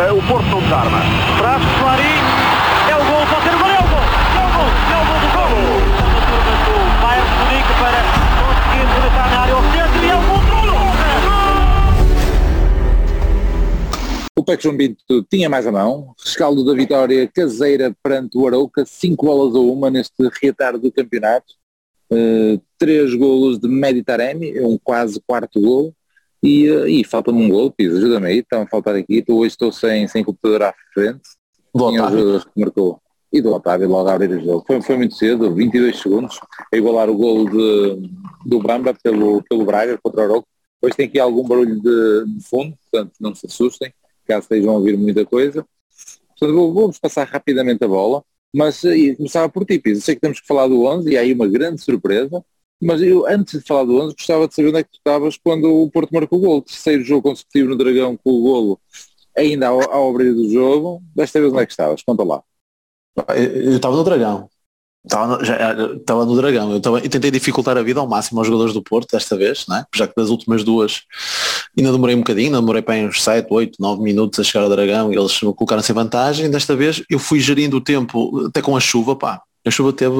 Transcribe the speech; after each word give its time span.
Uh, 0.00 0.16
o 0.16 0.22
Porto 0.26 0.46
não 0.46 0.62
desarma. 0.62 0.98
Traz 1.36 1.62
Clarim. 1.78 2.24
É 2.88 2.96
o 2.96 3.04
gol, 3.04 3.20
pode 3.26 3.42
ser 3.42 3.54
o 3.54 3.58
gol, 3.58 3.68
é 3.68 3.80
o 3.80 3.84
gol. 3.84 4.00
É 4.32 4.40
o 4.46 4.50
gol, 4.56 4.70
é 4.88 4.96
o 4.96 5.04
gol 5.04 5.20
do 5.20 5.28
gol. 5.36 5.52
A 6.80 6.96
Bayern 7.02 7.28
de 7.28 7.34
Munique 7.36 7.74
para 7.78 8.00
conseguir 8.40 8.84
rematar 8.94 9.28
na 9.30 9.36
área 9.40 9.54
ao 9.54 9.60
centro 9.60 10.00
e 10.02 10.08
é 10.08 10.16
o 10.16 10.22
gol 10.26 10.40
do 10.40 10.50
O 14.40 14.42
Peco 14.42 14.62
João 14.62 14.74
tinha 15.30 15.50
mais 15.50 15.66
a 15.66 15.72
mão, 15.72 16.14
rescaldo 16.18 16.64
da 16.64 16.72
vitória 16.72 17.28
caseira 17.28 17.94
perante 18.02 18.38
o 18.38 18.46
Arauca, 18.46 18.86
5 18.86 19.26
bolas 19.26 19.54
a 19.54 19.58
uma 19.58 19.90
neste 19.90 20.14
reatar 20.40 20.78
do 20.78 20.90
campeonato, 20.90 21.52
uh, 22.10 22.58
três 22.78 23.14
golos 23.14 23.58
de 23.58 23.68
Meditaremi, 23.68 24.58
um 24.60 24.78
quase 24.82 25.20
quarto 25.26 25.60
gol, 25.60 25.94
e, 26.42 26.66
e 27.00 27.04
falta-me 27.04 27.42
um 27.44 27.48
gol, 27.48 27.70
Pisa, 27.70 27.98
ajuda-me 27.98 28.26
aí, 28.28 28.38
estão 28.38 28.62
a 28.62 28.66
faltar 28.66 28.94
aqui, 28.96 29.18
estou, 29.18 29.38
hoje 29.40 29.50
estou 29.52 29.70
sem, 29.72 30.06
sem 30.08 30.24
computador 30.24 30.62
à 30.62 30.74
frente, 30.94 31.20
Do 31.74 31.84
Otávio. 31.84 32.40
que 32.40 32.60
marcou, 32.60 33.00
e 33.32 33.40
do 33.40 33.52
Otávio 33.52 33.88
logo 33.88 34.08
a 34.08 34.14
abrir 34.14 34.30
o 34.30 34.44
jogo, 34.44 34.64
foi, 34.66 34.80
foi 34.82 34.96
muito 34.96 35.14
cedo, 35.14 35.54
22 35.54 35.98
segundos, 36.00 36.40
a 36.72 36.76
igualar 36.76 37.08
o 37.10 37.14
golo 37.16 37.48
de, 37.50 38.10
do 38.46 38.58
Bamba 38.60 38.94
pelo, 39.02 39.42
pelo 39.48 39.64
Braga 39.64 39.98
contra 40.02 40.20
o 40.22 40.24
Arauca, 40.24 40.46
hoje 40.82 40.96
tem 40.96 41.06
aqui 41.06 41.18
algum 41.18 41.46
barulho 41.46 41.80
de, 41.80 42.24
de 42.38 42.44
fundo, 42.48 42.74
portanto 42.90 43.12
não 43.20 43.34
se 43.34 43.46
assustem, 43.46 43.92
caso 44.26 44.42
estejam 44.42 44.70
a 44.70 44.78
ouvir 44.78 44.96
muita 44.96 45.24
coisa. 45.26 45.64
Portanto, 46.38 46.54
vou- 46.56 46.72
vou-vos 46.72 46.98
passar 46.98 47.26
rapidamente 47.26 47.84
a 47.84 47.88
bola, 47.88 48.22
mas 48.54 48.82
eh, 48.84 48.96
e 48.96 49.16
começava 49.16 49.48
por 49.48 49.64
ti, 49.66 49.78
Pisa. 49.78 50.00
Sei 50.00 50.14
que 50.14 50.20
temos 50.22 50.40
que 50.40 50.46
falar 50.46 50.68
do 50.68 50.84
11 50.84 51.10
e 51.10 51.16
há 51.18 51.20
aí 51.20 51.32
uma 51.34 51.46
grande 51.46 51.82
surpresa, 51.82 52.42
mas 52.80 53.02
eu, 53.02 53.26
antes 53.26 53.60
de 53.60 53.66
falar 53.66 53.84
do 53.84 53.96
11, 53.96 54.14
gostava 54.14 54.48
de 54.48 54.54
saber 54.54 54.68
onde 54.68 54.78
é 54.78 54.82
que 54.82 54.90
tu 54.90 54.96
estavas 54.96 55.36
quando 55.36 55.64
o 55.64 55.90
Porto 55.90 56.10
marcou 56.12 56.38
o 56.38 56.42
golo. 56.42 56.62
Terceiro 56.62 57.04
jogo 57.04 57.28
consecutivo 57.28 57.68
no 57.68 57.76
Dragão 57.76 58.16
com 58.16 58.30
o 58.30 58.42
golo 58.42 58.80
ainda 59.36 59.68
ao, 59.68 59.80
ao 59.92 60.10
abrir 60.10 60.34
do 60.34 60.50
jogo. 60.50 61.02
Desta 61.14 61.40
vez 61.40 61.52
onde 61.52 61.62
é 61.62 61.66
que 61.66 61.72
estavas? 61.72 62.02
Conta 62.02 62.24
lá. 62.24 62.42
Eu 63.34 63.76
estava 63.76 63.96
no 63.96 64.04
Dragão. 64.04 64.48
Estava 65.04 66.24
no, 66.24 66.26
no 66.26 66.36
Dragão. 66.36 66.70
Eu, 66.70 66.76
estava, 66.76 66.98
eu 66.98 67.08
tentei 67.08 67.30
dificultar 67.30 67.76
a 67.76 67.82
vida 67.82 68.00
ao 68.00 68.06
máximo 68.06 68.40
aos 68.40 68.46
jogadores 68.46 68.74
do 68.74 68.82
Porto 68.82 69.12
desta 69.12 69.36
vez, 69.36 69.66
né? 69.68 69.84
já 69.94 70.06
que 70.06 70.14
das 70.14 70.28
últimas 70.28 70.62
duas 70.62 71.02
ainda 71.76 71.92
demorei 71.92 72.14
um 72.14 72.20
bocadinho, 72.20 72.48
ainda 72.48 72.60
demorei 72.60 72.82
para 72.82 72.96
uns 72.96 73.22
7, 73.22 73.46
8, 73.50 73.76
9 73.80 74.02
minutos 74.02 74.38
a 74.40 74.44
chegar 74.44 74.64
ao 74.64 74.70
Dragão 74.70 75.12
e 75.12 75.16
eles 75.16 75.38
colocaram-se 75.38 75.90
em 75.90 75.94
vantagem. 75.94 76.50
Desta 76.50 76.76
vez 76.76 77.02
eu 77.08 77.18
fui 77.18 77.40
gerindo 77.40 77.76
o 77.76 77.80
tempo 77.80 78.46
até 78.46 78.60
com 78.60 78.76
a 78.76 78.80
chuva, 78.80 79.16
pá. 79.16 79.42
A 79.66 79.70
chuva 79.70 79.92
teve 79.92 80.16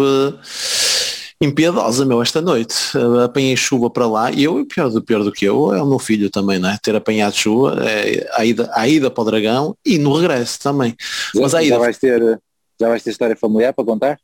impiedosa, 1.41 2.05
meu, 2.05 2.21
esta 2.21 2.41
noite. 2.41 2.77
Uh, 2.97 3.21
Apanhei 3.21 3.57
chuva 3.57 3.89
para 3.89 4.07
lá 4.07 4.31
e 4.31 4.45
eu, 4.45 4.65
pior 4.67 4.91
do, 4.91 5.03
pior 5.03 5.25
do 5.25 5.33
que 5.33 5.45
eu, 5.45 5.73
é 5.75 5.83
o 5.83 5.87
meu 5.87 5.99
filho 5.99 6.31
também, 6.31 6.59
né? 6.59 6.79
Ter 6.83 6.95
apanhado 6.95 7.35
chuva, 7.35 7.83
é, 7.83 8.29
a, 8.35 8.45
ida, 8.45 8.71
a 8.75 8.89
ida 8.89 9.11
para 9.11 9.23
o 9.23 9.25
Dragão 9.25 9.77
e 9.85 9.99
no 9.99 10.15
regresso 10.15 10.61
também. 10.61 10.95
Mas 11.35 11.53
já, 11.53 11.59
a 11.59 11.61
já 11.63 11.67
ida 11.67 11.79
vais 11.79 11.99
ter 11.99 12.41
já 12.81 12.89
vais 12.89 13.03
ter 13.03 13.11
história 13.11 13.37
familiar 13.37 13.75
para 13.75 13.85
contar? 13.85 14.19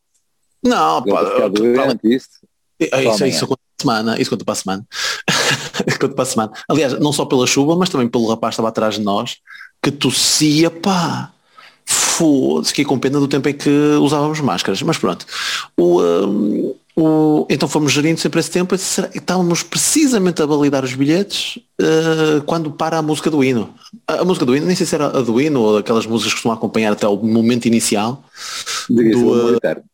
Não, 0.64 1.05
Já 1.06 1.14
pá, 1.14 1.48
doente, 1.48 2.00
isto? 2.05 2.39
é 2.81 2.87
isso, 3.03 3.22
amanhã. 3.22 3.27
isso 3.27 3.47
conta 3.47 3.61
para 3.61 3.77
a 3.77 3.83
semana, 3.83 4.20
isso 4.20 4.31
conta 4.31 4.44
para 4.44 4.53
a 4.53 4.56
semana. 4.56 4.87
conta 6.00 6.14
para 6.14 6.22
a 6.22 6.27
semana. 6.27 6.53
Aliás, 6.69 6.98
não 6.98 7.12
só 7.12 7.27
pela 7.27 7.47
chuva, 7.47 7.77
mas 7.77 7.91
também 7.91 8.09
pelo 8.09 8.28
rapaz 8.28 8.53
que 8.53 8.55
estava 8.55 8.69
atrás 8.69 8.94
de 8.94 9.03
nós, 9.03 9.37
que 9.83 9.91
tossia, 9.91 10.70
pá. 10.70 11.33
Foda-se, 11.84 12.70
fiquei 12.70 12.84
com 12.84 12.98
pena 12.98 13.20
do 13.20 13.28
tempo 13.28 13.48
em 13.48 13.55
que 13.55 13.70
usávamos 14.00 14.41
máscaras. 14.41 14.81
Mas 14.83 14.98
pronto. 14.98 15.25
O, 15.77 16.00
hum, 16.03 16.75
o- 16.98 17.47
então 17.50 17.69
fomos 17.69 17.92
gerindo 17.92 18.19
sempre 18.19 18.41
esse 18.41 18.50
tempo. 18.50 18.77
Será- 18.78 19.11
Estávamos 19.14 19.62
precisamente 19.62 20.42
a 20.42 20.47
validar 20.47 20.83
os 20.84 20.94
bilhetes 20.94 21.58
eh, 21.80 22.41
quando 22.47 22.70
para 22.70 22.98
a 22.98 23.03
música 23.03 23.30
do 23.30 23.44
hino. 23.44 23.75
A, 24.06 24.20
a 24.20 24.25
música 24.25 24.47
do 24.47 24.56
hino, 24.56 24.66
nem 24.66 24.75
sei 24.75 24.86
se 24.86 24.94
era 24.94 25.06
a 25.06 25.20
do 25.22 25.41
hino 25.41 25.61
ou 25.61 25.78
aquelas 25.78 26.06
músicas 26.06 26.33
que 26.33 26.36
costumam 26.38 26.56
acompanhar 26.56 26.92
até 26.92 27.06
o 27.06 27.16
momento 27.16 27.66
inicial. 27.66 28.25
Do, 28.88 29.03
o 29.03 29.28
uh, 29.28 29.41
amor 29.41 29.55
eterno. 29.56 29.84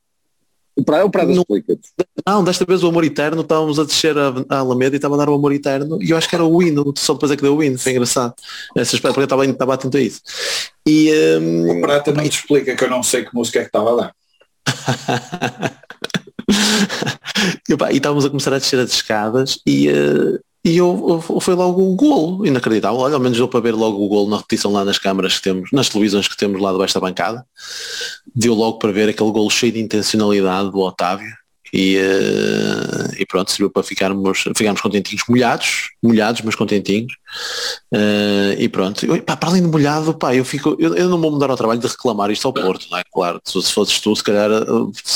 O 0.75 0.83
Prado, 0.83 1.07
o 1.07 1.11
Prado 1.11 1.29
não- 1.35 1.43
explica-te. 1.43 1.83
Não, 2.27 2.43
desta 2.43 2.65
vez 2.65 2.83
o 2.83 2.87
Amor 2.89 3.05
Eterno, 3.05 3.43
estávamos 3.43 3.79
a 3.79 3.85
descer 3.85 4.17
a, 4.17 4.33
a 4.49 4.59
Alameda 4.61 4.95
e 4.95 4.97
estava 4.97 5.17
a 5.17 5.19
dar 5.19 5.29
o 5.29 5.35
Amor 5.35 5.53
Eterno 5.53 5.99
e 6.01 6.11
eu 6.11 6.17
acho 6.17 6.27
que 6.27 6.35
era 6.35 6.45
o 6.45 6.63
hino, 6.63 6.95
só 6.97 7.13
depois 7.13 7.31
é 7.31 7.37
que 7.37 7.43
deu 7.43 7.55
o 7.55 7.63
hino, 7.63 7.79
foi 7.79 7.93
engraçado. 7.93 8.33
Essa 8.75 8.95
espera, 8.95 9.13
porque 9.13 9.21
eu 9.21 9.25
estava, 9.25 9.45
estava 9.45 9.75
atento 9.75 9.99
a 9.99 10.01
isso. 10.01 10.23
E, 10.89 11.13
hum, 11.39 11.79
O 11.79 11.81
Prata 11.83 12.11
não 12.13 12.23
te 12.27 12.39
explica 12.39 12.75
que 12.75 12.85
eu 12.85 12.89
não 12.89 13.03
sei 13.03 13.23
que 13.25 13.35
música 13.35 13.59
é 13.59 13.63
que 13.63 13.69
estava 13.69 13.91
lá. 13.91 14.13
e, 17.69 17.73
e 17.95 17.97
estávamos 17.97 18.25
a 18.25 18.31
começar 18.31 18.53
a 18.55 18.59
descer 18.59 18.79
as 18.79 18.93
escadas 18.93 19.59
e, 19.67 19.89
eh, 19.89 20.39
e 20.65 20.77
eu, 20.77 21.23
eu- 21.29 21.41
foi 21.41 21.55
logo 21.55 21.83
o 21.83 21.97
golo, 21.97 22.47
inacreditável. 22.47 22.99
Olha, 22.99 23.15
ao 23.15 23.21
menos 23.21 23.37
deu 23.39 23.49
para 23.49 23.61
ver 23.61 23.75
logo 23.75 24.05
o 24.05 24.09
golo 24.09 24.31
na 24.31 24.37
repetição 24.37 24.73
lá 24.73 24.85
nas 24.85 24.99
câmaras 24.99 25.37
que 25.39 25.43
temos, 25.43 25.71
nas 25.73 25.89
televisões 25.89 26.29
que 26.29 26.37
temos 26.37 26.61
lá 26.61 26.71
debaixo 26.73 26.95
da 26.95 27.01
bancada. 27.01 27.45
Deu 28.35 28.55
logo 28.55 28.79
para 28.79 28.93
ver 28.93 29.09
aquele 29.09 29.31
golo 29.33 29.51
cheio 29.51 29.73
de 29.73 29.81
intencionalidade 29.81 30.71
do 30.71 30.79
Otávio. 30.79 31.31
E, 31.73 31.97
eh, 31.97 33.17
e 33.19 33.27
pronto, 33.27 33.51
serviu 33.51 33.71
para 33.71 33.83
ficarmos, 33.83 34.45
ficarmos 34.55 34.81
contentinhos, 34.83 35.25
molhados, 35.27 35.91
molhados, 36.03 36.43
mas 36.43 36.55
contentinhos. 36.55 37.15
Eh, 37.93 38.57
e 38.59 38.69
pronto, 38.69 39.07
Eu, 39.07 39.23
pá, 39.23 39.37
para 39.37 39.49
além 39.49 39.63
de 39.63 39.69
molhado, 39.69 40.13
pá, 40.13 40.35
eu, 40.35 40.45
fico, 40.45 40.77
eu, 40.79 40.95
eu 40.95 41.09
não 41.09 41.19
vou 41.19 41.31
mudar 41.31 41.49
ao 41.51 41.57
trabalho 41.57 41.81
de 41.81 41.87
reclamar 41.87 42.31
isto 42.31 42.47
ao 42.47 42.53
Porto, 42.53 42.87
não 42.91 42.99
é? 42.99 43.03
Claro, 43.11 43.41
se, 43.45 43.63
se 43.63 43.73
fosses 43.73 43.99
tu, 44.01 44.15
se 44.15 44.23
calhar 44.23 44.51
eh, 44.51 44.65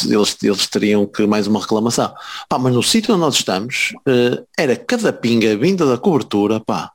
eles, 0.06 0.36
eles 0.42 0.66
teriam 0.66 1.06
que 1.06 1.26
mais 1.26 1.46
uma 1.46 1.60
reclamação. 1.60 2.14
Pá, 2.48 2.58
mas 2.58 2.72
no 2.72 2.82
sítio 2.82 3.12
onde 3.12 3.20
nós 3.20 3.34
estamos, 3.34 3.92
eh, 4.06 4.42
era 4.58 4.76
cada 4.76 5.12
pinga 5.12 5.56
vinda 5.56 5.84
da 5.84 5.98
cobertura, 5.98 6.58
pá, 6.58 6.90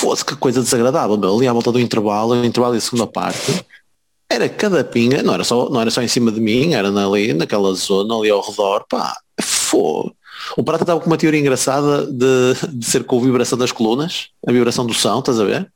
fosse 0.00 0.24
que 0.24 0.36
coisa 0.36 0.62
desagradável, 0.62 1.16
meu, 1.18 1.36
ali 1.36 1.46
à 1.46 1.52
volta 1.52 1.70
do 1.72 1.80
intervalo, 1.80 2.34
o 2.34 2.44
intervalo 2.44 2.74
e 2.74 2.78
a 2.78 2.80
segunda 2.80 3.06
parte, 3.06 3.64
era 4.30 4.48
cada 4.48 4.84
pinga, 4.84 5.22
não 5.22 5.34
era 5.34 5.44
só, 5.44 5.68
não 5.68 5.80
era 5.80 5.90
só 5.90 6.00
em 6.00 6.08
cima 6.08 6.30
de 6.30 6.40
mim, 6.40 6.72
era 6.74 6.88
ali 6.88 7.34
naquela 7.34 7.74
zona, 7.74 8.16
ali 8.16 8.30
ao 8.30 8.40
redor, 8.40 8.84
pá, 8.88 9.14
fogo. 9.42 10.14
O 10.56 10.62
Prata 10.64 10.84
estava 10.84 11.00
com 11.00 11.06
uma 11.06 11.16
teoria 11.18 11.40
engraçada 11.40 12.06
de, 12.06 12.54
de 12.72 12.86
ser 12.86 13.04
com 13.04 13.18
a 13.18 13.22
vibração 13.22 13.58
das 13.58 13.72
colunas, 13.72 14.28
a 14.46 14.52
vibração 14.52 14.86
do 14.86 14.94
som, 14.94 15.18
estás 15.18 15.38
a 15.40 15.44
ver? 15.44 15.70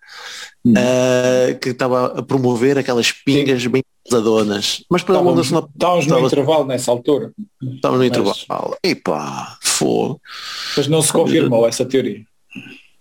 Eh, 0.77 1.59
que 1.61 1.71
estava 1.71 2.07
a 2.19 2.23
promover 2.23 2.79
aquelas 2.79 3.13
pingas 3.13 3.67
bem 3.67 3.83
pesadonas. 4.03 4.83
Mas 4.89 5.03
para 5.03 5.17
Estávamos, 5.17 5.47
estávamos 5.47 6.07
no 6.07 6.27
intervalo 6.27 6.65
nessa 6.65 6.91
altura, 6.91 7.33
estava 7.75 7.99
no 7.99 8.05
Mas- 8.05 8.09
intervalo. 8.09 8.77
Epá, 8.83 9.59
fogo. 9.63 10.21
mas 10.77 10.87
não 10.89 11.03
se 11.03 11.13
confirmou 11.13 11.69
essa 11.69 11.85
teoria. 11.85 12.23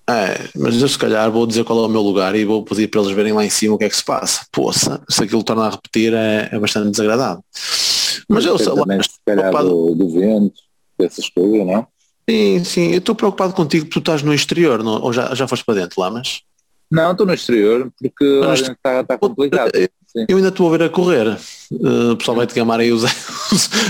É, 0.09 0.50
mas 0.58 0.81
eu 0.81 0.88
se 0.88 0.97
calhar 0.97 1.31
vou 1.31 1.47
dizer 1.47 1.64
qual 1.64 1.80
é 1.84 1.88
o 1.88 1.90
meu 1.90 2.02
lugar 2.02 2.36
e 2.36 2.44
vou 2.44 2.64
pedir 2.64 2.90
para 2.90 3.02
eles 3.02 3.14
verem 3.14 3.31
lá 3.31 3.46
em 3.46 3.50
cima 3.50 3.75
o 3.75 3.78
que 3.78 3.86
é 3.86 3.90
que 3.90 3.96
se 3.96 4.03
passa. 4.03 4.46
Poça, 4.52 5.02
se 5.09 5.24
aquilo 5.24 5.44
torna 5.44 5.68
a 5.68 5.69
repetir 5.69 6.14
é, 6.14 6.50
é 6.52 6.59
bastante 6.59 6.91
desagradável. 6.91 7.44
Mas 8.28 8.46
eu 8.46 8.58
sei 8.58 8.68
lá, 8.68 8.84
se 9.03 9.09
calhar 9.25 9.50
preocupado- 9.50 9.69
do, 9.69 9.96
do 9.96 10.09
vento, 10.09 10.53
dessas 11.00 11.30
coisas, 11.30 11.66
não? 11.66 11.88
sim, 12.30 12.64
sim, 12.64 12.91
eu 12.91 12.97
estou 13.00 13.16
preocupado 13.16 13.53
contigo, 13.53 13.86
tu 13.86 14.00
estás 14.00 14.22
no 14.24 14.34
exterior, 14.34 14.84
não, 14.84 15.02
ou 15.02 15.12
já, 15.14 15.34
já 15.36 15.47
foste 15.47 15.66
para 15.66 15.75
dentro 15.81 16.00
lá, 16.02 16.09
mas 16.12 16.41
Não, 16.91 17.12
estou 17.12 17.25
no 17.25 17.34
exterior 17.34 17.91
porque 18.00 18.24
exterior- 18.25 18.75
está, 18.78 19.02
está 19.02 19.18
complicado. 19.18 19.72
Sim. 20.08 20.25
eu 20.30 20.38
ainda 20.38 20.50
estou 20.50 20.68
a 20.68 20.78
ver 20.78 20.84
a 20.85 20.90
correr. 20.90 21.28
Uh, 21.72 22.12
o 22.12 22.18
pessoal 22.18 22.38
vai-te 22.38 22.53
gamar 22.53 22.80
aí 22.80 22.91
os, 22.91 23.03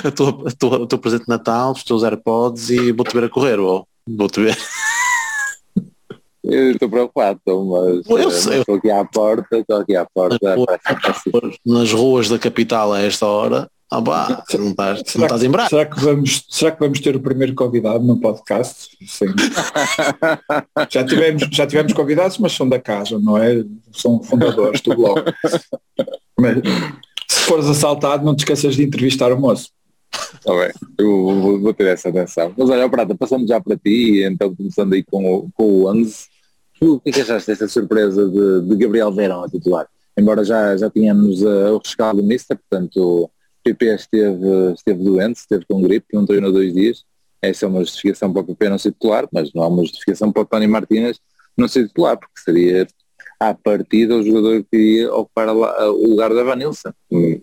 a 0.05 0.11
tua, 0.11 0.47
a 0.47 0.51
tua, 0.51 0.79
o 0.79 0.87
teu 0.87 0.97
presente 0.97 1.23
de 1.23 1.29
Natal, 1.29 1.73
os 1.73 1.83
teus 1.83 2.01
AirPods 2.03 2.69
e 2.69 2.91
vou-te 2.93 3.13
ver 3.13 3.25
a 3.25 3.29
correr, 3.29 3.59
ou 3.59 3.85
vou-te 4.07 4.39
ver. 4.41 4.57
Eu 6.43 6.71
estou 6.71 6.89
preocupado, 6.89 7.39
estou, 7.39 7.65
mas 7.65 8.05
Eu 8.09 8.27
eh, 8.27 8.31
sei. 8.31 8.59
estou 8.59 8.75
aqui 8.75 8.91
à 8.91 9.05
porta, 9.05 9.57
estou 9.57 9.77
aqui 9.77 9.95
à 9.95 10.05
porta, 10.05 10.37
que 10.39 10.93
está 10.93 11.11
assim. 11.11 11.31
nas 11.65 11.91
ruas 11.93 12.27
da 12.27 12.37
capital 12.37 12.91
a 12.91 13.01
esta 13.01 13.25
hora. 13.25 13.69
Ah, 13.89 14.01
pá, 14.01 14.43
se 14.49 14.57
não 14.57 14.71
estás, 14.71 15.03
se 15.05 15.17
não 15.19 15.25
estás 15.25 15.43
em 15.43 15.49
braço. 15.51 15.69
será, 15.69 15.85
que 15.85 15.99
vamos, 15.99 16.45
será 16.49 16.71
que 16.71 16.79
vamos 16.79 16.99
ter 16.99 17.15
o 17.15 17.19
primeiro 17.19 17.53
convidado 17.53 18.03
no 18.03 18.19
podcast? 18.19 18.89
Sim. 19.07 19.27
já, 20.89 21.05
tivemos, 21.05 21.47
já 21.51 21.67
tivemos 21.67 21.93
convidados, 21.93 22.39
mas 22.39 22.53
são 22.53 22.67
da 22.67 22.79
casa, 22.79 23.19
não 23.19 23.37
é? 23.37 23.63
São 23.91 24.21
fundadores 24.23 24.81
do 24.81 24.95
blog. 24.95 25.21
Mas, 26.39 26.57
se 27.29 27.39
fores 27.41 27.67
assaltado, 27.67 28.25
não 28.25 28.35
te 28.35 28.39
esqueças 28.39 28.75
de 28.75 28.83
entrevistar 28.83 29.31
o 29.31 29.39
moço. 29.39 29.69
Está 30.33 30.51
bem, 30.55 30.71
eu 30.97 31.07
vou, 31.07 31.61
vou 31.61 31.73
ter 31.73 31.87
essa 31.87 32.09
atenção. 32.09 32.51
Mas 32.57 32.69
olha, 32.69 32.89
Prata, 32.89 33.15
passando 33.15 33.47
já 33.47 33.61
para 33.61 33.77
ti, 33.77 34.23
então 34.23 34.55
começando 34.55 34.93
aí 34.93 35.03
com 35.03 35.23
o, 35.35 35.49
com 35.53 35.63
o 35.63 35.91
11, 35.91 36.32
tu, 36.83 36.95
o 36.95 36.99
que 36.99 37.09
é 37.09 37.13
que 37.13 37.21
achaste 37.21 37.47
desta 37.47 37.67
surpresa 37.67 38.27
de, 38.27 38.61
de 38.61 38.75
Gabriel 38.75 39.11
Verão 39.11 39.43
a 39.43 39.49
titular? 39.49 39.87
Embora 40.17 40.43
já, 40.43 40.75
já 40.75 40.89
tínhamos 40.89 41.41
uh, 41.41 41.73
o 41.73 41.77
rescaldo 41.77 42.21
do 42.21 42.27
Mister, 42.27 42.57
portanto 42.57 42.97
o 42.97 43.29
PP 43.63 43.95
esteve, 43.95 44.73
esteve 44.75 45.03
doente, 45.03 45.37
esteve 45.37 45.65
com 45.65 45.81
gripe, 45.81 46.07
não 46.13 46.25
treinou 46.25 46.51
dois 46.51 46.73
dias. 46.73 47.05
Essa 47.41 47.65
é 47.65 47.69
uma 47.69 47.83
justificação 47.83 48.31
para 48.31 48.41
o 48.41 48.45
PP 48.45 48.69
não 48.69 48.77
ser 48.77 48.91
titular, 48.91 49.27
mas 49.31 49.53
não 49.53 49.63
há 49.63 49.67
uma 49.67 49.83
justificação 49.83 50.31
para 50.31 50.41
o 50.41 50.45
Tony 50.45 50.67
Martínez 50.67 51.19
não 51.55 51.67
ser 51.67 51.87
titular, 51.87 52.17
porque 52.17 52.39
seria 52.39 52.87
à 53.39 53.53
partida 53.53 54.15
o 54.15 54.23
jogador 54.23 54.63
que 54.63 54.77
iria 54.77 55.13
ocupar 55.13 55.49
o 55.49 56.07
lugar 56.07 56.33
da 56.33 56.43
Vanilson. 56.43 56.91
Hum, 57.11 57.39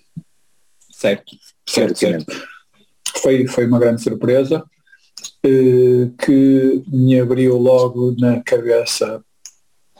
Certo, 0.90 1.34
certo, 1.66 1.96
Certamente. 1.96 2.30
certo. 2.30 2.48
Foi, 3.22 3.46
foi 3.46 3.66
uma 3.66 3.78
grande 3.78 4.02
surpresa 4.02 4.62
eh, 5.42 6.10
que 6.22 6.82
me 6.88 7.18
abriu 7.18 7.56
logo 7.56 8.14
na 8.18 8.42
cabeça 8.42 9.24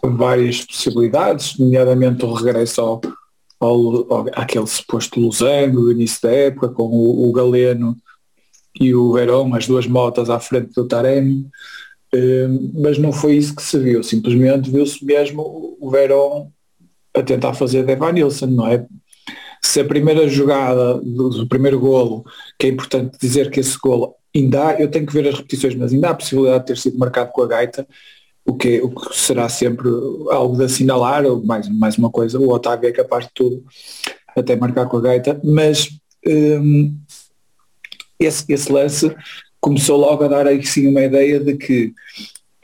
várias 0.03 0.65
possibilidades, 0.65 1.59
nomeadamente 1.59 2.25
o 2.25 2.33
regresso 2.33 2.81
ao, 2.81 3.01
ao, 3.61 4.27
àquele 4.33 4.67
suposto 4.67 5.21
losango 5.21 5.83
do 5.83 5.93
início 5.93 6.23
da 6.23 6.33
época, 6.33 6.69
com 6.69 6.85
o, 6.85 7.29
o 7.29 7.33
Galeno 7.33 7.97
e 8.79 8.95
o 8.95 9.13
Verón, 9.13 9.55
as 9.55 9.67
duas 9.67 9.87
motas 9.87 10.31
à 10.31 10.41
frente 10.41 10.73
do 10.75 10.87
Taremi, 10.87 11.47
uh, 12.15 12.81
mas 12.81 12.99
não 12.99 13.13
foi 13.13 13.37
isso 13.37 13.55
que 13.55 13.63
se 13.63 13.79
viu, 13.79 14.03
simplesmente 14.03 14.71
viu-se 14.71 15.05
mesmo 15.05 15.77
o 15.81 15.91
Verón 15.91 16.49
a 17.15 17.23
tentar 17.23 17.55
fazer 17.55 17.85
de 17.85 17.93
Evan 17.93 18.13
Nilsson, 18.13 18.47
não 18.47 18.67
é? 18.67 18.87
Se 19.63 19.81
a 19.81 19.85
primeira 19.85 20.27
jogada 20.29 20.95
do, 20.95 21.29
do, 21.31 21.47
primeiro 21.47 21.79
golo, 21.79 22.25
que 22.59 22.67
é 22.67 22.71
importante 22.71 23.19
dizer 23.21 23.51
que 23.51 23.61
esse 23.61 23.77
golo 23.79 24.15
ainda 24.35 24.69
há, 24.69 24.81
eu 24.81 24.89
tenho 24.89 25.07
que 25.07 25.13
ver 25.13 25.29
as 25.29 25.35
repetições, 25.35 25.75
mas 25.75 25.93
ainda 25.93 26.09
há 26.09 26.11
a 26.13 26.15
possibilidade 26.15 26.61
de 26.61 26.67
ter 26.67 26.79
sido 26.79 26.99
marcado 26.99 27.31
com 27.33 27.43
a 27.43 27.47
gaita, 27.47 27.87
o 28.47 28.55
que, 28.55 28.81
o 28.81 28.91
que 28.91 29.17
será 29.17 29.49
sempre 29.49 29.89
algo 30.31 30.57
de 30.57 30.65
assinalar, 30.65 31.25
ou 31.25 31.45
mais, 31.45 31.69
mais 31.69 31.97
uma 31.99 32.11
coisa, 32.11 32.39
o 32.39 32.51
Otávio 32.51 32.89
é 32.89 32.93
capaz 32.93 33.27
de 33.27 33.31
tudo, 33.35 33.65
até 34.37 34.57
marcar 34.57 34.87
com 34.87 34.97
a 34.97 35.01
gaita, 35.01 35.41
mas 35.45 35.89
hum, 36.27 36.97
esse, 38.19 38.45
esse 38.53 38.73
lance 38.73 39.15
começou 39.61 39.99
logo 39.99 40.25
a 40.25 40.29
dar 40.29 40.47
aí 40.47 40.65
sim 40.65 40.87
uma 40.87 41.03
ideia 41.03 41.39
de 41.39 41.57
que 41.57 41.93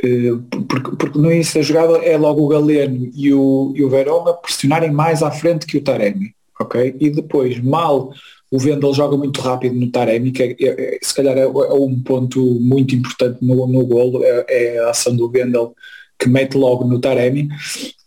uh, 0.04 0.42
porque, 0.64 0.96
porque, 0.96 1.18
no 1.18 1.32
início 1.32 1.54
da 1.54 1.62
jogada 1.62 1.98
é 1.98 2.16
logo 2.16 2.42
o 2.42 2.48
Galeno 2.48 3.10
e 3.14 3.32
o, 3.32 3.72
e 3.74 3.84
o 3.84 3.90
Verón 3.90 4.28
a 4.28 4.34
pressionarem 4.34 4.90
mais 4.90 5.22
à 5.22 5.30
frente 5.30 5.66
que 5.66 5.76
o 5.76 5.82
Taremi, 5.82 6.34
ok? 6.58 6.96
E 6.98 7.10
depois, 7.10 7.60
mal 7.60 8.12
o 8.50 8.58
Vendel 8.58 8.94
joga 8.94 9.16
muito 9.16 9.40
rápido 9.40 9.74
no 9.74 9.90
Taremi, 9.90 10.30
que 10.30 10.42
é, 10.42 10.56
é, 10.60 10.96
é 10.96 10.98
se 11.02 11.14
calhar 11.14 11.36
é, 11.36 11.42
é, 11.42 11.46
um 11.48 12.00
ponto 12.00 12.40
muito 12.60 12.94
importante 12.94 13.44
no, 13.44 13.66
no 13.66 13.84
golo, 13.86 14.22
é, 14.22 14.44
é, 14.48 14.78
a 14.80 14.90
ação 14.90 15.16
do 15.16 15.28
Vendel 15.28 15.74
que 16.18 16.28
mete 16.28 16.56
logo 16.56 16.84
no 16.84 17.00
Taremi 17.00 17.48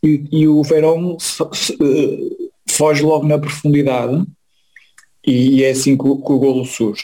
e, 0.03 0.24
e 0.31 0.47
o 0.47 0.63
Verón 0.63 1.15
uh, 1.15 1.18
foge 2.68 3.03
logo 3.03 3.27
na 3.27 3.38
profundidade 3.38 4.24
e, 5.25 5.57
e 5.57 5.63
é 5.63 5.71
assim 5.71 5.95
que 5.95 6.07
o, 6.07 6.18
que 6.18 6.31
o 6.31 6.39
golo 6.39 6.65
surge. 6.65 7.03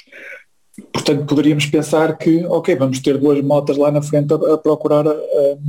Portanto, 0.92 1.26
poderíamos 1.26 1.66
pensar 1.68 2.18
que, 2.18 2.44
ok, 2.46 2.76
vamos 2.76 3.00
ter 3.00 3.18
duas 3.18 3.42
motas 3.44 3.78
lá 3.78 3.92
na 3.92 4.02
frente 4.02 4.34
a, 4.34 4.54
a 4.54 4.58
procurar 4.58 5.06
uh, 5.06 5.60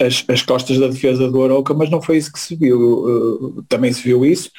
as, 0.00 0.24
as, 0.28 0.42
costas 0.42 0.78
da 0.78 0.88
defesa 0.88 1.30
do 1.30 1.42
Aroca, 1.42 1.74
mas 1.74 1.90
não 1.90 2.02
foi 2.02 2.16
isso 2.16 2.32
que 2.32 2.38
se 2.38 2.56
viu. 2.56 2.78
Uh, 2.80 3.62
também 3.68 3.92
se 3.92 4.02
viu 4.02 4.24
isso, 4.24 4.50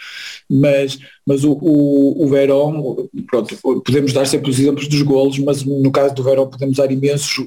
mas, 0.49 0.97
mas 1.25 1.43
o, 1.43 1.53
o, 1.53 2.23
o 2.23 2.27
Verón, 2.27 3.07
pronto, 3.27 3.55
podemos 3.83 4.13
dar 4.13 4.25
sempre 4.25 4.49
os 4.49 4.59
exemplos 4.59 4.87
dos 4.87 5.01
golos, 5.01 5.37
mas 5.39 5.63
no 5.63 5.91
caso 5.91 6.15
do 6.15 6.23
Verón 6.23 6.47
podemos 6.47 6.77
dar 6.77 6.91
imensos. 6.91 7.45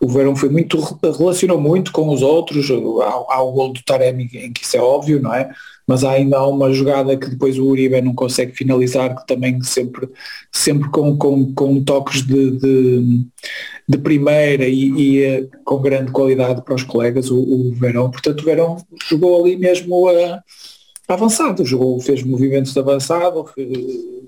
O 0.00 0.08
Verón 0.08 0.36
foi 0.36 0.48
muito, 0.48 0.78
relacionou 1.02 1.60
muito 1.60 1.90
com 1.90 2.08
os 2.10 2.22
outros, 2.22 2.70
há, 2.70 3.34
há 3.34 3.42
o 3.42 3.52
gol 3.52 3.72
do 3.72 3.82
Taremi 3.82 4.28
em 4.34 4.52
que 4.52 4.64
isso 4.64 4.76
é 4.76 4.80
óbvio, 4.80 5.20
não 5.20 5.34
é? 5.34 5.50
Mas 5.86 6.04
ainda 6.04 6.38
há 6.38 6.46
uma 6.46 6.72
jogada 6.72 7.16
que 7.16 7.28
depois 7.28 7.58
o 7.58 7.66
Uribe 7.66 8.00
não 8.00 8.14
consegue 8.14 8.52
finalizar, 8.52 9.14
que 9.16 9.26
também 9.26 9.62
sempre, 9.62 10.08
sempre 10.50 10.88
com, 10.90 11.16
com, 11.16 11.52
com 11.54 11.84
toques 11.84 12.26
de, 12.26 12.52
de, 12.52 13.26
de 13.88 13.98
primeira 13.98 14.66
e, 14.66 14.90
e, 14.90 15.22
eh, 15.22 15.48
com 15.64 15.80
grande 15.80 16.10
qualidade 16.10 16.62
para 16.62 16.74
os 16.74 16.82
colegas, 16.82 17.30
o, 17.30 17.38
o 17.38 17.72
Verão. 17.72 18.10
Portanto, 18.10 18.40
o 18.40 18.44
Verão 18.44 18.76
jogou 19.08 19.42
ali 19.42 19.56
mesmo 19.56 20.08
a 20.08 20.42
avançado, 21.06 21.64
jogou, 21.64 22.00
fez 22.00 22.22
movimentos 22.22 22.72
de 22.72 22.78
avançado, 22.78 23.44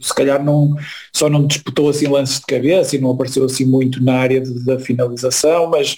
se 0.00 0.14
calhar 0.14 0.44
não, 0.44 0.74
só 1.12 1.28
não 1.28 1.46
disputou 1.46 1.88
assim 1.88 2.06
lances 2.06 2.40
de 2.40 2.46
cabeça 2.46 2.96
e 2.96 2.98
não 2.98 3.12
apareceu 3.12 3.44
assim 3.44 3.64
muito 3.64 4.02
na 4.02 4.14
área 4.14 4.40
de, 4.40 4.64
da 4.64 4.78
finalização, 4.78 5.68
mas, 5.68 5.96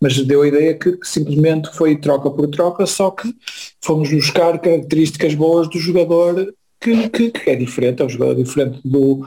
mas 0.00 0.16
deu 0.24 0.42
a 0.42 0.48
ideia 0.48 0.74
que, 0.74 0.92
que, 0.92 1.06
simplesmente 1.06 1.70
foi 1.74 1.96
troca 1.96 2.30
por 2.30 2.48
troca, 2.48 2.86
só 2.86 3.10
que 3.10 3.34
fomos 3.82 4.10
buscar 4.10 4.58
características 4.58 5.34
boas 5.34 5.68
do 5.68 5.78
jogador 5.78 6.54
que, 6.80 7.08
que, 7.10 7.30
que 7.30 7.50
é 7.50 7.56
diferente, 7.56 8.00
é 8.00 8.04
um 8.04 8.08
jogador 8.08 8.34
diferente 8.34 8.80
do, 8.84 9.26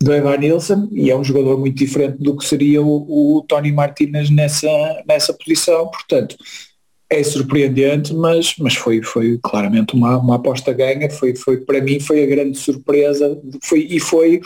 do 0.00 0.14
Evan 0.14 0.36
Nilsson 0.36 0.88
e 0.92 1.10
é 1.10 1.16
um 1.16 1.24
jogador 1.24 1.58
muito 1.58 1.76
diferente 1.76 2.18
do 2.18 2.36
que 2.36 2.46
seria 2.46 2.80
o, 2.82 3.36
o 3.36 3.42
Tony 3.42 3.72
Martinez 3.72 4.30
nessa, 4.30 4.68
nessa 5.06 5.32
posição, 5.32 5.88
portanto 5.88 6.36
é 7.10 7.24
surpreendente, 7.24 8.14
mas, 8.14 8.54
mas 8.56 8.76
foi, 8.76 9.02
foi 9.02 9.38
claramente 9.42 9.94
uma, 9.94 10.16
uma 10.16 10.36
aposta 10.36 10.72
ganha, 10.72 11.10
foi, 11.10 11.34
foi, 11.34 11.58
para 11.58 11.80
mim 11.80 11.98
foi 11.98 12.22
a 12.22 12.26
grande 12.26 12.56
surpresa, 12.56 13.36
foi, 13.62 13.80
e 13.90 13.98
foi, 13.98 14.40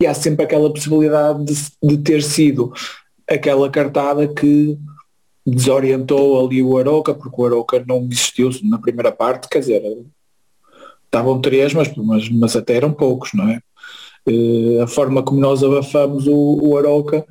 e 0.00 0.06
há 0.06 0.14
sempre 0.14 0.44
aquela 0.44 0.72
possibilidade 0.72 1.44
de, 1.44 1.54
de 1.82 1.98
ter 1.98 2.22
sido 2.22 2.72
aquela 3.28 3.68
cartada 3.68 4.26
que 4.26 4.78
desorientou 5.46 6.44
ali 6.44 6.62
o 6.62 6.78
Aroca, 6.78 7.12
porque 7.12 7.40
o 7.40 7.44
Aroca 7.44 7.84
não 7.86 8.08
existiu 8.10 8.48
na 8.62 8.78
primeira 8.78 9.12
parte, 9.12 9.48
quer 9.48 9.58
dizer, 9.58 9.82
estavam 11.04 11.42
três, 11.42 11.74
mas, 11.74 11.94
mas, 11.94 12.28
mas 12.30 12.56
até 12.56 12.76
eram 12.76 12.92
poucos, 12.92 13.30
não 13.34 13.48
é? 13.48 13.60
Uh, 14.26 14.82
a 14.82 14.86
forma 14.86 15.22
como 15.22 15.40
nós 15.40 15.62
abafamos 15.64 16.26
o, 16.26 16.58
o 16.62 16.78
Aroca 16.78 17.26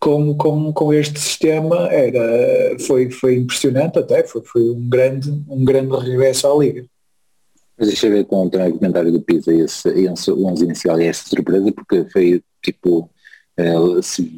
com, 0.00 0.34
com, 0.34 0.72
com 0.72 0.94
este 0.94 1.20
sistema 1.20 1.86
era, 1.88 2.78
foi, 2.80 3.10
foi 3.10 3.36
impressionante 3.36 3.98
até, 3.98 4.24
foi, 4.24 4.42
foi 4.42 4.70
um, 4.70 4.88
grande, 4.88 5.30
um 5.46 5.62
grande 5.62 5.94
regresso 5.94 6.50
à 6.50 6.56
Liga. 6.56 6.86
Mas 7.78 7.88
deixa 7.88 8.06
eu 8.06 8.12
ver 8.12 8.24
com 8.24 8.46
o 8.46 8.50
comentário 8.50 9.12
do 9.12 9.20
Pisa 9.20 9.52
esse, 9.52 9.88
esse 9.88 10.32
11 10.32 10.64
inicial 10.64 11.00
e 11.00 11.06
essa 11.06 11.28
surpresa, 11.28 11.70
porque 11.72 12.06
foi 12.10 12.42
tipo 12.62 13.10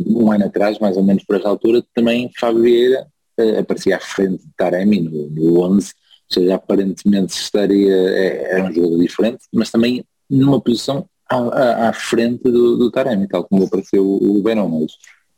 um 0.07 0.33
ano 0.33 0.47
atrás, 0.47 0.79
mais 0.79 0.97
ou 0.97 1.05
menos 1.05 1.25
por 1.25 1.37
esta 1.37 1.49
altura, 1.49 1.85
também 1.95 2.31
Fábio 2.39 2.63
Vieira 2.63 3.07
uh, 3.39 3.59
aparecia 3.61 3.97
à 3.97 4.01
frente 4.01 4.43
de 4.45 4.53
Taremi 4.57 5.01
no, 5.01 5.31
no 5.31 5.61
11, 5.61 5.93
ou 6.29 6.35
seja, 6.35 6.55
aparentemente 6.55 7.35
estaria, 7.35 7.95
é, 7.95 8.55
era 8.55 8.65
um 8.65 8.73
jogador 8.73 8.99
diferente, 8.99 9.45
mas 9.53 9.71
também 9.71 10.05
numa 10.29 10.61
posição 10.61 11.07
à, 11.29 11.37
à, 11.37 11.89
à 11.91 11.93
frente 11.93 12.43
do, 12.43 12.77
do 12.77 12.91
Taremi, 12.91 13.29
tal 13.29 13.45
como 13.45 13.65
apareceu 13.65 14.05
o 14.05 14.43
Benon, 14.43 14.69
mas 14.69 14.93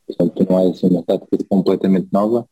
Portanto, 0.06 0.47
não 0.49 0.59
é 0.59 0.71
assim, 0.71 0.89
uma 0.89 1.03
tática 1.03 1.39
completamente 1.49 2.09
nova, 2.12 2.47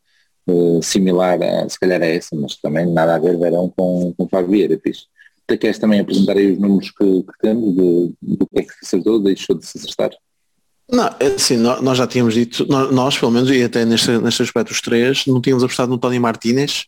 uh, 0.47 0.81
similar 0.81 1.41
a, 1.41 1.69
se 1.69 1.79
calhar 1.79 2.01
a 2.01 2.05
essa, 2.05 2.35
mas 2.35 2.55
também 2.57 2.85
nada 2.85 3.15
a 3.15 3.19
ver 3.19 3.37
verão 3.37 3.71
com, 3.75 4.13
com 4.17 4.27
Fábio 4.27 4.51
Vieira, 4.51 4.79
fiz. 4.81 5.07
Te 5.47 5.57
queres 5.57 5.77
também 5.77 5.99
apresentar 5.99 6.37
aí 6.37 6.53
os 6.53 6.59
números 6.59 6.91
que, 6.91 7.23
que 7.23 7.39
temos, 7.41 7.75
de, 7.75 8.13
do 8.21 8.47
que 8.47 8.59
é 8.59 8.63
que 8.63 8.73
se 8.73 8.85
acertou, 8.85 9.19
deixou 9.19 9.57
de 9.57 9.65
se 9.65 9.77
acertar? 9.77 10.11
Não, 10.91 11.07
é 11.19 11.27
assim, 11.27 11.57
nós 11.57 11.97
já 11.97 12.05
tínhamos 12.05 12.33
dito, 12.33 12.65
nós 12.67 13.17
pelo 13.17 13.31
menos, 13.31 13.49
e 13.49 13.63
até 13.63 13.85
neste, 13.85 14.11
neste 14.17 14.43
aspecto 14.43 14.71
os 14.71 14.81
três, 14.81 15.25
não 15.25 15.41
tínhamos 15.41 15.63
apostado 15.63 15.89
no 15.89 15.97
Tony 15.97 16.19
Martínez, 16.19 16.85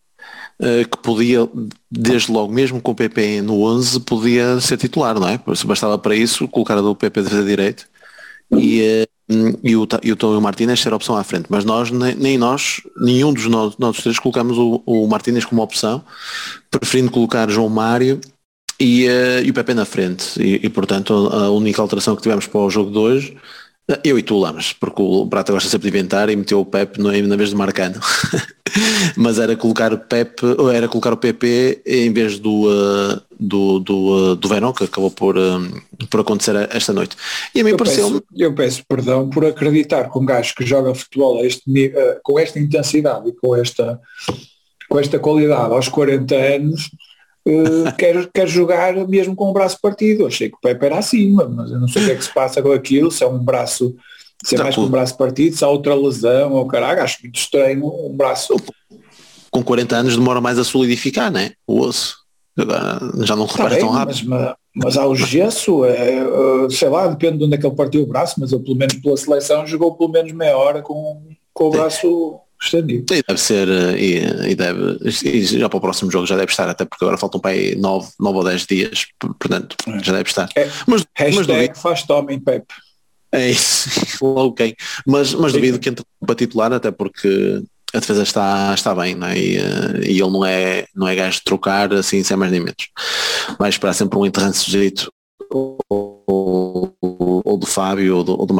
uh, 0.59 0.87
que 0.87 0.97
podia, 1.01 1.49
desde 1.89 2.31
logo, 2.31 2.51
mesmo 2.51 2.81
com 2.81 2.91
o 2.91 2.95
PP 2.95 3.41
no 3.41 3.61
11, 3.63 4.01
podia 4.01 4.59
ser 4.59 4.77
titular, 4.77 5.19
não 5.19 5.27
é? 5.27 5.39
Bastava 5.65 5.97
para 5.97 6.15
isso 6.15 6.47
colocar 6.47 6.77
o 6.77 6.95
PP 6.95 7.21
de 7.23 7.45
direito 7.45 7.87
e, 8.51 9.07
e 9.27 9.75
o, 9.75 9.87
e 10.03 10.11
o 10.11 10.15
Tony 10.15 10.39
Martínez 10.39 10.79
ser 10.79 10.93
opção 10.93 11.17
à 11.17 11.23
frente, 11.23 11.47
mas 11.49 11.65
nós, 11.65 11.89
nem, 11.89 12.13
nem 12.15 12.37
nós, 12.37 12.81
nenhum 12.97 13.33
dos 13.33 13.47
nossos 13.47 14.03
três 14.03 14.19
colocamos 14.19 14.57
o, 14.57 14.83
o 14.85 15.07
Martínez 15.07 15.45
como 15.45 15.63
opção, 15.63 16.03
preferindo 16.69 17.09
colocar 17.09 17.49
João 17.49 17.69
Mário 17.69 18.21
e, 18.79 19.07
uh, 19.07 19.43
e 19.43 19.49
o 19.49 19.53
Pepe 19.53 19.73
na 19.73 19.85
frente. 19.85 20.39
E, 20.39 20.65
e, 20.65 20.69
portanto 20.69 21.13
a 21.13 21.49
única 21.49 21.81
alteração 21.81 22.15
que 22.15 22.21
tivemos 22.21 22.45
para 22.45 22.59
o 22.59 22.69
jogo 22.69 22.91
de 22.91 22.97
hoje 22.97 23.37
eu 24.03 24.17
e 24.17 24.23
tu, 24.23 24.37
Lamas, 24.37 24.73
porque 24.73 24.99
o 25.01 25.27
Prata 25.27 25.51
gosta 25.51 25.69
sempre 25.69 25.91
de 25.91 25.97
inventar 25.97 26.27
e 26.29 26.35
meteu 26.35 26.59
o 26.59 26.65
Pep 26.65 26.99
no, 26.99 27.11
na 27.11 27.35
vez 27.35 27.49
de 27.49 27.55
Marcano. 27.55 27.99
Mas 29.15 29.37
era 29.37 29.55
colocar 29.55 29.93
o 29.93 29.97
Pep, 29.97 30.43
ou 30.57 30.71
era 30.71 30.87
colocar 30.87 31.13
o 31.13 31.17
PP 31.17 31.83
em 31.85 32.11
vez 32.11 32.39
do, 32.39 32.63
uh, 32.67 33.21
do, 33.39 33.79
do, 33.79 34.31
uh, 34.31 34.35
do 34.35 34.49
Verão, 34.49 34.73
que 34.73 34.85
acabou 34.85 35.11
por, 35.11 35.37
uh, 35.37 35.61
por 36.09 36.21
acontecer 36.21 36.55
esta 36.71 36.91
noite. 36.91 37.15
E 37.53 37.61
a 37.61 37.63
mim 37.63 37.71
eu 37.71 37.77
pareceu 37.77 38.09
peço, 38.09 38.23
Eu 38.35 38.55
peço 38.55 38.83
perdão 38.87 39.29
por 39.29 39.45
acreditar 39.45 40.11
que 40.11 40.17
um 40.17 40.25
gajo 40.25 40.55
que 40.55 40.65
joga 40.65 40.95
futebol 40.95 41.45
este, 41.45 41.63
com 42.23 42.39
esta 42.39 42.59
intensidade 42.59 43.29
e 43.29 43.33
com 43.33 43.55
esta, 43.55 44.01
com 44.89 44.99
esta 44.99 45.19
qualidade 45.19 45.73
aos 45.73 45.87
40 45.87 46.35
anos 46.35 46.89
uh, 47.47 47.95
quer, 47.97 48.29
quer 48.33 48.47
jogar 48.47 48.93
mesmo 49.07 49.35
com 49.35 49.49
o 49.49 49.53
braço 49.53 49.79
partido. 49.81 50.25
Achei 50.25 50.49
que 50.49 50.55
o 50.55 50.59
Pepe 50.61 50.85
era 50.85 50.97
acima, 50.97 51.47
mas 51.47 51.71
eu 51.71 51.79
não 51.79 51.87
sei 51.87 52.03
o 52.03 52.05
que 52.05 52.11
é 52.11 52.15
que 52.15 52.23
se 52.23 52.33
passa 52.33 52.61
com 52.61 52.71
aquilo, 52.71 53.11
se 53.11 53.23
é 53.23 53.27
um 53.27 53.39
braço, 53.39 53.95
se 54.43 54.55
é 54.55 54.59
mais 54.59 54.75
com 54.75 54.81
um 54.81 54.89
braço 54.89 55.17
partido, 55.17 55.55
se 55.55 55.63
há 55.63 55.67
outra 55.67 55.95
lesão 55.95 56.53
ou 56.53 56.67
caralho, 56.67 57.01
acho 57.01 57.19
muito 57.23 57.39
estranho 57.39 57.85
um 57.85 58.15
braço. 58.15 58.55
Com 59.51 59.63
40 59.63 59.95
anos 59.95 60.17
demora 60.17 60.41
mais 60.41 60.59
a 60.59 60.63
solidificar, 60.63 61.31
né? 61.31 61.51
O 61.65 61.79
osso. 61.81 62.25
Já 63.23 63.35
não 63.35 63.45
repara 63.45 63.75
tá 63.75 63.81
tão 63.81 63.89
rápido. 63.89 64.29
Mas, 64.29 64.39
mas, 64.39 64.55
mas 64.75 64.97
há 64.97 65.05
o 65.05 65.15
gesso, 65.15 65.85
é, 65.85 66.19
é, 66.19 66.69
sei 66.69 66.89
lá, 66.89 67.07
depende 67.07 67.37
de 67.37 67.45
onde 67.45 67.55
é 67.55 67.57
que 67.57 67.65
ele 67.65 67.75
partiu 67.75 68.03
o 68.03 68.07
braço, 68.07 68.35
mas 68.39 68.51
eu 68.51 68.61
pelo 68.61 68.75
menos 68.75 68.95
pela 68.95 69.17
seleção 69.17 69.67
jogou 69.67 69.95
pelo 69.95 70.09
menos 70.09 70.31
meia 70.31 70.57
hora 70.57 70.81
com, 70.81 71.21
com 71.53 71.67
o 71.67 71.71
braço 71.71 72.39
estendido. 72.65 73.13
E 73.13 73.23
deve 73.27 73.39
ser, 73.39 73.67
eh, 73.67 73.97
e, 73.97 74.51
e, 74.51 74.55
deve, 74.55 74.99
e 75.23 75.43
já 75.43 75.69
para 75.69 75.77
o 75.77 75.81
próximo 75.81 76.11
jogo 76.11 76.25
já 76.25 76.35
deve 76.35 76.51
estar, 76.51 76.67
até 76.69 76.85
porque 76.85 77.03
agora 77.03 77.17
faltam 77.17 77.39
para 77.39 77.51
aí 77.51 77.75
9, 77.75 78.09
9 78.19 78.37
ou 78.37 78.43
10 78.43 78.65
dias, 78.65 79.07
portanto 79.19 79.75
é. 79.87 80.03
já 80.03 80.13
deve 80.13 80.29
estar. 80.29 80.49
É, 80.55 80.69
mas, 80.87 81.05
mas 81.33 81.47
duvido, 81.47 81.75
faz 81.75 82.09
homem 82.09 82.39
Pepe. 82.39 82.73
É 83.31 83.49
isso, 83.49 83.89
quem. 84.55 84.75
Mas, 85.05 85.33
mas 85.33 85.53
duvido 85.53 85.79
que 85.79 85.89
entre 85.89 86.05
para 86.25 86.35
titular, 86.35 86.71
até 86.71 86.91
porque 86.91 87.61
a 87.93 87.99
defesa 87.99 88.23
está, 88.23 88.73
está 88.73 88.93
bem 88.93 89.15
não 89.15 89.27
é? 89.27 89.37
e, 89.37 89.55
e, 89.55 90.19
ele 90.19 90.31
não 90.31 90.45
é, 90.45 90.85
não 90.93 91.07
é 91.07 91.15
gajo 91.15 91.37
de 91.37 91.43
trocar 91.43 91.93
assim 91.93 92.23
sem 92.23 92.37
mais 92.37 92.51
nem 92.51 92.61
menos. 92.61 92.89
Vai 93.57 93.69
esperar 93.69 93.93
sempre 93.93 94.17
um 94.17 94.25
enterrante 94.25 94.57
sujeito 94.57 95.11
ou, 95.51 96.94
ou, 97.55 97.59
do 97.59 97.65
Fábio 97.65 98.17
ou 98.17 98.23
do, 98.23 98.39
ou 98.39 98.45
do. 98.45 98.55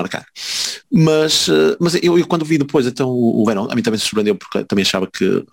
Mas, 0.92 1.48
mas 1.80 1.96
eu, 1.96 2.18
eu, 2.18 2.28
quando 2.28 2.46
vi 2.46 2.58
depois 2.58 2.86
então 2.86 3.10
o, 3.10 3.44
Verão, 3.46 3.68
a 3.70 3.76
mim 3.76 3.82
também 3.82 4.00
se 4.00 4.06
surpreendeu 4.06 4.36
porque 4.36 4.64
também 4.66 4.84
achava 4.84 5.08
que 5.08 5.46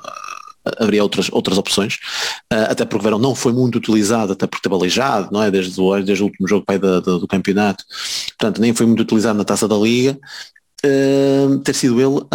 haveria 0.78 1.02
outras, 1.02 1.28
outras 1.32 1.58
opções, 1.58 1.98
uh, 2.52 2.70
até 2.70 2.84
porque 2.84 3.00
o 3.00 3.02
Verão 3.02 3.18
não 3.18 3.34
foi 3.34 3.52
muito 3.52 3.76
utilizado, 3.76 4.32
até 4.32 4.46
porque 4.46 4.62
teve 4.62 4.74
aleijado, 4.74 5.28
não 5.32 5.42
é? 5.42 5.50
Desde 5.50 5.80
o, 5.80 6.00
desde 6.00 6.22
o 6.22 6.26
último 6.26 6.46
jogo 6.46 6.64
pai, 6.64 6.78
do, 6.78 7.00
do, 7.00 7.18
do 7.20 7.26
campeonato, 7.26 7.84
portanto 8.38 8.60
nem 8.60 8.72
foi 8.72 8.86
muito 8.86 9.00
utilizado 9.00 9.36
na 9.36 9.44
taça 9.44 9.66
da 9.66 9.76
Liga, 9.76 10.18
Uh, 10.84 11.58
ter 11.60 11.74
sido 11.74 12.00
ele 12.00 12.26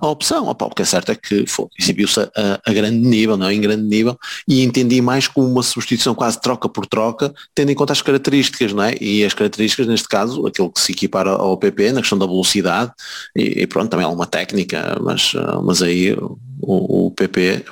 a 0.00 0.06
opção. 0.06 0.48
Opa, 0.48 0.66
o 0.66 0.70
que 0.70 0.82
é 0.82 0.84
certo 0.84 1.10
é 1.10 1.14
que 1.14 1.44
exibiu-se 1.78 2.20
a, 2.20 2.60
a, 2.62 2.72
grande 2.72 2.98
nível, 2.98 3.36
não 3.36 3.46
é? 3.46 3.54
em 3.54 3.60
grande 3.60 3.82
nível, 3.84 4.18
e 4.46 4.62
entendi 4.62 5.00
mais 5.00 5.26
como 5.26 5.48
uma 5.48 5.62
substituição 5.62 6.14
quase 6.14 6.38
troca 6.40 6.68
por 6.68 6.86
troca, 6.86 7.32
tendo 7.54 7.70
em 7.70 7.74
conta 7.74 7.94
as 7.94 8.02
características, 8.02 8.74
não 8.74 8.84
é? 8.84 8.94
E 9.00 9.24
as 9.24 9.32
características, 9.32 9.86
neste 9.86 10.06
caso, 10.06 10.46
aquilo 10.46 10.70
que 10.70 10.80
se 10.80 10.92
equipara 10.92 11.30
ao 11.30 11.56
PP, 11.56 11.92
na 11.92 12.00
questão 12.00 12.18
da 12.18 12.26
velocidade, 12.26 12.92
e, 13.34 13.62
e 13.62 13.66
pronto, 13.66 13.90
também 13.90 14.04
alguma 14.04 14.26
técnica, 14.26 14.98
mas, 15.00 15.32
uh, 15.32 15.62
mas 15.62 15.80
aí 15.80 16.14
o, 16.60 17.06
o 17.06 17.10
PP 17.10 17.64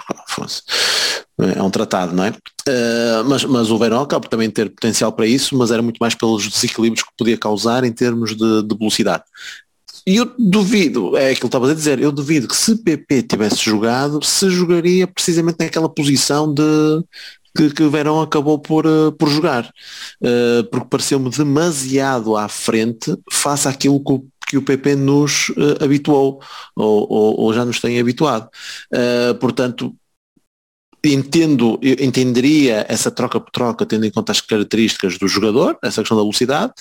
é 1.39 1.63
um 1.63 1.71
tratado, 1.71 2.15
não 2.15 2.25
é? 2.25 2.31
Uh, 2.31 3.25
mas, 3.27 3.45
mas 3.45 3.71
o 3.71 3.79
Verão 3.79 4.03
acaba 4.03 4.29
também 4.29 4.49
ter 4.49 4.71
potencial 4.71 5.13
para 5.13 5.27
isso, 5.27 5.57
mas 5.57 5.71
era 5.71 5.83
muito 5.83 5.99
mais 5.99 6.15
pelos 6.15 6.49
desequilíbrios 6.49 7.03
que 7.03 7.13
podia 7.19 7.37
causar 7.37 7.85
em 7.85 7.93
termos 7.93 8.37
de, 8.37 8.63
de 8.63 8.77
velocidade. 8.77 9.25
E 10.07 10.17
eu 10.17 10.33
duvido, 10.39 11.17
é 11.17 11.27
aquilo 11.27 11.41
que 11.41 11.47
estavas 11.47 11.71
a 11.71 11.75
dizer, 11.75 12.01
eu 12.01 12.11
duvido 12.11 12.49
que 12.49 12.57
se 12.57 12.77
PP 12.77 13.23
tivesse 13.23 13.65
jogado, 13.65 14.25
se 14.25 14.51
jogaria 14.51 15.07
precisamente 15.07 15.59
naquela 15.61 15.89
posição 15.89 16.53
de 16.53 16.63
que, 17.57 17.71
que 17.71 17.83
o 17.83 17.91
Verão 17.91 18.21
acabou 18.21 18.59
por, 18.59 18.87
uh, 18.87 19.13
por 19.13 19.29
jogar. 19.29 19.73
Uh, 20.21 20.65
porque 20.71 20.89
pareceu-me 20.89 21.31
demasiado 21.31 22.37
à 22.37 22.49
frente 22.49 23.17
face 23.31 23.69
àquilo 23.69 24.03
que 24.03 24.13
o, 24.13 24.25
que 24.49 24.57
o 24.57 24.63
PP 24.63 24.97
nos 24.97 25.51
uh, 25.51 25.85
habituou, 25.85 26.41
ou, 26.75 27.07
ou, 27.09 27.41
ou, 27.41 27.55
já 27.55 27.65
nos 27.65 27.81
tem 27.81 28.01
habituado. 28.01 28.49
portanto, 29.41 29.95
entendo, 31.05 31.81
entenderia 31.83 32.87
essa 32.89 33.11
troca 33.11 33.41
por 33.41 33.51
troca, 33.51 33.87
tendo 33.87 34.07
em 34.07 34.11
conta 34.11 34.33
as 34.33 34.41
características 34.41 35.19
do 35.19 35.27
jogador, 35.29 35.77
essa 35.83 36.01
questão 36.01 36.17
da 36.17 36.23
velocidade, 36.23 36.73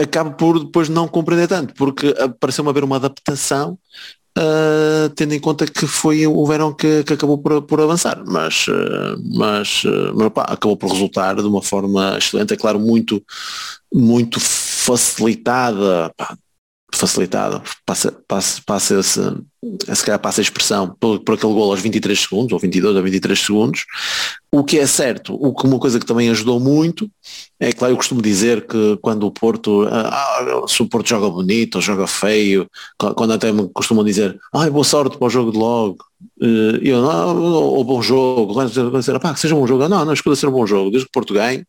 acabo 0.00 0.32
por 0.32 0.58
depois 0.58 0.88
não 0.88 1.06
compreender 1.08 1.48
tanto, 1.48 1.74
porque 1.74 2.14
pareceu-me 2.38 2.70
haver 2.70 2.84
uma 2.84 2.96
adaptação 2.96 3.78
Uh, 4.38 5.10
tendo 5.16 5.34
em 5.34 5.40
conta 5.40 5.66
que 5.66 5.88
foi 5.88 6.24
o 6.24 6.46
verão 6.46 6.72
que, 6.72 7.02
que 7.02 7.14
acabou 7.14 7.36
por, 7.36 7.62
por, 7.62 7.80
avançar, 7.80 8.22
mas, 8.24 8.68
uh, 8.68 9.20
mas, 9.34 9.82
uh, 9.82 10.14
mas 10.14 10.30
acabou 10.46 10.76
por 10.76 10.92
resultar 10.92 11.34
de 11.34 11.42
uma 11.42 11.60
forma 11.60 12.16
excelente, 12.16 12.54
é 12.54 12.56
claro, 12.56 12.78
muito, 12.78 13.20
muito 13.92 14.38
facilitada, 14.38 16.14
facilitada, 16.92 17.62
passa, 17.86 18.12
passa, 18.26 18.62
passa 18.66 19.00
esse, 19.00 19.20
se 19.94 20.04
calhar 20.04 20.18
passa 20.18 20.40
a 20.40 20.42
expressão 20.42 20.96
por, 20.98 21.20
por 21.20 21.34
aquele 21.34 21.52
gol 21.52 21.70
aos 21.70 21.80
23 21.80 22.18
segundos, 22.18 22.52
ou 22.52 22.58
22 22.58 22.96
ou 22.96 23.02
23 23.02 23.38
segundos, 23.38 23.84
o 24.52 24.64
que 24.64 24.78
é 24.78 24.86
certo, 24.86 25.34
o 25.34 25.54
que 25.54 25.66
uma 25.66 25.78
coisa 25.78 26.00
que 26.00 26.06
também 26.06 26.30
ajudou 26.30 26.58
muito, 26.58 27.10
é 27.58 27.72
claro, 27.72 27.92
eu 27.92 27.96
costumo 27.96 28.22
dizer 28.22 28.66
que 28.66 28.98
quando 29.00 29.26
o 29.26 29.30
Porto, 29.30 29.86
ah, 29.90 30.08
ah, 30.08 30.64
se 30.66 30.82
o 30.82 30.88
Porto 30.88 31.08
joga 31.08 31.28
bonito 31.30 31.76
ou 31.76 31.82
joga 31.82 32.06
feio, 32.06 32.68
quando 32.98 33.32
até 33.32 33.52
me 33.52 33.68
costumam 33.68 34.04
dizer, 34.04 34.38
ai, 34.54 34.70
boa 34.70 34.84
sorte 34.84 35.16
para 35.18 35.26
o 35.26 35.30
jogo 35.30 35.52
de 35.52 35.58
logo, 35.58 35.98
eh, 36.42 36.80
eu, 36.82 37.02
não, 37.02 37.42
ou 37.42 37.84
bom 37.84 38.02
jogo, 38.02 38.54
quando 38.54 38.70
dizer, 38.70 39.18
pá, 39.20 39.32
que 39.34 39.40
seja 39.40 39.54
um 39.54 39.60
bom 39.60 39.66
jogo, 39.66 39.88
não, 39.88 40.04
não 40.04 40.12
escuta 40.12 40.36
ser 40.36 40.48
um 40.48 40.52
bom 40.52 40.66
jogo, 40.66 40.90
desde 40.90 41.06
que 41.06 41.10
o 41.10 41.12
Porto 41.12 41.34
ganhe, 41.34 41.64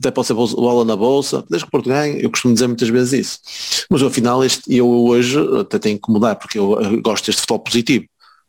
até 0.00 0.10
pode 0.10 0.26
ser 0.26 0.34
bola 0.34 0.84
na 0.84 0.96
bolsa, 0.96 1.44
desde 1.48 1.66
que 1.66 1.70
Porto 1.70 1.88
ganhe, 1.88 2.22
eu 2.22 2.30
costumo 2.30 2.54
dizer 2.54 2.66
muitas 2.66 2.88
vezes 2.88 3.12
isso. 3.12 3.84
Mas 3.90 4.02
afinal 4.02 4.42
este, 4.42 4.74
eu 4.74 4.88
hoje 4.88 5.38
até 5.60 5.78
tenho 5.78 6.00
que 6.00 6.10
mudar, 6.10 6.34
porque 6.36 6.58
eu 6.58 6.76
gosto 7.02 7.26
deste 7.26 7.42
futebol 7.42 7.60
positivo. 7.60 8.06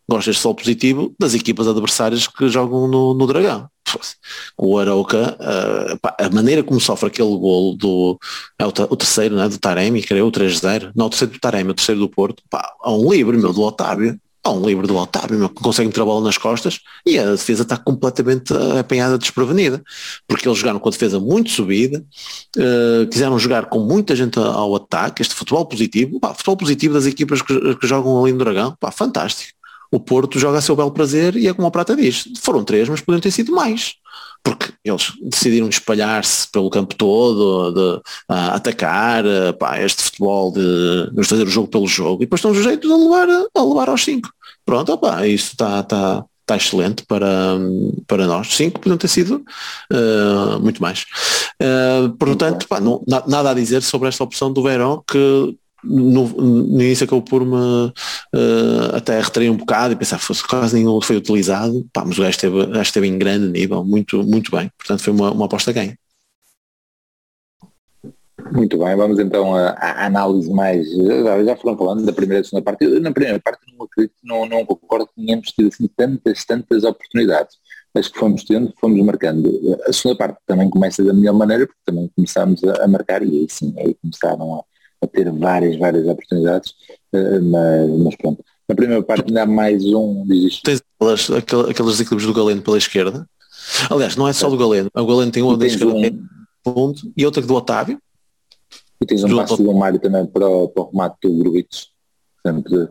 Gosto 0.10 0.28
deste 0.28 0.42
futebol 0.42 0.56
positivo 0.56 1.16
das 1.20 1.34
equipas 1.34 1.68
adversárias 1.68 2.26
que 2.26 2.48
jogam 2.48 2.88
no, 2.88 3.14
no 3.14 3.28
Dragão. 3.28 3.70
O 4.58 4.78
Arauca, 4.78 5.38
uh, 5.38 6.00
a 6.18 6.30
maneira 6.30 6.64
como 6.64 6.80
sofre 6.80 7.08
aquele 7.08 7.36
golo 7.38 7.76
do 7.76 8.18
é 8.58 8.66
o, 8.66 8.70
o 8.70 8.96
terceiro, 8.96 9.36
né, 9.36 9.50
do 9.50 9.58
Taremi, 9.58 10.04
era 10.10 10.26
o 10.26 10.32
3-0, 10.32 10.92
não 10.96 11.08
o 11.08 11.10
terceiro 11.10 11.34
do 11.34 11.40
Taremi, 11.40 11.72
o 11.72 11.74
terceiro 11.74 12.00
do 12.00 12.10
Porto, 12.10 12.42
pá, 12.50 12.74
há 12.82 12.94
um 12.94 13.12
livre, 13.12 13.38
meu, 13.38 13.52
do 13.52 13.62
Otávio, 13.62 14.18
há 14.44 14.52
um 14.52 14.66
livre 14.66 14.88
do 14.88 14.96
Otávio, 14.96 15.38
meu, 15.38 15.50
que 15.50 15.62
consegue 15.62 15.88
meter 15.88 16.02
a 16.02 16.06
bola 16.06 16.26
nas 16.26 16.38
costas 16.38 16.80
e 17.06 17.18
a 17.20 17.32
defesa 17.32 17.62
está 17.64 17.78
completamente 17.78 18.54
apanhada 18.80 19.18
desprevenida, 19.18 19.84
porque 20.28 20.48
eles 20.48 20.58
jogaram 20.58 20.80
com 20.80 20.90
a 20.90 20.92
defesa 20.92 21.20
muito 21.20 21.52
subida, 21.52 22.04
uh, 22.58 23.08
quiseram 23.08 23.38
jogar 23.38 23.68
com 23.68 23.80
muita 23.80 24.16
gente 24.16 24.40
ao 24.40 24.76
ataque, 24.76 25.22
este 25.22 25.36
futebol 25.36 25.66
positivo, 25.66 26.20
pá, 26.20 26.34
futebol 26.34 26.58
positivo 26.58 26.94
das 26.96 27.06
equipas 27.06 27.42
que, 27.42 27.76
que 27.76 27.88
jogam 27.88 28.24
ali 28.24 28.34
no 28.34 28.40
Dragão, 28.40 28.76
pá, 28.80 28.92
fantástico. 28.92 29.61
O 29.92 30.00
Porto 30.00 30.40
joga 30.40 30.58
a 30.58 30.62
seu 30.62 30.76
belo 30.76 30.92
prazer 30.92 31.36
e 31.36 31.48
é 31.48 31.54
como 31.54 31.68
a 31.68 31.72
Prata 31.72 31.96
diz, 31.96 32.24
foram 32.42 32.64
três, 32.64 32.88
mas 32.88 33.02
poderiam 33.02 33.22
ter 33.22 33.32
sido 33.32 33.52
mais 33.52 33.96
porque 34.44 34.74
eles 34.84 35.14
decidiram 35.22 35.70
espalhar-se 35.70 36.50
pelo 36.52 36.70
campo 36.70 36.96
todo, 36.96 37.72
de, 37.72 37.98
uh, 38.34 38.52
atacar, 38.54 39.24
uh, 39.26 39.54
pá, 39.58 39.80
este 39.80 40.04
futebol 40.04 40.52
de 40.52 41.12
nos 41.14 41.28
fazer 41.28 41.44
o 41.44 41.50
jogo 41.50 41.68
pelo 41.68 41.88
jogo, 41.88 42.24
e 42.24 42.26
depois 42.26 42.40
estão 42.40 42.54
sujeitos 42.54 42.90
a 42.90 42.96
levar, 42.96 43.28
a 43.30 43.64
levar 43.64 43.90
aos 43.90 44.04
cinco. 44.04 44.30
Pronto, 44.66 44.92
opa, 44.94 45.28
isso 45.28 45.52
está 45.52 45.84
tá, 45.84 46.26
tá 46.46 46.56
excelente 46.56 47.04
para, 47.06 47.58
para 48.08 48.26
nós. 48.26 48.56
Cinco 48.56 48.80
podiam 48.80 48.98
ter 48.98 49.08
sido 49.08 49.44
uh, 49.92 50.60
muito 50.60 50.82
mais. 50.82 51.06
portanto, 52.18 52.68
pá, 52.68 52.80
não, 52.80 53.04
nada 53.28 53.52
a 53.52 53.54
dizer 53.54 53.82
sobre 53.82 54.08
esta 54.10 54.24
opção 54.24 54.52
do 54.52 54.64
Verão, 54.64 55.04
que 55.08 55.56
no, 55.84 56.28
no 56.28 56.82
início 56.82 57.06
acabou 57.06 57.24
por 57.24 57.46
me 57.46 57.56
uh, 57.56 58.96
até 58.96 59.20
retrair 59.20 59.50
um 59.50 59.58
bocado 59.58 59.94
e 59.94 59.96
pensar 59.96 60.20
fosse 60.20 60.48
quase 60.48 60.76
nenhum 60.76 61.02
foi 61.02 61.18
utilizado, 61.18 61.86
pá, 61.94 62.04
mas 62.06 62.18
o 62.18 62.22
gajo 62.22 62.32
esteve, 62.32 62.66
gajo 62.68 62.82
esteve 62.82 63.08
em 63.08 63.18
grande 63.18 63.48
nível, 63.48 63.84
muito, 63.84 64.24
muito 64.24 64.52
bem. 64.52 64.72
Portanto 64.78 65.02
foi 65.04 65.14
uma, 65.14 65.32
uma 65.32 65.46
aposta 65.46 65.72
ganha. 65.72 65.98
Muito 68.52 68.78
bem, 68.78 68.96
vamos 68.96 69.20
então 69.20 69.56
à, 69.56 70.06
análise 70.06 70.52
mais. 70.52 70.88
Já 71.46 71.56
foram 71.56 71.78
falando 71.78 72.06
da 72.06 72.12
primeira 72.12 72.42
e 72.42 72.46
segunda 72.46 72.64
parte. 72.64 72.84
Eu, 72.84 73.00
na 73.00 73.12
primeira 73.12 73.40
parte 73.40 73.62
não 73.78 73.86
acredito, 73.86 74.16
não, 74.24 74.46
não 74.46 74.66
concordo 74.66 75.08
que 75.08 75.16
tenhamos 75.16 75.50
tido 75.52 75.68
assim 75.68 75.88
tantas, 75.96 76.44
tantas 76.44 76.84
oportunidades. 76.84 77.56
Acho 77.94 78.12
que 78.12 78.20
fomos 78.20 78.44
tendo, 78.44 78.74
fomos 78.80 79.04
marcando. 79.06 79.50
A 79.86 79.94
segunda 79.94 80.18
parte 80.18 80.40
também 80.46 80.70
começa 80.70 81.04
da 81.04 81.14
melhor 81.14 81.34
maneira, 81.34 81.68
porque 81.68 81.82
também 81.86 82.10
começamos 82.16 82.64
a, 82.64 82.84
a 82.84 82.88
marcar 82.88 83.22
e 83.22 83.42
aí 83.42 83.48
sim, 83.50 83.74
aí 83.78 83.96
começaram 83.96 84.56
a, 84.56 84.64
a 85.02 85.08
ter 85.08 85.32
várias, 85.32 85.78
várias 85.78 86.08
oportunidades, 86.08 86.72
uh, 87.14 87.42
mas, 87.44 87.90
mas, 88.04 88.16
pronto. 88.16 88.44
Na 88.68 88.76
primeira 88.76 89.04
parte 89.04 89.26
ainda 89.28 89.44
há 89.44 89.46
mais 89.46 89.84
um, 89.86 90.24
diz 90.26 90.54
isto. 90.54 90.64
Tens 90.64 90.82
aquelas, 90.92 91.30
aqueles 91.70 92.00
equilíbrios 92.00 92.26
do 92.26 92.34
Galeno 92.34 92.62
pela 92.62 92.78
esquerda. 92.78 93.28
Aliás, 93.90 94.16
não 94.16 94.28
é 94.28 94.34
só 94.34 94.50
do 94.50 94.58
Galeno. 94.58 94.90
O 94.96 95.06
Galeno 95.06 95.32
tem 95.32 95.44
uma 95.44 95.58
da 95.58 95.66
esquerda 95.66 95.94
um... 95.94 96.26
ponto, 96.64 97.12
e 97.18 97.26
outra 97.26 97.42
do 97.42 97.54
Otávio. 97.54 98.00
E 99.02 99.06
tens 99.06 99.24
um 99.24 99.36
passo 99.36 99.62
do 99.62 99.74
Mário 99.74 100.00
também 100.00 100.26
para, 100.26 100.48
o, 100.48 100.70
para 100.70 100.84
o 100.84 100.90
remate 100.92 101.18
do 101.24 101.38
Gruitos. 101.38 101.90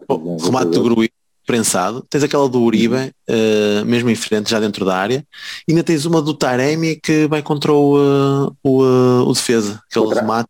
O 0.08 0.36
remate 0.36 0.70
do 0.70 0.82
Gruitos 0.82 1.20
prensado, 1.46 2.06
tens 2.08 2.22
aquela 2.22 2.48
do 2.48 2.62
Uribe, 2.62 3.12
uh, 3.28 3.84
mesmo 3.84 4.08
em 4.08 4.14
frente, 4.14 4.50
já 4.50 4.60
dentro 4.60 4.84
da 4.84 4.96
área, 4.96 5.26
e 5.66 5.72
ainda 5.72 5.82
tens 5.82 6.04
uma 6.04 6.22
do 6.22 6.32
Taremi 6.32 6.94
que 6.94 7.26
vai 7.26 7.42
contra 7.42 7.72
o, 7.72 7.96
uh, 7.96 8.56
o, 8.62 8.84
uh, 8.84 9.28
o 9.28 9.32
defesa, 9.32 9.82
aquele 9.90 10.04
Outra. 10.04 10.20
remate 10.20 10.48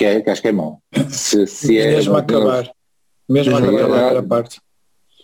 que, 0.00 0.04
é, 0.06 0.20
que 0.22 0.30
acho 0.30 0.40
que 0.40 0.48
é 0.48 0.52
mau. 0.52 0.82
Se, 1.10 1.46
se 1.46 1.76
é, 1.78 1.96
mesmo 1.96 2.16
a 2.16 2.20
acabar. 2.20 2.72
Mesmo 3.28 3.54
a 3.54 3.58
acabar 3.58 4.16
a 4.16 4.22
parte. 4.22 4.58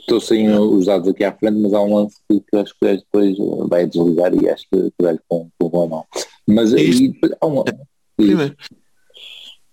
Estou 0.00 0.20
sem 0.20 0.50
os 0.50 0.84
dados 0.84 1.08
aqui 1.08 1.24
à 1.24 1.32
frente, 1.32 1.58
mas 1.58 1.72
há 1.72 1.80
um 1.80 1.94
lance 1.94 2.18
que, 2.28 2.40
que 2.40 2.56
acho 2.58 2.74
que 2.78 2.96
depois 2.98 3.36
vai 3.70 3.86
desligar 3.86 4.34
e 4.34 4.50
acho 4.50 4.66
que 4.70 4.92
vai 5.00 5.18
com, 5.26 5.48
com 5.58 5.68
bom 5.70 5.88
não. 5.88 6.04
Mas 6.46 6.74
aí 6.74 7.18
há 7.40 7.46
um. 7.46 7.64
Primeiro. 8.18 8.54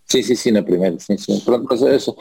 Sim, 0.05 0.23
sim, 0.23 0.35
sim, 0.35 0.51
na 0.51 0.63
primeira, 0.63 0.97
sim, 0.99 1.17
sim. 1.17 1.37
Pronto, 1.41 1.65
mas 1.69 1.81
essa, 1.81 2.13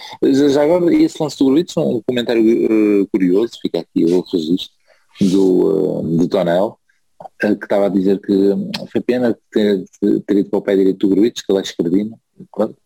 já 0.51 0.62
agora 0.65 0.93
esse 0.93 1.23
lance 1.23 1.39
do 1.39 1.47
Gruitch, 1.47 1.77
um 1.77 2.03
comentário 2.05 2.43
uh, 2.43 3.07
curioso, 3.12 3.53
fica 3.61 3.79
aqui 3.81 4.05
o 4.05 4.23
registro 4.23 4.71
do, 5.21 6.01
uh, 6.01 6.17
do 6.17 6.27
Tonel, 6.27 6.79
uh, 7.45 7.57
que 7.57 7.65
estava 7.65 7.87
a 7.87 7.91
dizer 7.91 8.21
que 8.21 8.33
foi 8.91 9.01
pena 9.03 9.37
ter, 9.53 9.85
ter 10.27 10.39
ido 10.39 10.51
para 10.51 10.59
o 10.59 10.62
pé 10.62 10.75
direito 10.75 11.07
do 11.07 11.15
Gruitch, 11.15 11.43
que 11.45 11.53
ele 11.53 11.59
é 11.59 11.62
esquerdino, 11.62 12.19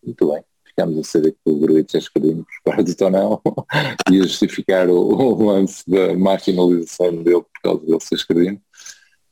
muito 0.04 0.32
bem. 0.32 0.42
Ficámos 0.64 0.98
a 0.98 1.02
saber 1.04 1.32
que 1.32 1.50
o 1.50 1.58
Gruitch 1.58 1.94
é 1.94 1.98
escolhido 1.98 2.46
por 2.62 2.82
do 2.82 2.94
Tonel 2.94 3.40
e 4.12 4.20
a 4.20 4.22
justificar 4.22 4.88
o, 4.90 4.98
o, 4.98 5.46
lance 5.46 5.82
da 5.88 6.14
marginalização 6.14 7.22
dele 7.22 7.40
por 7.40 7.62
causa 7.62 7.86
dele 7.86 8.00
ser 8.00 8.14
escrevendo. 8.16 8.60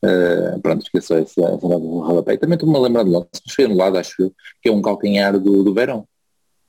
Uh, 0.02 0.60
pronto, 0.60 0.82
esqueço 0.82 1.14
essa 1.14 1.40
nota 1.40 1.66
do 1.80 2.00
rodapé. 2.00 2.36
Também 2.36 2.54
estou-me 2.54 2.76
a 2.76 2.80
lembrar 2.80 3.04
de 3.04 3.10
lance, 3.10 3.28
mas 3.44 3.54
foi 3.54 3.64
anulado, 3.64 3.96
acho 3.96 4.22
eu, 4.22 4.32
que 4.62 4.68
é 4.68 4.72
um 4.72 4.82
calcanhar 4.82 5.38
do, 5.38 5.62
do 5.62 5.74
Verão, 5.74 6.06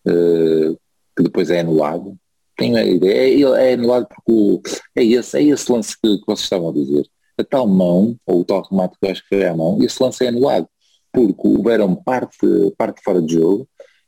uh, 0.08 0.78
que 1.16 1.24
depois 1.24 1.50
é 1.50 1.62
anulado. 1.62 2.18
tenho 2.58 2.78
a 2.78 2.84
ideia, 2.84 3.56
é, 3.58 3.72
é 3.72 3.74
anulado 3.74 4.08
porque 4.08 4.32
o, 4.32 4.62
é, 4.96 5.04
esse, 5.04 5.38
é 5.38 5.44
esse 5.44 5.72
lance 5.72 5.96
que, 6.02 6.18
que 6.18 6.26
vocês 6.26 6.42
estavam 6.42 6.70
a 6.70 6.74
dizer. 6.74 7.06
A 7.38 7.44
tal 7.44 7.68
mão, 7.68 8.18
ou 8.26 8.42
o 8.42 8.46
tal 8.46 8.62
remate 8.70 8.98
que 9.00 9.06
eu 9.06 9.12
acho 9.12 9.22
que 9.24 9.30
foi 9.30 9.46
a 9.46 9.56
mão, 9.56 9.82
esse 9.84 10.02
lance 10.02 10.24
é 10.24 10.30
anulado, 10.30 10.68
porque 11.16 11.48
o 11.48 11.64
Verão 11.64 11.96
parte, 11.96 12.48
parte 12.78 13.02
fora 13.04 13.22
de 13.22 13.34
jogo 13.34 13.68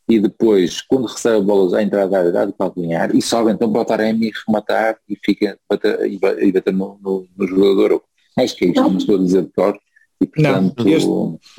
e 0.09 0.19
depois, 0.19 0.81
quando 0.81 1.05
recebe 1.05 1.37
a 1.37 1.41
bola 1.41 1.69
já 1.69 1.83
entrada 1.83 2.09
da 2.09 2.19
área, 2.19 2.31
dá 2.31 2.45
de 2.45 2.53
calcanhar 2.53 3.13
e 3.13 3.21
sobe 3.21 3.51
então 3.51 3.71
para 3.71 3.81
o 3.81 3.85
Taremi 3.85 4.31
rematar 4.45 4.97
e 5.07 5.17
fica 5.23 5.57
bater, 5.69 5.99
e 6.09 6.51
bater 6.51 6.73
no, 6.73 6.97
no, 7.01 7.27
no 7.35 7.47
jogador. 7.47 8.01
Acho 8.37 8.55
que 8.55 8.65
é 8.65 8.67
isto, 8.69 8.81
não 8.81 8.97
estou 8.97 9.15
a 9.15 9.19
dizer 9.19 9.43
de 9.43 9.51
cor. 9.51 9.77
E, 10.21 10.25
portanto, 10.25 10.83
não, 10.83 10.91
este, 10.91 11.09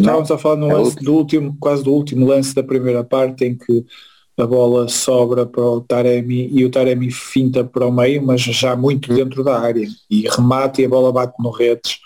estávamos 0.00 0.30
a 0.30 0.38
falar 0.38 0.56
no 0.56 0.70
é 0.70 0.74
lance 0.74 0.90
outro. 0.90 1.04
do 1.04 1.14
último, 1.14 1.56
quase 1.60 1.84
do 1.84 1.92
último 1.92 2.26
lance 2.26 2.54
da 2.54 2.62
primeira 2.62 3.04
parte 3.04 3.44
em 3.44 3.56
que 3.56 3.84
a 4.38 4.46
bola 4.46 4.88
sobra 4.88 5.44
para 5.44 5.62
o 5.62 5.80
Taremi 5.80 6.48
e 6.52 6.64
o 6.64 6.70
Taremi 6.70 7.10
finta 7.10 7.62
para 7.64 7.86
o 7.86 7.92
meio, 7.92 8.24
mas 8.24 8.40
já 8.40 8.74
muito 8.74 9.12
dentro 9.12 9.44
da 9.44 9.60
área 9.60 9.86
e 10.10 10.28
remata 10.28 10.80
e 10.80 10.86
a 10.86 10.88
bola 10.88 11.12
bate 11.12 11.34
no 11.38 11.50
redes. 11.50 11.98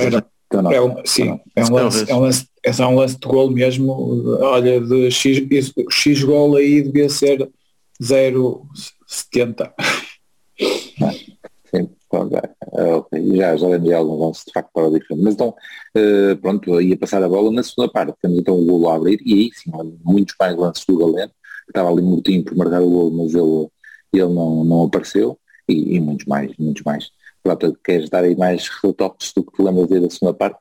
Era, 0.00 0.26
é 0.72 0.80
um, 0.80 0.96
sim, 1.04 1.40
é 1.54 1.64
um, 1.64 1.72
lance, 1.72 2.10
é, 2.10 2.14
um 2.14 2.20
lance, 2.20 2.48
é 2.64 2.72
só 2.72 2.88
um 2.88 2.96
lance 2.96 3.18
de 3.18 3.26
gol 3.26 3.50
mesmo. 3.50 4.38
Olha, 4.40 4.80
de 4.80 5.10
X, 5.10 5.72
X 5.90 6.22
gol 6.22 6.56
aí 6.56 6.82
devia 6.82 7.08
ser 7.08 7.48
0,70. 8.02 9.72
Sim, 11.68 11.90
okay. 12.10 13.36
já, 13.36 13.56
já 13.56 13.66
lembrei 13.66 13.92
algum 13.92 14.24
lance 14.24 14.44
de 14.46 14.52
facto 14.52 14.70
para 14.72 14.88
o 14.88 14.92
diferente. 14.92 15.22
Mas 15.22 15.34
então, 15.34 15.48
uh, 15.48 16.36
pronto, 16.40 16.80
ia 16.80 16.96
passar 16.96 17.22
a 17.22 17.28
bola 17.28 17.50
na 17.50 17.62
segunda 17.62 17.90
parte. 17.90 18.14
Temos 18.22 18.38
então 18.38 18.58
o 18.58 18.64
golo 18.64 18.88
a 18.88 18.94
abrir 18.94 19.20
e 19.24 19.34
aí 19.34 19.50
sim, 19.52 19.70
muitos 20.04 20.34
mais 20.38 20.56
lances 20.56 20.84
do 20.86 20.96
Galeno, 20.96 21.32
que 21.64 21.70
estava 21.70 21.90
ali 21.90 22.02
mortinho 22.02 22.44
por 22.44 22.56
marcar 22.56 22.80
o 22.80 22.90
golo, 22.90 23.10
mas 23.10 23.34
ele, 23.34 23.68
ele 24.12 24.32
não, 24.32 24.64
não 24.64 24.84
apareceu 24.84 25.38
e, 25.68 25.96
e 25.96 26.00
muitos 26.00 26.26
mais, 26.26 26.52
muitos 26.58 26.82
mais. 26.84 27.10
Queres 27.84 28.08
dar 28.08 28.24
aí 28.24 28.36
mais 28.36 28.68
retoques 28.82 29.32
do 29.32 29.44
que 29.44 29.52
te 29.52 29.62
lembras 29.62 29.88
da 29.88 30.10
segunda 30.10 30.34
parte? 30.34 30.58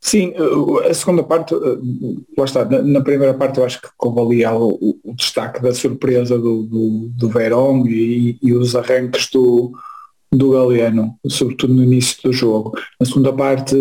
Sim, 0.00 0.32
a 0.88 0.94
segunda 0.94 1.24
parte, 1.24 1.54
lá 2.36 2.44
está, 2.44 2.64
na, 2.64 3.00
primeira 3.00 3.34
parte 3.34 3.58
eu 3.58 3.64
acho 3.64 3.80
que 3.80 3.88
houve 3.98 4.44
ali 4.44 4.56
o, 4.56 4.98
o, 5.04 5.14
destaque 5.14 5.60
da 5.60 5.74
surpresa 5.74 6.38
do, 6.38 6.62
do, 6.62 7.08
do 7.10 7.28
Verón 7.28 7.84
e, 7.86 8.38
e, 8.40 8.54
os 8.54 8.76
arranques 8.76 9.28
do, 9.30 9.72
do 10.32 10.52
Galeano, 10.52 11.16
sobretudo 11.26 11.74
no 11.74 11.82
início 11.82 12.22
do 12.22 12.32
jogo. 12.32 12.78
Na 12.98 13.04
segunda 13.04 13.32
parte 13.32 13.74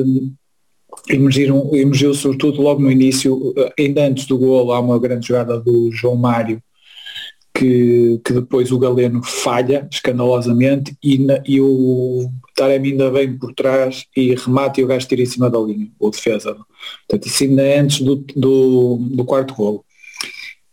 emergiram, 1.07 1.69
emergiu 1.73 2.13
sobretudo 2.15 2.61
logo 2.61 2.81
no 2.81 2.91
início, 2.91 3.53
ainda 3.79 4.07
antes 4.07 4.25
do 4.25 4.39
golo, 4.39 4.73
há 4.73 4.79
uma 4.79 4.99
grande 4.99 5.27
jogada 5.27 5.59
do 5.59 5.91
João 5.91 6.15
Mário 6.15 6.61
que, 7.57 8.21
que 8.23 8.33
depois 8.33 8.71
o 8.71 8.77
Galeno 8.77 9.23
falha 9.23 9.87
escandalosamente 9.91 10.95
e, 11.03 11.17
na, 11.17 11.41
e 11.43 11.59
o 11.59 12.29
Taremi 12.55 12.91
ainda 12.91 13.09
vem 13.09 13.35
por 13.35 13.51
trás 13.53 14.05
e 14.15 14.35
remata 14.35 14.79
e 14.79 14.83
o 14.83 14.87
gajo 14.87 15.07
tira 15.07 15.23
em 15.23 15.25
cima 15.25 15.49
da 15.49 15.59
linha, 15.59 15.89
o 15.99 16.11
defesa. 16.11 16.55
Portanto, 17.07 17.27
isso 17.27 17.43
ainda 17.43 17.63
é 17.63 17.79
antes 17.79 18.01
do, 18.01 18.15
do, 18.35 18.97
do 19.09 19.25
quarto 19.25 19.55
golo. 19.55 19.83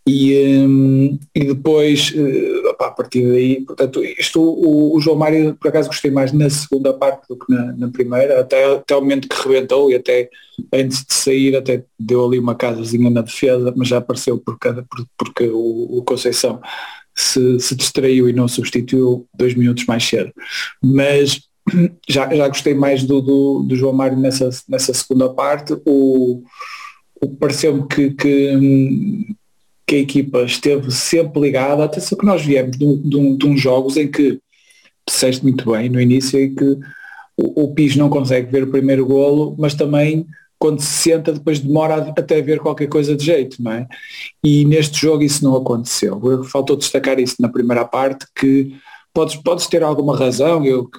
E, 0.06 0.58
um, 0.58 1.18
e 1.34 1.44
depois, 1.44 2.12
uh, 2.14 2.63
a 2.80 2.90
partir 2.90 3.26
daí, 3.26 3.60
portanto, 3.62 4.02
isto 4.04 4.40
o, 4.40 4.96
o, 4.96 5.00
João 5.00 5.16
Mário, 5.16 5.54
por 5.54 5.68
acaso 5.68 5.88
gostei 5.88 6.10
mais 6.10 6.32
na 6.32 6.48
segunda 6.50 6.92
parte 6.92 7.26
do 7.28 7.36
que 7.36 7.52
na, 7.52 7.72
na, 7.72 7.88
primeira, 7.88 8.40
até, 8.40 8.74
até 8.74 8.96
o 8.96 9.00
momento 9.00 9.28
que 9.28 9.42
rebentou 9.42 9.90
e 9.90 9.94
até 9.94 10.28
antes 10.72 11.04
de 11.04 11.14
sair 11.14 11.56
até 11.56 11.84
deu 11.98 12.24
ali 12.24 12.38
uma 12.38 12.54
casazinha 12.54 13.10
na 13.10 13.22
defesa, 13.22 13.72
mas 13.76 13.88
já 13.88 13.98
apareceu 13.98 14.38
porque, 14.38 14.68
porque 15.16 15.48
o, 15.48 15.98
o 15.98 16.02
Conceição 16.04 16.60
se, 17.14 17.60
se 17.60 17.74
distraiu 17.74 18.28
e 18.28 18.32
não 18.32 18.48
substituiu 18.48 19.26
dois 19.34 19.54
minutos 19.54 19.86
mais 19.86 20.04
cedo. 20.04 20.32
Mas 20.82 21.42
já, 22.08 22.34
já 22.34 22.48
gostei 22.48 22.74
mais 22.74 23.04
do, 23.04 23.20
do, 23.20 23.62
do 23.62 23.76
João 23.76 23.92
Mário 23.92 24.18
nessa, 24.18 24.50
nessa 24.68 24.92
segunda 24.92 25.28
parte. 25.32 25.74
O, 25.86 26.42
o 27.20 27.36
pareceu-me 27.36 27.86
que, 27.86 28.10
que 28.10 28.56
hum, 28.56 29.34
que 29.86 29.96
a 29.96 29.98
equipa 29.98 30.42
esteve 30.42 30.90
sempre 30.90 31.40
ligada, 31.40 31.84
até 31.84 32.00
só 32.00 32.16
que 32.16 32.24
nós 32.24 32.44
viemos 32.44 32.76
de, 32.76 32.96
de, 32.96 33.36
de 33.36 33.46
uns 33.46 33.60
jogos 33.60 33.96
em 33.96 34.10
que 34.10 34.40
disseste 35.06 35.42
muito 35.42 35.70
bem 35.70 35.88
no 35.88 36.00
início 36.00 36.40
em 36.40 36.54
que 36.54 36.78
o, 37.36 37.64
o 37.64 37.74
Pis 37.74 37.96
não 37.96 38.08
consegue 38.08 38.50
ver 38.50 38.62
o 38.62 38.70
primeiro 38.70 39.04
golo, 39.04 39.54
mas 39.58 39.74
também 39.74 40.26
quando 40.58 40.80
se 40.80 41.10
senta 41.10 41.32
depois 41.32 41.58
demora 41.58 41.96
até 42.16 42.40
ver 42.40 42.58
qualquer 42.58 42.86
coisa 42.86 43.14
de 43.14 43.24
jeito, 43.24 43.62
não 43.62 43.72
é? 43.72 43.86
E 44.42 44.64
neste 44.64 44.98
jogo 44.98 45.22
isso 45.22 45.44
não 45.44 45.54
aconteceu. 45.56 46.18
Faltou 46.44 46.76
destacar 46.76 47.18
isso 47.18 47.36
na 47.38 47.50
primeira 47.50 47.84
parte 47.84 48.24
que 48.34 48.74
podes, 49.12 49.36
podes 49.36 49.66
ter 49.66 49.82
alguma 49.82 50.16
razão, 50.16 50.64
eu, 50.64 50.90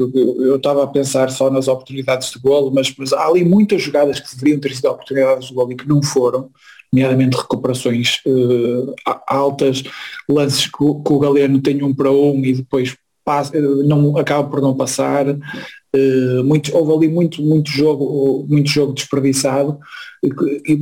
estava 0.56 0.84
a 0.84 0.88
pensar 0.88 1.30
só 1.32 1.50
nas 1.50 1.68
oportunidades 1.68 2.32
de 2.32 2.40
golo, 2.40 2.72
mas, 2.72 2.94
mas 2.98 3.12
há 3.12 3.26
ali 3.26 3.44
muitas 3.44 3.82
jogadas 3.82 4.20
que 4.20 4.36
deveriam 4.36 4.60
ter 4.60 4.76
sido 4.76 4.90
oportunidades 4.90 5.48
de 5.48 5.54
golo 5.54 5.72
e 5.72 5.76
que 5.76 5.88
não 5.88 6.02
foram, 6.02 6.50
nomeadamente 6.96 7.36
recuperações 7.36 8.22
uh, 8.26 8.96
altas, 9.28 9.84
lances 10.30 10.68
que, 10.68 10.84
o 10.84 11.20
Galeno 11.20 11.62
tem 11.62 11.84
um 11.84 11.94
para 11.94 12.10
um 12.10 12.44
e 12.46 12.54
depois 12.54 12.96
passa, 13.26 13.60
não, 13.60 14.18
acaba 14.18 14.48
por 14.48 14.62
não 14.62 14.76
passar. 14.76 15.28
Uh, 15.28 16.44
houve 16.74 16.94
ali 16.94 17.08
muito, 17.14 17.42
muito, 17.42 17.70
jogo, 17.70 18.46
muito 18.48 18.70
jogo 18.70 18.94
desperdiçado, 18.94 19.78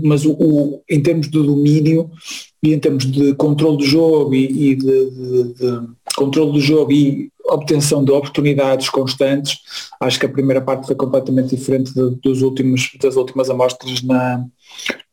mas 0.03 0.25
o, 0.25 0.33
o, 0.33 0.83
em 0.89 1.01
termos 1.01 1.29
de 1.29 1.41
domínio 1.41 2.11
e 2.61 2.73
em 2.73 2.79
termos 2.79 3.05
de 3.05 3.33
controle 3.35 3.77
do 3.77 3.85
jogo 3.85 4.33
e, 4.35 4.71
e 4.71 4.75
de, 4.75 5.09
de, 5.11 5.53
de 5.53 5.87
controle 6.15 6.51
do 6.51 6.59
jogo 6.59 6.91
e 6.91 7.31
obtenção 7.45 8.03
de 8.03 8.11
oportunidades 8.11 8.89
constantes, 8.89 9.59
acho 9.99 10.19
que 10.19 10.25
a 10.25 10.29
primeira 10.29 10.61
parte 10.61 10.87
foi 10.87 10.95
completamente 10.95 11.55
diferente 11.55 11.93
de, 11.93 12.15
dos 12.21 12.41
últimos, 12.41 12.91
das 13.01 13.15
últimas 13.15 13.49
amostras 13.49 14.01
na, 14.01 14.45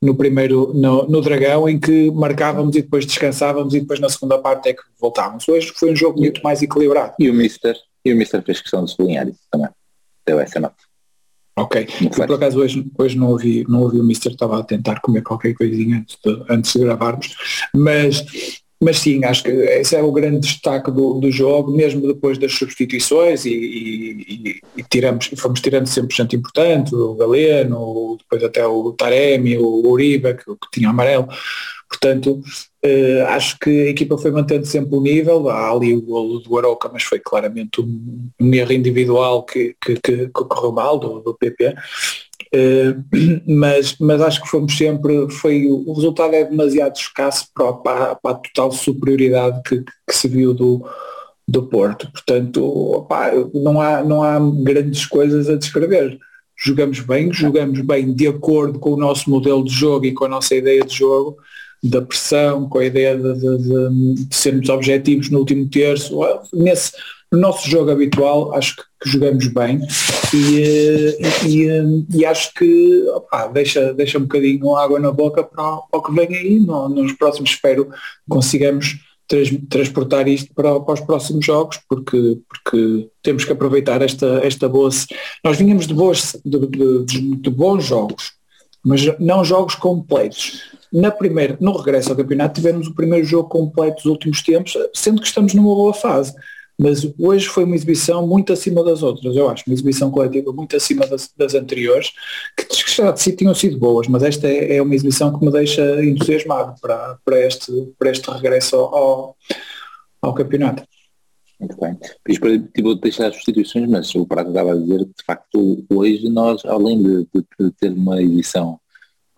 no 0.00 0.14
primeiro, 0.14 0.72
no, 0.74 1.06
no, 1.08 1.20
Dragão, 1.20 1.68
em 1.68 1.78
que 1.78 2.10
marcávamos 2.10 2.76
e 2.76 2.82
depois 2.82 3.04
descansávamos 3.04 3.74
e 3.74 3.80
depois 3.80 4.00
na 4.00 4.08
segunda 4.08 4.38
parte 4.38 4.68
é 4.68 4.74
que 4.74 4.82
voltávamos. 5.00 5.48
Hoje 5.48 5.72
foi 5.74 5.92
um 5.92 5.96
jogo 5.96 6.18
muito 6.20 6.42
mais 6.42 6.62
equilibrado. 6.62 7.14
E 7.18 7.28
o 7.28 7.34
Mister, 7.34 7.76
e 8.04 8.12
o 8.12 8.16
Mister 8.16 8.42
fez 8.42 8.60
questão 8.60 8.84
de 8.84 8.90
sublinhar 8.92 9.28
isso 9.28 9.40
também. 9.50 9.68
Deu 10.26 10.38
essa 10.38 10.60
nota. 10.60 10.90
Ok. 11.56 11.86
Por 12.16 12.32
acaso 12.32 12.60
hoje, 12.60 12.90
hoje 12.96 13.18
não, 13.18 13.30
ouvi, 13.30 13.66
não 13.68 13.82
ouvi 13.82 14.00
o 14.00 14.04
Mister, 14.04 14.32
estava 14.32 14.58
a 14.58 14.62
tentar 14.62 15.00
comer 15.00 15.22
qualquer 15.22 15.52
coisinha 15.54 15.98
antes 15.98 16.16
de, 16.24 16.44
antes 16.48 16.72
de 16.72 16.78
gravarmos, 16.78 17.34
mas 17.74 18.24
mas 18.82 18.98
sim, 18.98 19.22
acho 19.24 19.42
que 19.42 19.50
esse 19.50 19.94
é 19.94 20.02
o 20.02 20.10
grande 20.10 20.40
destaque 20.40 20.90
do, 20.90 21.20
do 21.20 21.30
jogo, 21.30 21.70
mesmo 21.70 22.06
depois 22.06 22.38
das 22.38 22.52
substituições 22.52 23.44
e, 23.44 23.52
e, 23.52 24.60
e 24.78 24.82
tiramos, 24.82 25.30
fomos 25.36 25.60
tirando 25.60 25.86
sempre 25.86 26.16
gente 26.16 26.34
importante, 26.34 26.94
o 26.94 27.14
Galeno, 27.14 28.16
depois 28.18 28.42
até 28.42 28.66
o 28.66 28.92
Taremi, 28.92 29.58
o 29.58 29.86
Uribe, 29.86 30.34
que, 30.34 30.44
que 30.44 30.70
tinha 30.72 30.88
amarelo. 30.88 31.28
Portanto, 31.90 32.40
eh, 32.82 33.22
acho 33.28 33.58
que 33.58 33.68
a 33.68 33.90
equipa 33.90 34.16
foi 34.16 34.30
mantendo 34.30 34.64
sempre 34.64 34.96
o 34.96 35.02
nível, 35.02 35.50
há 35.50 35.70
ali 35.70 35.92
o 35.92 36.00
golo 36.00 36.38
do 36.38 36.56
Aroca, 36.56 36.88
mas 36.90 37.02
foi 37.02 37.18
claramente 37.18 37.80
um, 37.80 38.30
um 38.40 38.54
erro 38.54 38.72
individual 38.72 39.42
que, 39.42 39.76
que, 39.84 40.00
que, 40.00 40.28
correu 40.28 40.72
mal 40.72 40.98
do, 40.98 41.18
do 41.20 41.34
PP. 41.34 41.74
Uh, 42.54 43.04
mas, 43.46 43.96
mas 44.00 44.20
acho 44.20 44.42
que 44.42 44.48
fomos 44.48 44.76
sempre, 44.76 45.30
foi, 45.30 45.66
o 45.66 45.92
resultado 45.92 46.34
é 46.34 46.44
demasiado 46.44 46.96
escasso 46.96 47.46
para, 47.54 47.72
para, 47.74 48.14
para 48.16 48.30
a 48.32 48.34
total 48.34 48.72
superioridade 48.72 49.62
que, 49.62 49.82
que, 49.82 50.16
se 50.16 50.26
viu 50.26 50.52
do, 50.52 50.84
do 51.46 51.62
Porto. 51.62 52.10
Portanto, 52.10 53.06
não, 53.54 53.80
há, 53.80 54.02
não 54.02 54.22
há 54.22 54.38
grandes 54.62 55.06
coisas 55.06 55.48
a 55.48 55.56
descrever. 55.56 56.18
Jogamos 56.56 57.00
bem, 57.00 57.32
jogamos 57.32 57.80
bem 57.80 58.12
de 58.12 58.26
acordo 58.26 58.78
com 58.78 58.92
o 58.92 58.96
nosso 58.96 59.30
modelo 59.30 59.64
de 59.64 59.72
jogo 59.72 60.04
e 60.04 60.12
com 60.12 60.24
a 60.24 60.28
nossa 60.28 60.54
ideia 60.54 60.84
de 60.84 60.94
jogo, 60.94 61.36
da 61.82 62.02
pressão, 62.02 62.68
com 62.68 62.78
a 62.78 62.84
ideia 62.84 63.16
de, 63.16 63.32
de, 63.34 63.58
de, 63.58 64.24
de 64.26 64.36
sermos 64.36 64.68
objetivos 64.68 65.30
no 65.30 65.38
último 65.38 65.66
terço. 65.70 66.18
Nesse, 66.52 66.92
no 67.32 67.38
nosso 67.38 67.68
jogo 67.70 67.90
habitual, 67.90 68.54
acho 68.54 68.76
que, 68.76 68.82
que 69.02 69.08
jogamos 69.08 69.46
bem 69.46 69.80
e, 70.34 70.62
eh, 70.62 71.46
e, 71.46 71.68
eh, 71.68 71.82
e, 72.12 72.26
acho 72.26 72.52
que 72.54 73.04
opa, 73.08 73.46
deixa, 73.46 73.94
deixa 73.94 74.18
um 74.18 74.22
bocadinho 74.22 74.76
água 74.76 74.98
na 74.98 75.12
boca 75.12 75.44
para, 75.44 75.76
para 75.76 76.00
o 76.00 76.02
que 76.02 76.12
vem 76.12 76.36
aí. 76.36 76.58
No, 76.58 76.88
nos 76.88 77.12
próximos 77.12 77.50
espero 77.50 77.88
consigamos 78.28 78.98
trans, 79.28 79.48
transportar 79.68 80.26
isto 80.26 80.52
para, 80.54 80.80
para, 80.80 80.94
os 80.94 81.00
próximos 81.00 81.46
jogos, 81.46 81.78
porque, 81.88 82.38
porque 82.48 83.08
temos 83.22 83.44
que 83.44 83.52
aproveitar 83.52 84.02
esta, 84.02 84.40
esta 84.44 84.68
boa. 84.68 84.90
Nós 85.44 85.56
vinhamos 85.56 85.86
de, 85.86 85.94
boas, 85.94 86.36
de, 86.44 86.58
de, 87.04 87.36
de 87.36 87.50
bons 87.50 87.84
jogos, 87.84 88.32
mas 88.84 89.02
não 89.20 89.44
jogos 89.44 89.76
completos. 89.76 90.62
Na 90.92 91.12
primeira, 91.12 91.56
no 91.60 91.76
regresso 91.76 92.10
ao 92.10 92.16
campeonato 92.16 92.60
tivemos 92.60 92.88
o 92.88 92.94
primeiro 92.94 93.24
jogo 93.24 93.48
completo 93.48 94.02
dos 94.02 94.06
últimos 94.06 94.42
tempos, 94.42 94.76
sendo 94.92 95.20
que 95.20 95.28
estamos 95.28 95.54
numa 95.54 95.72
boa 95.72 95.94
fase 95.94 96.34
mas 96.82 97.06
hoje 97.18 97.46
foi 97.46 97.64
uma 97.64 97.76
exibição 97.76 98.26
muito 98.26 98.54
acima 98.54 98.82
das 98.82 99.02
outras, 99.02 99.36
eu 99.36 99.50
acho, 99.50 99.64
uma 99.66 99.74
exibição 99.74 100.10
coletiva 100.10 100.50
muito 100.50 100.74
acima 100.74 101.06
das, 101.06 101.30
das 101.36 101.54
anteriores, 101.54 102.10
que 102.56 102.90
já 102.90 103.10
de 103.10 103.20
si 103.20 103.36
tinham 103.36 103.54
sido 103.54 103.78
boas, 103.78 104.08
mas 104.08 104.22
esta 104.22 104.48
é, 104.48 104.76
é, 104.76 104.82
uma 104.82 104.94
exibição 104.94 105.38
que 105.38 105.44
me 105.44 105.52
deixa 105.52 106.02
entusiasmado 106.02 106.80
para, 106.80 107.18
para, 107.22 107.46
este, 107.46 107.70
para 107.98 108.10
este 108.10 108.30
regresso 108.30 108.76
ao, 108.76 109.36
ao 110.22 110.32
campeonato. 110.32 110.82
Muito 111.60 111.76
bem. 111.78 111.98
Fiz 112.26 112.38
para 112.38 112.58
tipo, 112.58 112.94
deixar 112.94 113.26
as 113.26 113.34
substituições, 113.34 113.86
mas 113.86 114.14
o 114.14 114.24
Prata 114.24 114.48
estava 114.48 114.72
a 114.72 114.76
dizer 114.76 115.00
que 115.00 115.04
de 115.04 115.24
facto 115.26 115.84
hoje 115.90 116.30
nós, 116.30 116.64
além 116.64 117.02
de, 117.02 117.28
de, 117.34 117.70
ter 117.78 117.92
uma 117.92 118.22
edição 118.22 118.80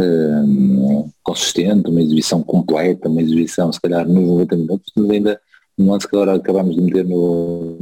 um, 0.00 1.10
consistente, 1.24 1.90
uma 1.90 2.00
exibição 2.00 2.40
completa, 2.40 3.08
uma 3.08 3.20
exibição 3.20 3.72
se 3.72 3.80
calhar 3.80 4.06
nos 4.06 4.28
90 4.28 4.56
minutos, 4.56 4.92
ainda 4.96 5.40
um 5.78 5.90
lance 5.90 6.06
que 6.06 6.14
agora 6.14 6.34
acabamos 6.34 6.76
de 6.76 6.82
meter 6.82 7.04
no, 7.04 7.78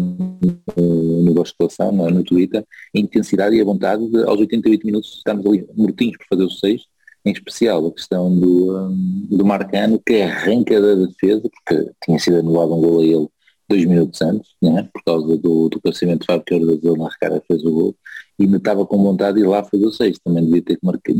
no, 0.77 1.23
no 1.23 1.35
de 1.35 1.93
no, 1.93 2.11
no 2.11 2.25
Twitter, 2.25 2.65
a 2.95 2.99
intensidade 2.99 3.57
e 3.57 3.61
a 3.61 3.65
vontade 3.65 4.09
de 4.09 4.23
aos 4.25 4.39
88 4.39 4.87
minutos 4.87 5.17
estarmos 5.17 5.47
ali 5.47 5.67
mortinhos 5.77 6.17
por 6.19 6.27
fazer 6.29 6.45
o 6.45 6.51
6, 6.51 6.83
em 7.25 7.33
especial 7.33 7.87
a 7.87 7.93
questão 7.93 8.35
do, 8.35 8.79
um, 8.79 9.27
do 9.31 9.45
Marcano 9.45 10.01
que 10.05 10.23
arranca 10.23 10.81
da 10.81 11.07
defesa, 11.07 11.43
porque 11.43 11.91
tinha 12.05 12.19
sido 12.19 12.39
anulado 12.39 12.75
um 12.75 12.81
gol 12.81 13.01
a 13.01 13.05
ele 13.05 13.29
dois 13.69 13.85
minutos 13.85 14.21
antes, 14.21 14.51
né? 14.61 14.89
por 14.93 15.03
causa 15.05 15.37
do, 15.37 15.69
do 15.69 15.81
crescimento 15.81 16.23
de 16.23 16.27
Fábio 16.27 16.45
que 16.45 16.59
da 16.59 16.91
zona 16.91 17.09
recarga 17.09 17.43
fez 17.47 17.65
o 17.65 17.71
gol, 17.71 17.97
e 18.39 18.47
me 18.47 18.57
estava 18.57 18.85
com 18.85 19.03
vontade 19.03 19.39
de 19.39 19.45
ir 19.45 19.49
lá 19.49 19.63
fazer 19.63 19.87
o 19.87 19.93
6, 19.93 20.19
também 20.25 20.45
devia 20.45 20.63
ter 20.63 20.77
que 20.77 20.85
marcar, 20.85 21.13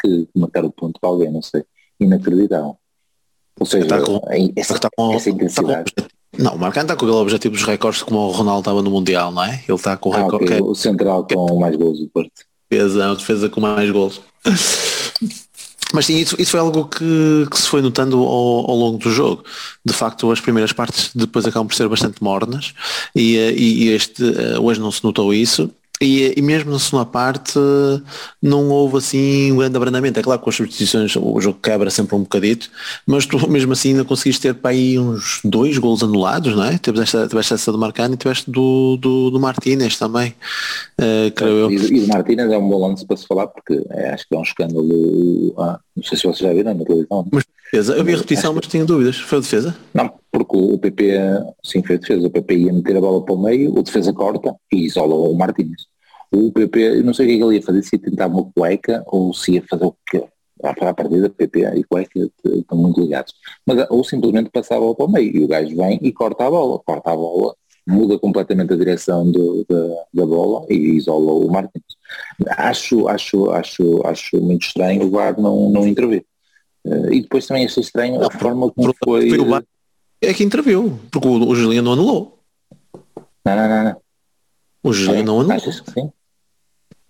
que 0.00 0.28
marcar 0.34 0.64
o 0.64 0.72
ponto 0.72 0.98
para 0.98 1.10
alguém, 1.10 1.30
não 1.30 1.42
sei, 1.42 1.64
inacreditável. 2.00 2.78
Ou 3.60 3.66
seja, 3.66 3.84
Está 3.84 4.00
com- 4.00 4.20
essa, 4.56 4.74
está 4.74 4.88
com- 4.96 5.12
essa 5.14 5.30
está 5.30 5.30
com 5.30 5.44
intensidade. 5.44 5.92
Não, 6.36 6.54
o 6.54 6.58
Marcano 6.58 6.84
está 6.86 6.96
com 6.96 7.04
aquele 7.06 7.20
objetivo 7.20 7.54
dos 7.54 7.62
recordes 7.64 8.02
como 8.02 8.18
o 8.18 8.30
Ronaldo 8.32 8.60
estava 8.60 8.82
no 8.82 8.90
Mundial, 8.90 9.30
não 9.30 9.44
é? 9.44 9.62
Ele 9.68 9.76
está 9.76 9.96
com 9.96 10.10
o 10.10 10.12
Ah, 10.14 10.16
recorde 10.24 10.36
ok, 10.44 10.46
que 10.48 10.54
é 10.54 10.62
O 10.62 10.74
central 10.74 11.26
com 11.32 11.60
mais 11.60 11.76
gols 11.76 12.00
do 12.00 12.08
Porto. 12.08 12.32
defesa, 12.68 13.14
defesa 13.14 13.48
com 13.48 13.60
mais 13.60 13.88
gols. 13.90 14.20
Mas 15.92 16.06
sim, 16.06 16.16
isso, 16.16 16.34
isso 16.40 16.50
foi 16.50 16.58
algo 16.58 16.86
que, 16.88 17.46
que 17.48 17.56
se 17.56 17.68
foi 17.68 17.80
notando 17.80 18.18
ao, 18.18 18.68
ao 18.70 18.76
longo 18.76 18.98
do 18.98 19.10
jogo. 19.12 19.44
De 19.84 19.92
facto, 19.94 20.28
as 20.32 20.40
primeiras 20.40 20.72
partes 20.72 21.10
depois 21.14 21.46
acabam 21.46 21.68
por 21.68 21.76
ser 21.76 21.86
bastante 21.88 22.20
mornas 22.20 22.74
e, 23.14 23.36
eh, 23.38 23.52
e, 23.52 23.84
e 23.84 23.88
este, 23.90 24.24
eh, 24.24 24.58
hoje 24.58 24.80
não 24.80 24.90
se 24.90 25.04
notou 25.04 25.32
isso. 25.32 25.70
E, 26.00 26.34
e 26.36 26.42
mesmo 26.42 26.72
na 26.72 26.78
segunda 26.78 27.06
parte 27.06 27.58
não 28.42 28.68
houve 28.68 28.98
assim 28.98 29.52
um 29.52 29.58
grande 29.58 29.76
abrandamento. 29.76 30.18
É 30.18 30.22
claro 30.22 30.40
que 30.40 30.44
com 30.44 30.50
as 30.50 30.56
substituições 30.56 31.14
o 31.16 31.40
jogo 31.40 31.58
quebra 31.62 31.88
sempre 31.88 32.16
um 32.16 32.22
bocadito, 32.22 32.68
mas 33.06 33.26
tu 33.26 33.48
mesmo 33.48 33.72
assim 33.72 33.90
ainda 33.90 34.04
conseguiste 34.04 34.42
ter 34.42 34.54
para 34.54 34.72
aí 34.72 34.98
uns 34.98 35.40
dois 35.44 35.78
gols 35.78 36.02
anulados, 36.02 36.54
não 36.56 36.64
é? 36.64 36.76
Tiveste 36.78 37.16
esta, 37.16 37.28
tiveste 37.28 37.54
essa 37.54 37.72
do 37.72 37.78
Marcano 37.78 38.14
e 38.14 38.16
tiveste 38.16 38.50
do, 38.50 38.96
do, 38.96 39.30
do 39.30 39.40
Martínez 39.40 39.96
também, 39.96 40.34
eh, 40.98 41.30
creio 41.34 41.58
eu. 41.58 41.70
E, 41.70 41.76
e 41.76 42.00
do 42.00 42.08
Martínez 42.08 42.50
é 42.50 42.58
um 42.58 42.68
bom 42.68 42.88
lance 42.88 43.06
para 43.06 43.16
se 43.16 43.26
falar 43.26 43.46
porque 43.46 43.80
é, 43.90 44.10
acho 44.10 44.26
que 44.28 44.34
é 44.34 44.38
um 44.38 44.42
escândalo. 44.42 45.54
ah, 45.58 45.78
não 45.96 46.02
sei 46.02 46.18
se 46.18 46.24
vocês 46.24 46.38
já 46.38 46.52
viram 46.52 46.74
na 46.74 46.84
televisão. 46.84 47.26
Mas 47.30 47.44
defesa, 47.74 47.94
eu 47.96 48.04
vi 48.04 48.12
a 48.14 48.16
repetição, 48.16 48.54
mas 48.54 48.66
tinha 48.66 48.84
dúvidas. 48.84 49.16
Foi 49.18 49.38
a 49.38 49.40
defesa? 49.40 49.76
Não, 49.92 50.10
porque 50.30 50.56
o 50.56 50.78
PP, 50.78 51.12
sim, 51.62 51.82
foi 51.82 51.96
a 51.96 51.98
defesa. 51.98 52.26
O 52.26 52.30
PP 52.30 52.54
ia 52.56 52.72
meter 52.72 52.96
a 52.96 53.00
bola 53.00 53.24
para 53.24 53.34
o 53.34 53.42
meio, 53.42 53.76
o 53.76 53.82
defesa 53.82 54.12
corta 54.12 54.54
e 54.72 54.84
isola 54.86 55.14
o 55.14 55.34
Martínez. 55.34 55.82
O 56.32 56.52
PP, 56.52 57.02
não 57.02 57.12
sei 57.14 57.26
o 57.26 57.28
que 57.28 57.34
é 57.34 57.38
que 57.38 57.44
ele 57.44 57.56
ia 57.56 57.62
fazer, 57.62 57.82
se 57.82 57.96
ia 57.96 58.02
tentar 58.02 58.26
uma 58.28 58.44
cueca 58.56 59.02
ou 59.06 59.32
se 59.34 59.52
ia 59.54 59.62
fazer 59.68 59.84
o 59.84 59.94
que 60.08 60.22
para 60.60 60.90
a 60.90 60.94
partida, 60.94 61.28
PP 61.28 61.60
e 61.76 61.84
cueca 61.84 62.30
estão 62.44 62.78
muito 62.78 63.00
ligados. 63.00 63.34
Mas, 63.66 63.86
ou 63.90 64.02
simplesmente 64.04 64.50
passava 64.50 64.80
a 64.80 64.84
bola 64.84 64.96
para 64.96 65.06
o 65.06 65.10
meio 65.12 65.36
e 65.36 65.44
o 65.44 65.48
gajo 65.48 65.76
vem 65.76 65.98
e 66.00 66.12
corta 66.12 66.46
a 66.46 66.50
bola. 66.50 66.78
Corta 66.84 67.10
a 67.10 67.16
bola, 67.16 67.54
muda 67.86 68.18
completamente 68.18 68.72
a 68.72 68.76
direção 68.76 69.30
do- 69.30 69.64
da, 69.68 69.86
da 70.14 70.26
bola 70.26 70.64
e 70.70 70.74
isola 70.96 71.32
o 71.32 71.50
Martins. 71.50 71.82
Acho, 72.56 73.08
acho, 73.08 73.50
acho, 73.50 74.00
acho 74.06 74.40
muito 74.40 74.66
estranho 74.66 75.04
o 75.04 75.10
VAR 75.10 75.38
não, 75.40 75.68
não 75.70 75.86
intervir. 75.86 76.24
Eh, 76.86 77.14
e 77.14 77.20
depois 77.22 77.46
também 77.46 77.64
achei 77.64 77.82
estranho 77.82 78.22
a 78.24 78.30
forma 78.30 78.70
como 78.70 78.94
foi. 79.04 79.28
Foi 79.28 79.38
o 79.38 79.46
VAR 79.46 79.64
é 80.20 80.32
que 80.32 80.42
interviu, 80.44 80.98
porque 81.12 81.28
o, 81.28 81.48
o 81.48 81.54
Juliano 81.54 81.84
não 81.84 81.92
anulou. 81.92 82.38
Não, 83.44 83.56
não, 83.56 83.68
não. 83.68 83.84
não. 83.84 83.96
O 84.82 84.92
Juliano 84.92 85.24
não 85.24 85.40
anulou. 85.40 85.56
Achas 85.56 85.80
que 85.80 85.90
sim? 85.90 86.10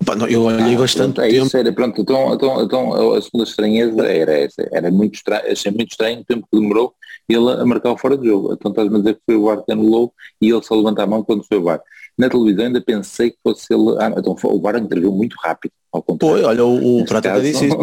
Pá, 0.04 0.16
não, 0.16 0.26
eu 0.26 0.42
olhei 0.42 0.74
Ah, 0.74 0.78
bastante 0.78 1.14
pronto, 1.14 1.20
é 1.22 1.28
tempo. 1.30 1.46
isso, 1.46 1.56
era, 1.56 1.72
pronto, 1.72 2.00
então, 2.00 2.34
então, 2.34 2.62
então 2.62 3.12
a 3.14 3.22
segunda 3.22 3.44
estranheza 3.44 4.04
era 4.06 4.32
essa, 4.32 4.68
era 4.72 4.90
muito 4.90 5.14
estranho, 5.14 5.50
achei 5.50 5.70
muito 5.70 5.92
estranho 5.92 6.20
o 6.20 6.24
tempo 6.24 6.46
que 6.52 6.58
demorou 6.60 6.92
ele 7.28 7.50
a 7.52 7.64
marcar 7.64 7.92
o 7.92 7.96
fora 7.96 8.18
de 8.18 8.26
jogo. 8.26 8.52
Então 8.52 8.70
estás-me 8.70 8.96
a 8.96 8.98
dizer 8.98 9.14
que 9.14 9.20
foi 9.24 9.36
o 9.36 9.44
VAR 9.44 9.62
que 9.64 9.72
anulou 9.72 10.12
e 10.42 10.50
ele 10.50 10.62
só 10.62 10.74
levanta 10.74 11.02
a 11.04 11.06
mão 11.06 11.22
quando 11.22 11.44
foi 11.44 11.58
o 11.58 11.62
VAR. 11.62 11.80
Na 12.16 12.28
televisão 12.28 12.66
ainda 12.66 12.80
pensei 12.80 13.30
que 13.30 13.38
fosse 13.42 13.66
ele. 13.72 13.96
Ah, 13.98 14.12
então 14.16 14.36
o 14.44 14.60
VAR 14.60 14.76
interviu 14.76 15.10
muito 15.12 15.34
rápido, 15.42 15.72
ao 15.92 16.02
contrário. 16.02 16.36
Foi, 16.36 16.44
olha, 16.44 16.64
o, 16.64 17.00
o 17.00 17.04
Prata 17.04 17.28
caso, 17.30 17.42
disse 17.42 17.66
isso. 17.66 17.76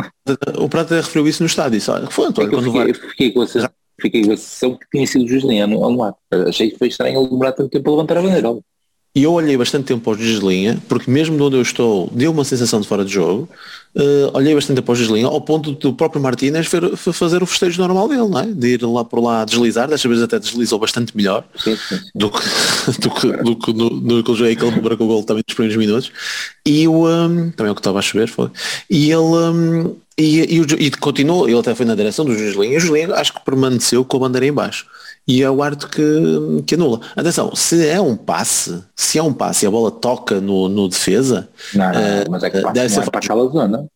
O 0.60 0.70
Prata 0.70 0.96
referiu 0.96 1.28
isso 1.28 1.44
no 1.44 1.48
estádio. 1.48 1.80
Disse, 1.80 1.92
olha, 1.92 2.08
foi 2.08 2.26
É 2.26 2.28
António, 2.30 2.50
que 2.50 2.56
eu 2.56 2.60
o 2.60 2.72
VAR. 2.72 2.88
fiquei, 2.88 3.10
fiquei 3.10 3.32
com 3.32 3.42
a 3.42 3.48
sensação, 3.48 3.70
fiquei 4.00 4.26
com 4.26 4.32
a 4.32 4.38
sensação 4.38 4.78
que 4.78 4.86
tinha 4.90 5.06
sido 5.06 5.26
o 5.26 5.28
Juliano 5.28 5.84
anulado. 5.86 6.16
Achei 6.48 6.72
que 6.72 6.78
foi 6.78 6.88
estranho 6.88 7.20
ele 7.20 7.30
demorar 7.30 7.52
tanto 7.52 7.70
tempo 7.70 7.90
a 7.90 7.92
levantar 7.94 8.18
a 8.18 8.22
bandeira. 8.22 8.60
E 9.14 9.24
eu 9.24 9.34
olhei 9.34 9.58
bastante 9.58 9.86
tempo 9.86 10.02
para 10.02 10.22
os 10.22 10.26
de 10.26 10.40
linha, 10.40 10.82
porque 10.88 11.12
mesmo 11.12 11.36
de 11.36 11.44
onde 11.44 11.58
eu 11.58 11.62
estou, 11.62 12.10
deu 12.14 12.32
uma 12.32 12.46
sensação 12.46 12.80
de 12.80 12.88
fora 12.88 13.04
de 13.04 13.12
jogo. 13.12 13.50
Eh, 13.94 14.32
olhei 14.34 14.56
bastante 14.56 14.78
tempo 14.78 14.86
para 14.86 14.94
os 14.94 15.06
de 15.06 15.14
linha, 15.14 15.28
ao 15.28 15.42
ponto 15.42 15.74
do 15.74 15.94
próprio 15.94 16.22
Martínez 16.22 16.66
fazer 17.14 17.44
o 17.44 17.46
festejo 17.46 17.82
normal 17.82 18.08
dele, 18.08 18.30
não 18.30 18.40
é? 18.40 18.46
De 18.46 18.76
ir 18.76 18.84
lá 18.84 19.04
por 19.04 19.22
lá 19.22 19.44
deslizar, 19.44 19.90
desta 19.90 20.08
vez 20.08 20.22
até 20.22 20.40
deslizou 20.40 20.80
bastante 20.80 21.16
melhor 21.16 21.44
Sim, 21.58 21.76
sim, 21.76 21.98
sim. 21.98 22.06
do 22.16 22.32
que, 22.32 22.40
do 23.02 23.10
que, 23.12 23.32
do 23.44 23.56
que 23.58 23.74
no, 23.74 23.90
no 23.90 24.24
que 24.24 24.32
ele 24.32 24.82
marcou 24.82 25.08
o 25.08 25.10
gol 25.10 25.24
também 25.24 25.44
nos 25.46 25.56
primeiros 25.56 25.78
minutos. 25.78 26.12
E 26.66 26.88
o 26.88 27.06
um, 27.06 27.52
também 27.52 27.68
é 27.68 27.72
o 27.72 27.76
que 27.76 27.82
estava 27.82 28.00
a 28.00 28.02
chover, 28.02 28.30
foi. 28.30 28.50
E 28.90 29.12
ele 29.12 29.18
um, 29.18 29.96
e, 30.18 30.40
e, 30.40 30.86
e 30.86 30.92
continuou, 30.92 31.50
ele 31.50 31.60
até 31.60 31.76
foi 31.76 31.86
na 31.86 31.96
direção 31.96 32.24
do 32.24 32.34
Juscelino, 32.34 32.74
e 32.74 32.78
o 32.78 32.80
Juscelino 32.80 33.14
acho 33.16 33.34
que 33.34 33.44
permaneceu 33.44 34.06
com 34.06 34.18
a 34.18 34.20
bandeira 34.22 34.46
em 34.46 34.54
baixo. 34.54 34.86
E 35.28 35.42
é 35.44 35.50
o 35.50 35.62
árbitro 35.62 35.88
que, 35.90 36.64
que 36.66 36.76
anula. 36.76 37.00
Atenção, 37.16 37.56
se 37.56 37.88
é 37.88 38.02
um 38.02 38.18
passe, 38.18 38.84
se 38.96 39.18
é 39.18 39.24
um 39.24 39.32
passe 39.34 39.66
e 39.66 39.68
a 39.68 39.72
bola 39.72 39.92
toca 39.92 40.42
no, 40.42 40.68
no 40.68 40.88
defesa, 40.90 41.48
Não, 41.74 41.86
não, 41.92 42.32
mas 42.32 42.44
é 42.44 42.50
que 42.50 42.60
passa 42.60 42.74
deve 42.74 42.94
não 42.96 43.02
ser 43.04 43.08
é 43.08 43.12
para 43.12 43.20
de 43.20 43.26
aquela 43.28 43.48
zona. 43.50 43.88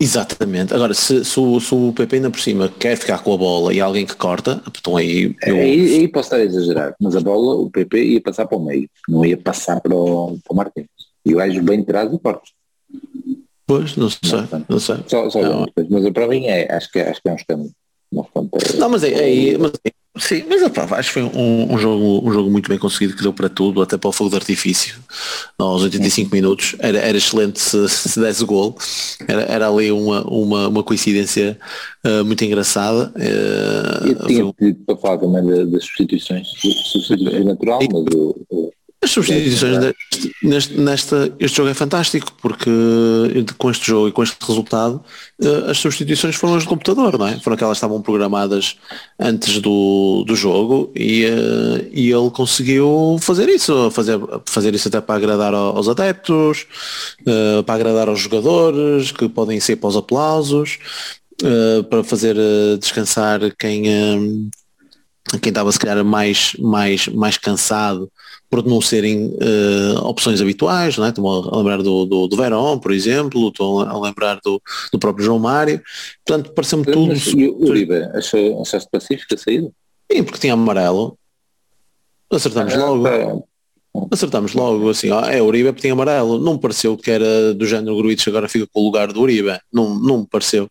exatamente. 0.00 0.72
Agora, 0.72 0.94
se, 0.94 1.24
se, 1.24 1.40
o, 1.40 1.60
se 1.60 1.74
o 1.74 1.92
PP 1.92 2.16
ainda 2.16 2.30
por 2.30 2.40
cima 2.40 2.68
quer 2.68 2.96
ficar 2.96 3.18
com 3.22 3.34
a 3.34 3.36
bola 3.36 3.74
e 3.74 3.80
alguém 3.80 4.06
que 4.06 4.14
corta, 4.16 4.62
então 4.78 4.96
aí 4.96 5.34
eu, 5.46 5.56
Aí, 5.56 5.94
aí 6.00 6.08
posso 6.08 6.26
estar 6.28 6.36
a 6.36 6.44
exagerar, 6.44 6.94
mas 7.00 7.16
a 7.16 7.20
bola, 7.20 7.54
o 7.56 7.70
PP 7.70 8.02
ia 8.04 8.20
passar 8.22 8.46
para 8.46 8.56
o 8.58 8.64
meio, 8.64 8.88
não 9.08 9.24
ia 9.24 9.36
passar 9.36 9.80
para 9.80 9.94
o, 9.94 10.38
para 10.44 10.52
o 10.52 10.56
Martins. 10.56 10.86
E 11.26 11.34
o 11.34 11.38
gajo 11.38 11.62
bem 11.62 11.80
de 11.80 11.86
trás 11.86 12.12
e 12.12 12.18
corte. 12.18 12.52
pois, 13.66 13.96
não 13.96 14.08
sei, 14.10 14.40
não 14.68 14.78
sei. 14.78 14.96
Só, 15.06 15.28
só 15.28 15.40
Não. 15.40 15.66
Mas 15.90 16.10
para 16.10 16.28
mim 16.28 16.46
é, 16.46 16.72
acho 16.72 16.90
que, 16.90 17.00
acho 17.00 17.20
que 17.20 17.28
é 17.28 17.32
um 17.32 17.36
escândalo. 17.36 17.70
Não, 18.10 18.22
é- 18.34 18.76
Não, 18.78 18.88
mas 18.88 19.02
é, 19.04 19.10
é, 19.52 19.58
mas, 19.58 19.72
sim, 20.18 20.44
mas 20.48 20.62
opá, 20.62 20.86
acho 20.98 21.08
que 21.12 21.20
foi 21.20 21.22
um, 21.22 21.72
um 21.72 21.78
jogo, 21.78 22.28
um 22.28 22.32
jogo 22.32 22.50
muito 22.50 22.68
bem 22.68 22.78
conseguido 22.78 23.16
que 23.16 23.22
deu 23.22 23.32
para 23.32 23.48
tudo, 23.48 23.80
até 23.82 23.96
para 23.96 24.08
o 24.08 24.12
fogo 24.12 24.30
de 24.30 24.36
artifício 24.36 24.96
aos 25.58 25.82
85 25.82 26.34
minutos. 26.34 26.76
Era, 26.78 26.98
era 26.98 27.16
excelente 27.16 27.60
se, 27.60 27.88
se 27.88 28.20
desse 28.20 28.44
gol. 28.44 28.76
Era, 29.26 29.42
era 29.42 29.68
ali 29.68 29.90
uma, 29.90 30.22
uma, 30.28 30.68
uma 30.68 30.82
coincidência 30.82 31.58
eh, 32.04 32.22
muito 32.22 32.44
engraçada. 32.44 33.12
eh, 33.16 34.10
Eu 34.10 34.16
foi 34.18 34.26
tinha 34.26 34.46
um- 34.46 34.52
pedido 34.52 34.84
para 34.84 34.96
falar 34.96 35.18
também 35.18 35.44
da- 35.46 35.64
das 35.64 35.84
substituições, 35.84 36.48
substituições 36.60 37.44
natural, 37.44 37.80
mas 37.90 38.14
o, 38.14 38.36
o- 38.50 38.72
As 39.04 39.10
substituições 39.10 39.78
deste- 39.78 40.32
neste, 40.44 40.74
nesta, 40.78 41.34
este 41.40 41.56
jogo 41.56 41.68
é 41.70 41.74
fantástico 41.74 42.32
porque 42.40 42.70
eh, 42.70 43.44
com 43.58 43.68
este 43.68 43.84
jogo 43.84 44.06
e 44.08 44.12
com 44.12 44.22
este 44.22 44.36
resultado 44.46 45.02
eh, 45.42 45.70
as 45.70 45.78
substituições 45.78 46.36
foram 46.36 46.54
as 46.54 46.62
do 46.62 46.68
computador, 46.68 47.18
não 47.18 47.26
é? 47.26 47.36
Foram 47.40 47.56
aquelas 47.56 47.74
que 47.76 47.78
estavam 47.78 48.00
programadas 48.00 48.76
antes 49.18 49.58
do, 49.60 50.22
do 50.24 50.36
jogo 50.36 50.92
e, 50.94 51.24
eh, 51.24 51.88
e 51.92 52.10
ele 52.12 52.30
conseguiu 52.30 53.16
fazer 53.20 53.48
isso, 53.48 53.90
fazer, 53.90 54.20
fazer 54.46 54.72
isso 54.72 54.86
até 54.86 55.00
para 55.00 55.16
agradar 55.16 55.52
ao- 55.52 55.76
aos 55.76 55.88
adeptos, 55.88 56.64
para 57.66 57.74
agradar 57.74 58.08
aos 58.08 58.20
jogadores 58.20 59.10
que 59.10 59.28
podem 59.28 59.58
ser 59.58 59.76
para 59.76 59.88
os 59.88 59.96
aplausos, 59.96 60.78
para 61.90 62.04
fazer 62.04 62.36
descansar 62.78 63.40
quem, 63.58 63.82
quem 65.40 65.48
estava 65.50 65.72
se 65.72 65.78
calhar 65.78 66.04
mais, 66.04 66.52
mais, 66.60 67.08
mais 67.08 67.36
cansado 67.36 68.08
por 68.52 68.62
não 68.66 68.82
serem 68.82 69.34
eh, 69.40 69.98
opções 70.00 70.42
habituais, 70.42 70.98
não 70.98 71.06
é? 71.06 71.08
Estou 71.08 71.48
a 71.48 71.56
lembrar 71.56 71.78
do, 71.78 72.04
do, 72.04 72.28
do 72.28 72.36
Verón, 72.36 72.78
por 72.78 72.92
exemplo, 72.92 73.48
estou 73.48 73.80
a 73.80 73.98
lembrar 73.98 74.38
do, 74.44 74.60
do 74.92 74.98
próprio 74.98 75.24
João 75.24 75.38
Mário, 75.38 75.82
portanto 76.22 76.52
pareceu-me 76.52 76.84
tudo 76.84 77.06
mas, 77.06 77.26
e 77.28 77.48
o 77.48 77.66
Uribe, 77.66 77.94
achou, 78.14 78.60
achaste 78.60 78.90
pacífica 78.92 79.36
a 79.36 79.38
saída? 79.38 79.72
sim, 80.12 80.22
porque 80.22 80.38
tinha 80.38 80.52
amarelo, 80.52 81.16
acertamos 82.30 82.76
logo, 82.76 83.06
Ah, 83.06 83.42
acertamos 84.10 84.54
logo, 84.54 84.88
assim, 84.88 85.10
ó, 85.10 85.20
é 85.24 85.42
Uribe 85.42 85.66
porque 85.70 85.82
tinha 85.82 85.92
amarelo, 85.92 86.38
não 86.38 86.54
me 86.54 86.60
pareceu 86.60 86.96
que 86.96 87.10
era 87.10 87.52
do 87.54 87.66
género 87.66 87.96
Gruitch 87.96 88.26
agora 88.28 88.48
fica 88.48 88.66
com 88.72 88.80
o 88.80 88.84
lugar 88.84 89.12
do 89.12 89.20
Uribe, 89.20 89.58
não, 89.72 89.94
não 89.98 90.18
me 90.20 90.26
pareceu. 90.26 90.68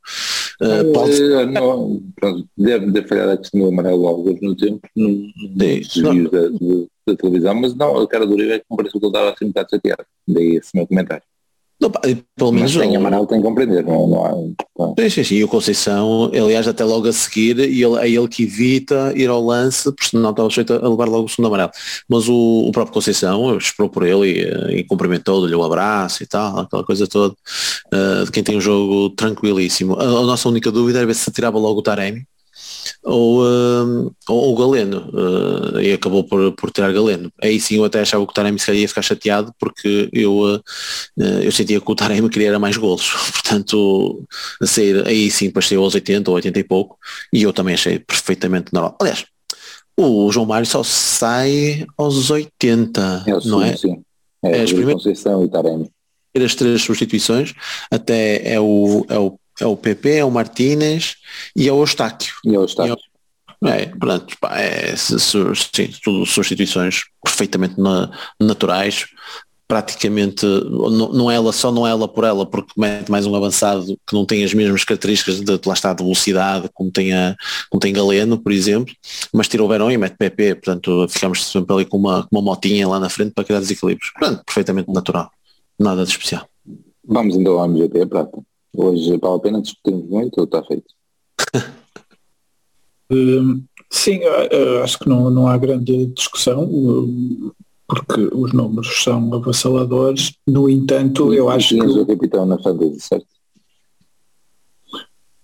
Pode 0.94 1.22
Eh, 1.22 1.46
não, 1.48 2.02
pronto, 2.16 2.48
deve 2.58 2.92
ter 2.92 3.08
falhado 3.08 3.32
a 3.32 3.38
questão 3.38 3.62
do 3.62 3.68
amarelo 3.68 3.98
logo 4.02 4.38
no 4.42 4.56
tempo, 4.56 4.82
desvio 5.56 6.30
da, 6.32 6.42
da- 6.48 6.86
da 7.08 7.16
televisão, 7.16 7.56
mas 7.56 7.76
não, 7.76 7.98
a 7.98 8.08
cara 8.08 8.26
do 8.28 8.34
Uribe 8.34 8.52
é 8.54 8.60
que 8.60 8.66
me 8.70 8.78
pareceu 8.78 9.00
que 9.00 9.06
ele 9.06 9.12
estava 9.14 9.30
assim 9.32 9.46
um 9.46 9.48
bocado 9.50 9.70
chateado. 9.72 10.06
Daí 10.28 10.56
esse 10.58 10.70
meu 10.76 10.86
comentário. 10.88 11.24
Não, 11.82 11.90
pá, 11.90 12.00
e 12.08 12.16
pelo 12.38 12.52
menos 12.52 12.76
Mas 12.76 12.86
tem 12.86 12.96
o- 12.96 13.00
amarelo, 13.00 13.26
tem 13.26 13.40
que 13.42 13.44
compreender. 13.48 13.84
Não, 13.84 14.08
não 14.08 14.24
há, 14.24 14.32
não. 14.78 14.96
Sim, 15.00 15.10
sim, 15.10 15.24
sim. 15.24 15.36
E 15.36 15.44
o 15.44 15.48
Conceição, 15.48 16.26
aliás, 16.32 16.68
até 16.68 16.84
logo 16.84 17.08
a 17.08 17.12
seguir, 17.14 17.58
e 17.58 17.84
ele, 17.84 17.98
é 17.98 18.08
ele 18.08 18.28
que 18.28 18.44
evita 18.44 19.12
ir 19.16 19.28
ao 19.30 19.44
lance, 19.44 19.86
porque 19.92 20.06
senão 20.12 20.30
estava 20.30 20.48
sujeito 20.48 20.74
a 20.74 20.88
levar 20.88 21.08
logo 21.08 21.26
o 21.26 21.30
segundo 21.30 21.48
amarelo. 21.48 21.72
Mas 22.08 22.30
o, 22.30 22.68
o 22.68 22.72
próprio 22.72 22.94
Conceição 22.94 23.58
esperou 23.58 23.90
por 23.90 24.06
ele 24.06 24.28
e, 24.32 24.42
eh, 24.44 24.80
e 24.80 24.84
cumprimentou, 24.84 25.48
deu 25.48 25.60
um 25.60 25.64
abraço 25.64 26.22
e 26.22 26.28
tal, 26.28 26.60
aquela 26.60 26.84
coisa 26.84 27.08
toda, 27.08 27.34
eh, 27.92 28.26
de 28.26 28.32
quem 28.32 28.44
tem 28.44 28.56
um 28.58 28.62
jogo 28.62 29.10
tranquilíssimo. 29.12 29.96
A, 29.96 30.04
a 30.04 30.26
nossa 30.26 30.48
única 30.50 30.72
dúvida 30.72 31.00
era 31.00 31.08
ver 31.08 31.16
se 31.16 31.32
tirava 31.32 31.58
logo 31.58 31.80
o 31.80 31.84
Taremi 31.84 32.24
ou, 33.04 33.46
eh, 33.46 34.12
ou 34.30 34.54
o 34.54 34.56
Galeno, 34.56 35.12
eh, 35.78 35.84
e 35.90 35.94
acabou 35.94 36.24
por, 36.24 36.52
por 36.54 36.72
tirar 36.72 36.92
Galeno. 36.94 37.32
Aí 37.42 37.60
sim 37.60 37.78
eu 37.78 37.86
até 37.86 38.02
achava 38.02 38.26
que 38.26 38.32
o 38.32 38.34
Taremi 38.34 38.60
se 38.60 38.66
calhar 38.68 38.82
ia 38.82 38.88
ficar 38.88 39.02
chateado, 39.02 39.54
porque 39.60 40.10
eu, 40.14 40.62
eh, 41.20 41.46
eu 41.46 41.52
sentia 41.52 41.80
que 41.82 41.92
o 41.92 41.96
Taremi 41.96 42.30
queria 42.30 42.50
era 42.50 42.60
mais 42.60 42.78
golos. 42.78 43.10
Portanto, 43.34 44.24
a 44.62 44.66
sair 44.66 45.06
aí 45.08 45.30
sim 45.32 45.50
pareceu 45.50 45.84
aos 45.84 45.94
80 45.96 46.30
ou 46.30 46.36
80 46.36 46.60
e 46.60 46.64
pouco 46.64 46.98
e 47.34 47.44
eu 47.44 47.54
também 47.54 47.74
achei 47.76 48.00
perfeitamente 48.00 48.74
normal. 48.74 48.96
Aliás, 49.00 49.26
o 49.98 50.32
João 50.32 50.46
Mário 50.46 50.66
só 50.66 50.84
sai 50.84 51.86
aos 51.98 52.30
80, 52.32 53.24
É 53.28 53.36
o 53.36 53.40
não 53.46 53.62
é? 53.62 53.76
sim. 53.76 54.02
É, 54.44 54.58
É, 54.58 54.62
as 54.64 54.72
é 54.72 54.74
primeiras- 54.74 55.04
Conceição 55.04 55.44
e 55.46 55.50
Taremi. 55.50 55.90
As 56.34 56.56
três 56.56 56.82
substituições, 56.82 57.54
até 57.92 58.54
é 58.54 58.58
o, 58.60 59.06
é 59.10 59.20
o, 59.20 59.38
é 59.62 59.66
o 59.66 59.78
PP, 59.78 60.18
é 60.18 60.26
o 60.26 60.32
Martínez 60.32 61.16
e 61.56 61.68
é 61.68 61.72
o 61.72 61.82
Eustáquio. 61.82 62.34
E 62.44 62.58
o 62.58 62.66
Estádio. 62.66 62.98
É, 63.64 63.86
pronto, 63.86 64.36
pá, 64.40 64.60
é, 64.60 64.96
sim, 64.96 65.90
tudo 66.04 66.26
substituições 66.26 67.04
perfeitamente 67.24 67.80
na- 67.80 68.10
naturais, 68.40 69.06
praticamente, 69.68 70.48
não, 70.48 71.14
não 71.14 71.32
é 71.32 71.36
ela 71.36 71.54
só 71.54 71.72
não 71.72 71.86
é 71.86 71.92
ela 71.92 72.08
por 72.08 72.24
ela, 72.24 72.44
porque 72.44 72.74
mete 72.76 73.12
mais 73.12 73.28
um 73.28 73.36
avançado 73.36 73.86
que 73.86 74.14
não 74.16 74.26
tem 74.26 74.44
as 74.44 74.52
mesmas 74.54 74.84
características 74.84 75.40
de, 75.40 75.60
lá 75.64 75.74
está, 75.74 75.94
de 75.94 76.04
velocidade, 76.04 76.70
como 76.74 76.92
tem, 76.92 77.14
a, 77.14 77.36
como 77.70 77.80
tem 77.80 77.94
Galeno, 77.94 78.38
por 78.38 78.52
exemplo, 78.52 78.96
mas 79.32 79.48
tira 79.48 79.64
o 79.64 79.68
Verão 79.68 79.92
e 79.92 79.98
mete 79.98 80.18
PP, 80.18 80.56
portanto 80.56 81.08
ficamos 81.08 81.46
sempre 81.46 81.76
ali 81.76 81.86
com 81.86 81.98
uma, 81.98 82.24
com 82.24 82.30
uma 82.36 82.42
motinha 82.42 82.88
lá 82.88 83.00
na 83.00 83.10
frente 83.10 83.32
para 83.32 83.44
criar 83.44 83.60
desequilíbrios. 83.60 84.12
Pronto, 84.18 84.44
perfeitamente 84.44 84.92
natural, 84.92 85.30
nada 85.80 86.04
de 86.04 86.10
especial. 86.10 86.50
Vamos 87.06 87.36
então 87.36 87.60
ao 87.60 87.66
MGP, 87.66 88.08
Prata. 88.08 88.40
Hoje 88.76 89.18
vale 89.18 89.36
a 89.36 89.40
pena 89.40 89.62
discutirmos 89.62 90.10
muito 90.10 90.38
ou 90.38 90.46
está 90.46 90.64
feito? 90.64 90.94
Hum, 93.14 93.66
Sim, 93.92 94.22
acho 94.82 94.98
que 95.00 95.10
não, 95.10 95.30
não 95.30 95.48
há 95.48 95.58
grande 95.58 96.06
discussão, 96.06 96.66
porque 97.86 98.22
os 98.32 98.54
números 98.54 99.04
são 99.04 99.34
avassaladores. 99.34 100.34
No 100.48 100.70
entanto, 100.70 101.34
eu 101.34 101.50
acho 101.50 101.76
que 101.76 101.82
o 101.82 102.08
capitão 102.08 102.46
na 102.46 102.58
fantasy, 102.58 103.02
certo? 103.02 103.28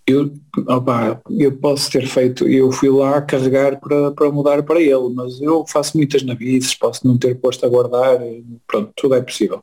eu, 0.07 0.31
opá, 0.69 1.19
eu 1.29 1.51
posso 1.57 1.91
ter 1.91 2.07
feito, 2.07 2.47
eu 2.47 2.71
fui 2.71 2.89
lá 2.89 3.21
carregar 3.21 3.77
para, 3.77 4.09
para 4.11 4.31
mudar 4.31 4.63
para 4.63 4.81
ele, 4.81 5.13
mas 5.13 5.41
eu 5.41 5.65
faço 5.67 5.97
muitas 5.97 6.23
navices, 6.23 6.73
posso 6.73 7.05
não 7.05 7.17
ter 7.17 7.35
posto 7.35 7.65
a 7.65 7.69
guardar, 7.69 8.17
pronto, 8.65 8.93
tudo 8.95 9.15
é 9.15 9.21
possível. 9.21 9.61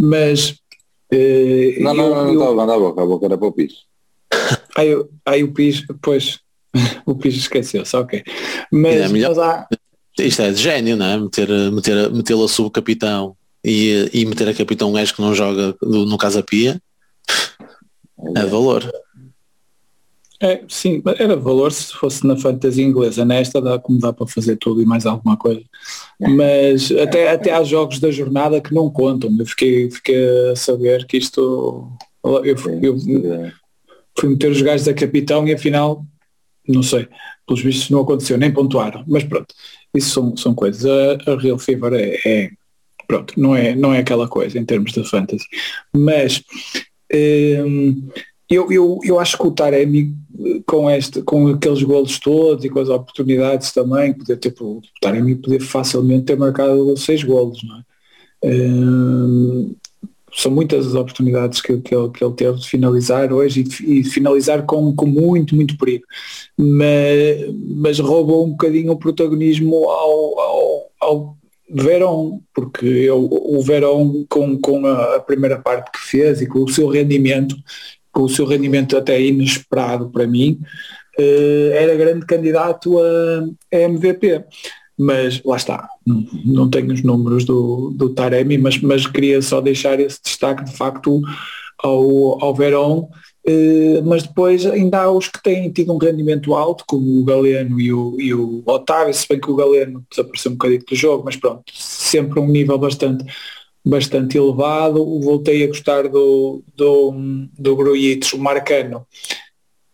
Mas 0.00 0.58
eh, 1.16 1.76
Não, 1.80 1.94
não, 1.94 2.04
eu- 2.04 2.14
não, 2.14 2.24
não 2.24 2.32
eu- 2.44 2.50
estava 2.50 2.74
a 2.74 2.78
boca, 2.78 3.02
a 3.02 3.06
boca 3.06 3.26
era 3.26 3.38
para 3.38 3.48
o 3.48 3.52
piso. 3.52 3.76
Aí, 4.76 4.88
eu- 4.88 5.08
aí 5.24 5.44
o 5.44 5.52
PIS, 5.52 5.84
pois, 6.02 6.40
o 7.06 7.14
PIS 7.14 7.36
esqueceu-se, 7.36 7.96
ok. 7.96 8.22
Mas, 8.72 8.94
É 9.00 9.08
melhor- 9.08 9.28
mas 9.30 9.38
há, 9.38 9.68
Isto 10.18 10.42
é 10.42 10.50
de 10.52 10.62
gênio, 10.62 10.96
não 10.96 11.06
é? 11.06 11.16
Meter, 11.18 11.48
meter, 11.72 12.10
metê-lo 12.12 12.44
a 12.44 12.48
subcapitão 12.48 13.36
e, 13.64 14.08
e 14.12 14.24
meter 14.26 14.48
a 14.48 14.54
capitão 14.54 14.90
um 14.90 14.92
gajo 14.92 15.14
que 15.14 15.20
não 15.22 15.34
joga, 15.34 15.74
no, 15.82 16.04
no 16.06 16.16
caso 16.18 16.38
a 16.38 16.42
Pia, 16.42 16.80
é 18.36 18.40
de 18.40 18.46
valor. 18.46 18.90
É, 20.44 20.62
sim, 20.68 21.02
era 21.18 21.36
valor 21.36 21.72
se 21.72 21.94
fosse 21.94 22.26
na 22.26 22.36
fantasia 22.36 22.84
inglesa. 22.84 23.24
Nesta 23.24 23.62
dá 23.62 23.78
como 23.78 23.98
dá 23.98 24.12
para 24.12 24.26
fazer 24.26 24.56
tudo 24.56 24.82
e 24.82 24.84
mais 24.86 25.06
alguma 25.06 25.36
coisa. 25.38 25.62
Mas 26.20 26.92
até, 26.92 27.30
até 27.30 27.52
há 27.52 27.64
jogos 27.64 27.98
da 27.98 28.10
jornada 28.10 28.60
que 28.60 28.74
não 28.74 28.90
contam. 28.90 29.34
Eu 29.38 29.46
fiquei, 29.46 29.90
fiquei 29.90 30.50
a 30.50 30.56
saber 30.56 31.06
que 31.06 31.16
isto. 31.16 31.90
Eu, 32.22 32.44
eu, 32.44 32.98
fui 34.18 34.28
meter 34.28 34.50
os 34.50 34.60
gajos 34.60 34.86
da 34.86 34.94
capitão 34.94 35.46
e 35.48 35.54
afinal, 35.54 36.04
não 36.68 36.82
sei, 36.82 37.08
pelos 37.46 37.62
vistos 37.62 37.90
não 37.90 38.00
aconteceu, 38.00 38.36
nem 38.36 38.52
pontuaram. 38.52 39.02
Mas 39.06 39.24
pronto, 39.24 39.54
isso 39.94 40.10
são, 40.10 40.36
são 40.36 40.54
coisas. 40.54 40.84
A, 40.84 41.32
a 41.32 41.40
Real 41.40 41.58
Fever 41.58 41.92
é, 41.94 42.20
é- 42.24 42.50
pronto, 43.06 43.38
não 43.38 43.56
é, 43.56 43.74
não 43.74 43.92
é 43.94 43.98
aquela 43.98 44.28
coisa 44.28 44.58
em 44.58 44.64
termos 44.64 44.92
de 44.92 45.08
fantasy. 45.08 45.44
Mas 45.92 46.42
hum, 47.12 48.08
eu, 48.48 48.70
eu, 48.70 49.00
eu 49.04 49.18
acho 49.18 49.36
que 49.36 49.46
o 49.46 49.50
Taremi 49.50 50.14
com, 50.66 50.90
este, 50.90 51.22
com 51.22 51.48
aqueles 51.48 51.82
golos 51.82 52.18
todos 52.18 52.64
e 52.64 52.68
com 52.68 52.80
as 52.80 52.88
oportunidades 52.88 53.72
também, 53.72 54.12
poder 54.12 54.36
ter, 54.36 54.54
o 54.60 54.80
Taremi 55.00 55.34
poder 55.36 55.60
facilmente 55.60 56.26
ter 56.26 56.36
marcado 56.36 56.96
seis 56.96 57.22
golos, 57.22 57.62
não 57.62 57.76
é? 57.76 57.82
Hum, 58.46 59.74
são 60.36 60.50
muitas 60.50 60.86
as 60.86 60.94
oportunidades 60.94 61.60
que, 61.60 61.78
que, 61.78 61.94
ele, 61.94 62.10
que 62.10 62.24
ele 62.24 62.34
teve 62.34 62.58
de 62.58 62.68
finalizar 62.68 63.32
hoje 63.32 63.60
e, 63.62 63.98
e 63.98 64.02
de 64.02 64.10
finalizar 64.10 64.64
com, 64.64 64.94
com 64.94 65.06
muito, 65.06 65.54
muito 65.54 65.78
perigo. 65.78 66.04
Mas, 66.58 67.54
mas 67.76 67.98
roubou 68.00 68.44
um 68.44 68.50
bocadinho 68.50 68.92
o 68.92 68.98
protagonismo 68.98 69.88
ao, 69.88 70.40
ao, 70.40 70.90
ao 71.00 71.36
Verón, 71.70 72.40
porque 72.52 72.84
eu, 72.84 73.28
o 73.30 73.62
Verón 73.62 74.24
com, 74.28 74.58
com 74.58 74.86
a, 74.86 75.16
a 75.16 75.20
primeira 75.20 75.58
parte 75.58 75.90
que 75.92 75.98
fez 75.98 76.42
e 76.42 76.46
com 76.46 76.60
o 76.64 76.68
seu 76.68 76.88
rendimento, 76.88 77.56
com 78.14 78.22
o 78.22 78.28
seu 78.28 78.46
rendimento 78.46 78.96
até 78.96 79.20
inesperado 79.20 80.08
para 80.08 80.26
mim, 80.26 80.58
eh, 81.18 81.72
era 81.74 81.96
grande 81.96 82.24
candidato 82.24 82.98
a, 82.98 83.76
MVP 83.76 84.44
mas 84.96 85.42
lá 85.44 85.56
está, 85.56 85.88
não, 86.06 86.24
não 86.44 86.70
tenho 86.70 86.92
os 86.92 87.02
números 87.02 87.44
do, 87.44 87.90
do 87.96 88.10
Taremi, 88.10 88.56
mas, 88.56 88.78
mas 88.78 89.06
queria 89.06 89.42
só 89.42 89.60
deixar 89.60 89.98
esse 89.98 90.20
destaque 90.22 90.64
de 90.64 90.72
facto 90.72 91.20
ao, 91.82 92.42
ao 92.42 92.54
Verón, 92.54 93.08
eh, 93.44 94.00
mas 94.04 94.22
depois 94.22 94.64
ainda 94.64 95.02
há 95.02 95.10
os 95.10 95.28
que 95.28 95.42
têm 95.42 95.70
tido 95.70 95.92
um 95.92 95.98
rendimento 95.98 96.54
alto, 96.54 96.84
como 96.86 97.20
o 97.20 97.24
Galeno 97.24 97.80
e 97.80 97.92
o, 97.92 98.16
e 98.20 98.32
o 98.32 98.62
Otávio, 98.64 99.12
se 99.12 99.26
bem 99.28 99.40
que 99.40 99.50
o 99.50 99.56
Galeno 99.56 100.04
desapareceu 100.08 100.52
um 100.52 100.54
bocadinho 100.54 100.84
do 100.88 100.94
jogo, 100.94 101.24
mas 101.24 101.36
pronto, 101.36 101.64
sempre 101.72 102.38
um 102.38 102.46
nível 102.46 102.78
bastante 102.78 103.24
bastante 103.84 104.38
elevado, 104.38 105.20
voltei 105.20 105.64
a 105.64 105.66
gostar 105.66 106.08
do, 106.08 106.62
do, 106.74 107.14
do 107.58 107.76
Grujic, 107.76 108.34
o 108.34 108.38
Marcano, 108.38 109.06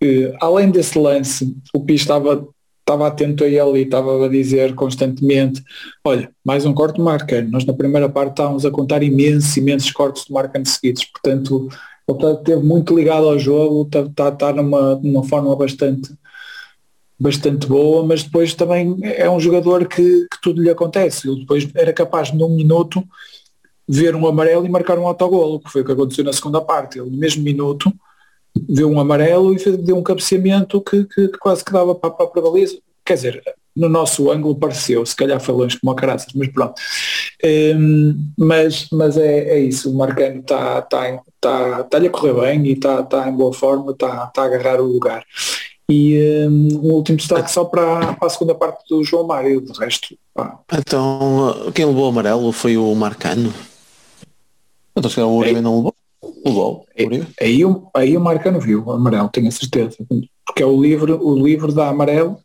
Eh, 0.02 0.34
além 0.40 0.70
desse 0.70 0.98
lance, 0.98 1.54
o 1.74 1.80
Pi 1.84 1.94
estava 1.94 2.48
estava 2.80 3.06
atento 3.06 3.44
a 3.44 3.46
ele 3.46 3.80
e 3.80 3.82
estava 3.82 4.26
a 4.26 4.28
dizer 4.28 4.74
constantemente, 4.74 5.62
olha, 6.04 6.30
mais 6.44 6.66
um 6.66 6.74
corte 6.74 6.96
de 6.96 7.02
Marcano. 7.02 7.50
Nós 7.50 7.64
na 7.64 7.72
primeira 7.72 8.08
parte 8.08 8.32
estávamos 8.32 8.66
a 8.66 8.70
contar 8.70 9.02
imensos, 9.02 9.56
imensos 9.56 9.92
cortes 9.92 10.24
de 10.24 10.32
Marcano 10.32 10.66
seguidos. 10.66 11.04
Portanto, 11.04 11.68
ele 12.08 12.32
esteve 12.32 12.62
muito 12.64 12.96
ligado 12.96 13.28
ao 13.28 13.38
jogo, 13.38 13.82
está, 13.82 14.00
está, 14.00 14.28
está 14.30 14.52
numa, 14.52 14.96
numa 14.96 15.22
forma 15.24 15.54
bastante 15.54 16.12
bastante 17.18 17.66
boa, 17.66 18.04
mas 18.04 18.22
depois 18.22 18.54
também 18.54 18.96
é 19.02 19.28
um 19.30 19.38
jogador 19.38 19.86
que, 19.86 20.02
que 20.02 20.40
tudo 20.42 20.62
lhe 20.62 20.70
acontece. 20.70 21.28
Ele 21.28 21.40
depois 21.40 21.68
era 21.74 21.92
capaz 21.92 22.32
num 22.32 22.48
minuto 22.48 23.04
ver 23.92 24.14
um 24.14 24.26
amarelo 24.26 24.64
e 24.64 24.68
marcar 24.68 24.98
um 24.98 25.06
autogolo, 25.06 25.58
que 25.60 25.70
foi 25.70 25.82
o 25.82 25.84
que 25.84 25.92
aconteceu 25.92 26.24
na 26.24 26.32
segunda 26.32 26.60
parte. 26.60 26.98
Ele 26.98 27.10
no 27.10 27.16
mesmo 27.16 27.42
minuto 27.42 27.92
viu 28.68 28.88
um 28.88 29.00
amarelo 29.00 29.52
e 29.54 29.58
fez- 29.58 29.76
deu 29.78 29.96
um 29.96 30.02
cabeceamento 30.02 30.80
que, 30.80 31.04
que- 31.04 31.28
que 31.28 31.38
quase 31.38 31.64
que 31.64 31.72
dava 31.72 31.94
para 31.94 32.10
a 32.10 32.12
própria 32.12 32.42
baliza. 32.42 32.78
Quer 33.04 33.14
dizer, 33.14 33.42
no 33.76 33.88
nosso 33.88 34.30
ângulo 34.30 34.54
pareceu, 34.54 35.04
se 35.06 35.16
calhar 35.16 35.40
foi 35.40 35.54
longe 35.54 35.78
como 35.80 35.92
a 35.92 35.96
caraças, 35.96 36.32
mas 36.34 36.48
pronto. 36.48 36.74
Hum, 37.44 38.14
mas 38.38 38.88
mas 38.92 39.16
é, 39.16 39.50
é 39.56 39.58
isso, 39.60 39.90
o 39.90 39.94
Marcano 39.96 40.40
está 40.40 40.82
tá, 40.82 41.20
tá, 41.40 41.82
tá-lhe 41.84 42.08
a 42.08 42.10
correr 42.10 42.34
bem 42.34 42.66
e 42.66 42.72
está 42.72 43.02
tá 43.02 43.28
em 43.28 43.32
boa 43.32 43.52
forma, 43.52 43.92
está 43.92 44.26
tá 44.26 44.42
a 44.42 44.44
agarrar 44.46 44.80
o 44.80 44.86
lugar. 44.86 45.24
E 45.90 46.46
hum, 46.48 46.68
um 46.82 46.92
último 46.92 47.18
destaque 47.18 47.50
só 47.50 47.64
para, 47.64 48.14
para 48.14 48.26
a 48.26 48.30
segunda 48.30 48.54
parte 48.54 48.84
do 48.88 49.02
João 49.02 49.26
Mário, 49.26 49.60
de 49.60 49.72
resto, 49.78 50.16
pá, 50.34 50.58
Então, 50.72 51.70
quem 51.74 51.84
levou 51.86 52.04
o 52.04 52.08
amarelo 52.08 52.52
foi 52.52 52.76
o 52.76 52.94
Marcano. 52.94 53.52
Então, 54.96 55.08
se 55.08 55.16
calhar 55.16 55.28
o 55.30 55.36
Uribe 55.36 55.60
não 55.60 55.76
levou. 55.76 55.94
Levou, 56.44 56.86
aí, 57.40 57.64
o- 57.64 57.88
aí 57.94 58.16
o 58.16 58.20
Marcano 58.20 58.60
viu 58.60 58.84
o 58.84 58.92
amarelo, 58.92 59.28
tenho 59.30 59.48
a 59.48 59.50
certeza, 59.50 59.96
porque 60.46 60.62
é 60.62 60.66
o 60.66 60.80
livro, 60.80 61.18
o 61.22 61.34
livro 61.46 61.72
da 61.72 61.88
amarelo, 61.88 62.38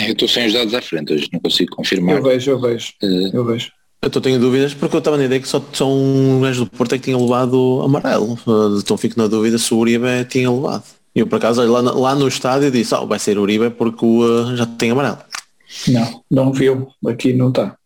Eu 0.00 0.12
estou 0.12 0.26
sem 0.26 0.46
os 0.46 0.52
dados 0.52 0.74
à 0.74 0.80
frente 0.82 1.12
hoje, 1.12 1.28
não 1.32 1.38
consigo 1.40 1.76
confirmar. 1.76 2.16
eu 2.16 2.22
vejo, 2.22 2.50
eu 2.50 2.60
vejo, 2.60 2.92
Eh, 3.02 3.30
eu 3.32 3.44
vejo. 3.44 3.70
Eu 4.02 4.08
estou 4.08 4.20
tenho 4.20 4.38
dúvidas 4.40 4.74
porque 4.74 4.96
eu 4.96 4.98
estava 4.98 5.16
na 5.16 5.24
ideia 5.24 5.40
que 5.40 5.46
só, 5.48 5.62
só 5.72 5.88
um 5.88 6.40
gajo 6.40 6.64
do 6.64 6.70
Porto 6.70 6.94
é 6.94 6.98
que 6.98 7.04
tinha 7.04 7.16
levado 7.18 7.80
amarelo. 7.82 8.34
Uh, 8.46 8.78
Então 8.78 8.96
fico 8.96 9.18
na 9.18 9.26
dúvida 9.26 9.56
se 9.58 9.72
o 9.72 9.78
Uribe 9.78 10.06
tinha 10.28 10.50
levado. 10.50 10.84
E 11.14 11.20
eu 11.20 11.26
por 11.26 11.36
acaso 11.36 11.62
lá, 11.70 11.80
lá 11.80 12.14
no 12.14 12.26
estádio 12.28 12.70
disse, 12.70 12.94
oh, 12.94 13.06
vai 13.06 13.18
ser 13.18 13.38
Uribe 13.38 13.70
porque 13.70 14.04
o 14.04 14.20
uh, 14.52 14.56
já 14.56 14.66
tem 14.66 14.90
amarelo. 14.90 15.18
Não, 15.88 16.22
não 16.30 16.52
viu, 16.52 16.88
aqui 17.06 17.32
não 17.32 17.48
está. 17.50 17.76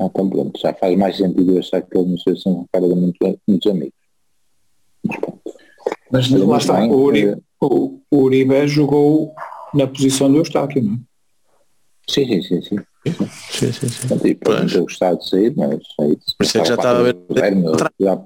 Ah, 0.00 0.06
então 0.06 0.30
pronto, 0.30 0.58
já 0.60 0.72
faz 0.74 0.96
mais 0.96 1.16
sentido 1.16 1.52
eu 1.52 1.58
achar 1.58 1.82
que 1.82 1.96
ele 1.96 2.10
não 2.10 2.18
sei 2.18 2.36
se 2.36 2.42
são 2.42 2.66
cara 2.72 2.88
de 2.88 2.94
muito, 2.94 3.16
muitos 3.46 3.70
amigos. 3.70 3.92
Mas 6.10 6.30
Mas 6.30 6.42
lá 6.42 6.58
está, 6.58 6.80
bem, 6.80 6.90
o, 6.90 6.96
Uri, 6.96 7.28
eh, 7.28 7.36
o, 7.60 8.00
o 8.10 8.16
Uribe 8.22 8.66
jogou 8.68 9.34
na 9.72 9.86
posição 9.86 10.30
do 10.30 10.38
Eustáquio, 10.38 10.82
não 10.82 10.94
é? 10.94 10.98
Sim, 12.08 12.26
sim, 12.26 12.42
sim, 12.42 12.62
sim. 12.62 12.76
Sim, 13.50 13.72
sim, 13.72 13.88
sim. 13.88 14.08
Portanto, 14.08 14.26
e 14.26 14.34
pode 14.34 14.58
Pois. 14.58 14.72
ter 14.72 14.80
gostado 14.80 15.18
de 15.18 15.28
sair, 15.28 15.54
mas 15.56 15.78
é 16.00 16.06
isso. 16.08 16.34
Por 16.38 16.44
isso 16.44 16.58
é 16.58 16.60
que 16.60 16.68
já 16.68 16.74
estava 16.74 17.00
a 17.00 17.02
ver- 17.02 17.16
meu, 17.54 17.74
já 18.00 18.16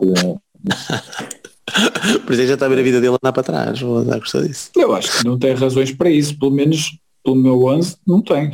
Por 2.25 2.33
isso 2.33 2.41
é 2.41 2.45
que 2.45 2.49
já 2.49 2.55
está 2.55 2.67
a 2.67 2.69
ver 2.69 2.79
a 2.79 2.83
vida 2.83 3.01
dele 3.01 3.17
andar 3.23 3.33
para 3.33 3.43
trás. 3.43 3.81
Vou 3.81 3.99
andar 3.99 4.17
a 4.17 4.19
gostar 4.19 4.43
disso. 4.43 4.71
Eu 4.77 4.95
acho 4.95 5.19
que 5.19 5.25
não 5.25 5.39
tem 5.39 5.55
razões 5.55 5.93
para 5.93 6.11
isso, 6.11 6.39
pelo 6.39 6.51
menos 6.51 6.99
pelo 7.23 7.37
meu 7.37 7.65
11 7.65 7.97
não 8.07 8.23
tem. 8.23 8.51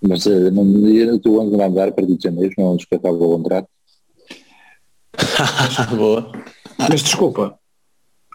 Mas 0.00 0.26
eh, 0.26 0.50
não 0.50 0.64
me 0.64 0.92
diga 0.92 1.18
que 1.18 1.28
o 1.28 1.40
ano 1.40 1.56
vai 1.56 1.68
mudar 1.68 1.88
a 1.88 1.92
partir 1.92 2.16
de 2.16 2.22
janeiro, 2.22 2.54
não 2.58 2.76
acaba 2.76 3.10
o 3.16 3.36
contrato. 3.36 3.68
Boa. 5.96 6.30
Mas 6.78 7.02
desculpa, 7.02 7.58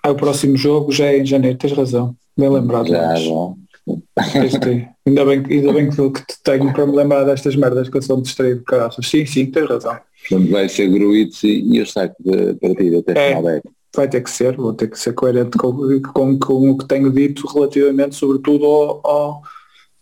o 0.05 0.15
próximo 0.15 0.57
jogo 0.57 0.91
já 0.91 1.05
é 1.05 1.19
em 1.19 1.25
janeiro, 1.25 1.57
tens 1.57 1.73
razão. 1.73 2.15
Bem 2.37 2.49
lembrado. 2.49 2.87
Já, 2.87 3.13
de- 3.13 4.87
Ainda 5.05 5.25
bem, 5.25 5.43
que- 5.43 5.53
ainda 5.53 5.73
bem 5.73 5.89
que, 5.89 5.95
que 6.11 6.21
te 6.25 6.41
tenho 6.43 6.71
para 6.73 6.85
me 6.85 6.95
lembrar 6.95 7.23
destas 7.25 7.55
merdas 7.55 7.89
que 7.89 7.97
eu 7.97 8.01
sou 8.01 8.21
distraído, 8.21 8.63
caraças. 8.63 9.05
Sim, 9.07 9.25
sim, 9.25 9.45
tens 9.45 9.67
razão. 9.67 9.97
Portanto, 10.29 10.51
vai 10.51 10.69
ser 10.69 10.87
Gruitz 10.89 11.43
e, 11.43 11.81
o 11.81 11.85
saco 11.85 12.15
de 12.19 12.53
partida 12.55 12.99
até 12.99 13.11
É. 13.11 13.27
final 13.29 13.43
da 13.43 13.51
época. 13.55 13.73
Vai 13.95 14.07
ter 14.09 14.21
que 14.21 14.31
ser, 14.31 14.55
vou 14.55 14.73
ter 14.73 14.89
que 14.89 14.97
ser 14.97 15.13
coerente 15.13 15.57
com, 15.57 16.01
com, 16.13 16.39
com 16.39 16.71
o 16.71 16.77
que 16.77 16.87
tenho 16.87 17.11
dito 17.11 17.45
relativamente, 17.47 18.15
sobretudo 18.15 18.65
ao, 18.65 19.01
ao, 19.07 19.41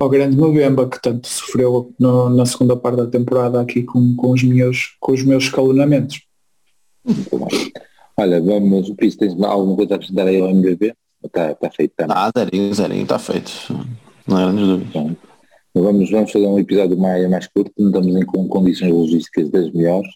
ao 0.01 0.09
grande 0.09 0.35
Mbemba, 0.35 0.89
que 0.89 1.01
tanto 1.01 1.27
sofreu 1.27 1.93
no- 1.99 2.29
na 2.29 2.45
segunda 2.45 2.75
parte 2.75 2.97
da 2.97 3.07
temporada 3.07 3.61
aqui 3.61 3.83
com, 3.83 4.15
com, 4.15 4.31
os, 4.31 4.43
meus, 4.43 4.95
com 4.99 5.11
os 5.13 5.23
meus 5.23 5.43
escalonamentos. 5.45 6.21
Olha, 8.17 8.41
vamos, 8.41 8.89
por 8.91 9.03
isso 9.05 9.17
tens 9.17 9.39
alguma 9.41 9.75
coisa 9.75 9.93
a 9.93 9.95
acrescentar 9.95 10.27
aí 10.27 10.39
ao 10.39 10.49
MBB? 10.49 10.93
Está 11.23 11.53
tá 11.55 11.69
feito, 11.69 11.91
está 11.99 12.05
Ah, 12.09 12.31
zerinho, 12.37 12.73
zerinho, 12.73 13.03
está 13.03 13.19
feito. 13.19 13.51
Não 14.27 14.39
era 14.39 14.51
nem 14.51 14.65
dúvida. 14.65 14.89
Então, 14.89 15.83
vamos, 15.83 16.09
vamos 16.11 16.31
fazer 16.31 16.45
um 16.47 16.59
episódio 16.59 16.97
mais, 16.97 17.29
mais 17.29 17.47
curto, 17.47 17.71
não 17.77 17.87
estamos 17.87 18.15
em 18.15 18.25
com 18.25 18.47
condições 18.47 18.91
logísticas 18.91 19.49
das 19.49 19.71
melhores. 19.71 20.09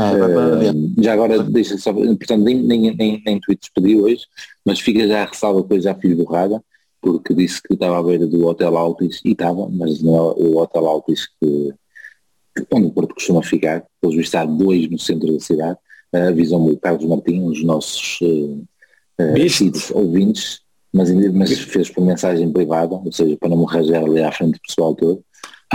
Eh, 0.00 0.52
adiante. 0.68 0.94
já 1.02 1.12
agora 1.12 1.42
deixa 1.42 1.76
só, 1.78 1.92
portanto, 1.92 2.38
nem, 2.42 2.62
nem, 2.62 2.94
nem, 2.96 3.22
nem 3.24 3.40
tweet 3.40 3.60
despedi 3.60 4.00
hoje, 4.00 4.22
mas 4.64 4.80
fica 4.80 5.06
já 5.06 5.22
a 5.22 5.26
ressalva 5.26 5.62
que 5.66 5.74
eu 5.74 5.80
já 5.80 5.94
fiz 5.94 6.16
borrada, 6.16 6.62
porque 7.02 7.34
disse 7.34 7.60
que 7.60 7.74
estava 7.74 7.98
à 7.98 8.02
beira 8.02 8.26
do 8.26 8.46
Hotel 8.46 8.78
Altis 8.78 9.20
e 9.24 9.32
estava, 9.32 9.68
mas 9.68 10.00
não 10.00 10.16
é 10.16 10.20
o 10.20 10.56
Hotel 10.58 10.86
Altis 10.86 11.26
que, 11.26 11.74
que 12.56 12.66
onde 12.70 12.86
o 12.86 12.92
Porto 12.92 13.14
costuma 13.14 13.42
ficar, 13.42 13.84
pelos 14.00 14.16
vistos 14.16 14.36
há 14.36 14.44
dois 14.44 14.88
no 14.88 14.98
centro 14.98 15.32
da 15.32 15.40
cidade, 15.40 15.78
uh, 16.14 16.28
avisam-me 16.28 16.70
o 16.70 16.78
Carlos 16.78 17.04
Martins, 17.04 17.58
os 17.58 17.64
nossos 17.64 18.20
uh, 18.22 18.64
uh, 19.20 19.98
ouvintes, 19.98 20.60
mas, 20.92 21.10
mas 21.32 21.58
fez 21.58 21.90
por 21.90 22.04
mensagem 22.04 22.52
privada, 22.52 22.94
ou 22.94 23.12
seja, 23.12 23.36
para 23.36 23.48
não 23.48 23.58
me 23.58 23.66
rajar 23.66 24.04
ali 24.04 24.22
à 24.22 24.30
frente 24.30 24.52
do 24.52 24.60
pessoal 24.60 24.94
todo. 24.94 25.24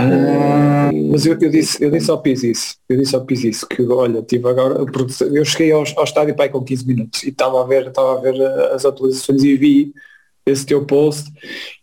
Ah, 0.00 0.90
mas 1.10 1.26
eu, 1.26 1.36
eu 1.40 1.50
disse, 1.50 1.82
eu 1.84 1.90
disse 1.90 2.08
ao 2.08 2.22
Pis 2.22 2.44
isso, 2.44 2.76
eu 2.88 2.96
disse 2.96 3.16
ao 3.16 3.24
Pis 3.24 3.42
isso, 3.42 3.66
que 3.66 3.82
olha, 3.82 4.22
tive 4.22 4.48
agora, 4.48 4.86
eu 5.34 5.44
cheguei 5.44 5.72
ao, 5.72 5.82
ao 5.96 6.04
estádio 6.04 6.36
pai 6.36 6.48
com 6.48 6.62
15 6.62 6.86
minutos 6.86 7.24
e 7.24 7.30
estava 7.30 7.60
a 7.60 7.66
ver, 7.66 7.88
estava 7.88 8.16
a 8.16 8.20
ver 8.20 8.40
as 8.72 8.84
atualizações 8.84 9.42
e 9.42 9.56
vi 9.56 9.92
esse 10.50 10.66
teu 10.66 10.84
post 10.84 11.30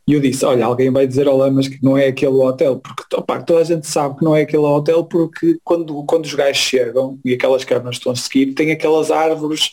e 0.07 0.13
eu 0.13 0.19
disse, 0.19 0.45
olha, 0.45 0.65
alguém 0.65 0.91
vai 0.91 1.07
dizer 1.07 1.27
ao 1.27 1.35
Lamas 1.35 1.67
que 1.67 1.79
não 1.81 1.97
é 1.97 2.07
aquele 2.07 2.33
hotel, 2.33 2.79
porque 2.79 3.15
opá, 3.15 3.41
toda 3.41 3.61
a 3.61 3.63
gente 3.63 3.87
sabe 3.87 4.17
que 4.17 4.23
não 4.23 4.35
é 4.35 4.41
aquele 4.41 4.63
hotel 4.63 5.03
porque 5.03 5.57
quando, 5.63 6.03
quando 6.03 6.25
os 6.25 6.33
gajos 6.33 6.57
chegam 6.57 7.19
e 7.25 7.33
aquelas 7.33 7.63
câmaras 7.63 7.95
estão 7.95 8.11
a 8.11 8.15
seguir, 8.15 8.53
tem 8.53 8.71
aquelas 8.71 9.09
árvores 9.09 9.71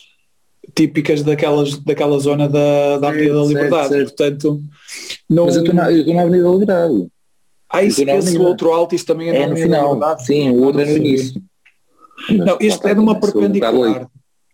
típicas 0.75 1.21
daquelas, 1.21 1.77
daquela 1.77 2.17
zona 2.17 2.49
da, 2.49 2.97
da 2.97 3.09
Avenida 3.09 3.35
da 3.35 3.45
Liberdade, 3.45 3.89
certo. 3.89 4.07
portanto 4.07 4.63
não... 5.29 5.45
Mas 5.45 5.55
eu 5.55 5.61
estou 5.61 5.75
na, 5.75 5.91
eu 5.91 5.99
estou 5.99 6.13
na 6.15 6.21
Avenida 6.21 6.43
da 6.43 6.51
Liberdade. 6.51 7.07
Ah, 7.69 7.83
isso, 7.83 8.07
esse 8.07 8.37
outro 8.37 8.71
alto, 8.71 8.95
isso 8.95 9.05
também 9.05 9.29
é, 9.29 9.35
É 9.35 9.39
na 9.41 9.47
no 9.47 9.55
final, 9.55 10.19
sim, 10.19 10.49
o 10.51 10.63
outro 10.63 10.81
é 10.81 10.85
no 10.85 10.97
início. 10.97 11.41
Não, 12.29 12.57
este 12.59 12.87
é 12.87 12.93
numa 12.93 13.13
um 13.13 13.19
perpendicular. 13.19 14.07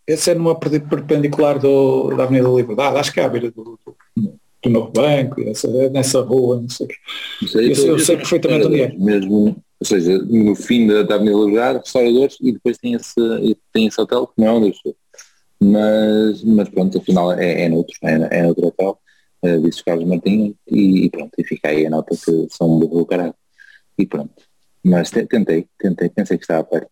Esse 0.09 0.31
é 0.31 0.33
numa 0.35 0.55
per- 0.59 0.81
perpendicular 0.87 1.59
do, 1.59 2.15
da 2.15 2.23
Avenida 2.23 2.47
da 2.49 2.55
Liberdade, 2.55 2.97
acho 2.97 3.13
que 3.13 3.19
é 3.19 3.23
à 3.25 3.29
beira 3.29 3.51
do, 3.51 3.77
do, 3.85 3.95
do 4.63 4.69
Novo 4.69 4.91
Banco, 4.91 5.39
essa, 5.41 5.67
nessa 5.89 6.21
rua, 6.21 6.59
não 6.61 6.69
sei. 6.69 6.87
Não 7.41 7.47
sei, 7.47 7.69
Eu 7.71 7.75
sei- 7.75 7.89
eu 7.91 7.99
sei 7.99 8.17
perfeitamente 8.17 8.65
onde 8.67 8.81
é. 8.81 8.93
Mesmo, 8.97 9.55
ou 9.79 9.85
seja, 9.85 10.17
no 10.17 10.55
fim 10.55 10.87
da, 10.87 11.03
da 11.03 11.15
Avenida 11.15 11.37
Liberdade, 11.37 11.79
restauradores 11.79 12.37
e 12.41 12.51
depois 12.51 12.77
tem 12.77 12.93
esse, 12.93 13.55
tem 13.71 13.85
esse 13.87 14.01
hotel 14.01 14.25
que 14.27 14.33
não 14.37 14.47
é 14.47 14.51
onde 14.51 14.67
eu 14.67 14.71
estou. 14.71 14.95
Mas, 15.61 16.43
mas 16.43 16.69
pronto, 16.69 16.97
afinal 16.97 17.31
é, 17.33 17.63
é 17.63 17.69
noutro, 17.69 17.93
é, 18.03 18.39
é 18.39 18.43
noutro 18.43 18.67
hotel, 18.67 18.97
uh, 19.43 19.61
disse 19.61 19.81
o 19.81 19.85
Carlos 19.85 20.07
Martins 20.07 20.55
e, 20.67 21.05
e 21.05 21.09
pronto, 21.09 21.31
e 21.37 21.43
fica 21.43 21.67
aí 21.69 21.85
a 21.85 21.89
nota 21.89 22.15
que 22.15 22.47
são 22.49 22.67
um 22.75 22.79
burro 22.79 22.99
do 22.99 23.05
caralho. 23.05 23.35
E 23.97 24.05
pronto. 24.05 24.31
Mas 24.83 25.11
te- 25.11 25.25
tentei, 25.25 25.67
tentei, 25.77 26.09
pensei 26.09 26.37
que 26.37 26.43
estava 26.45 26.63
perto. 26.63 26.89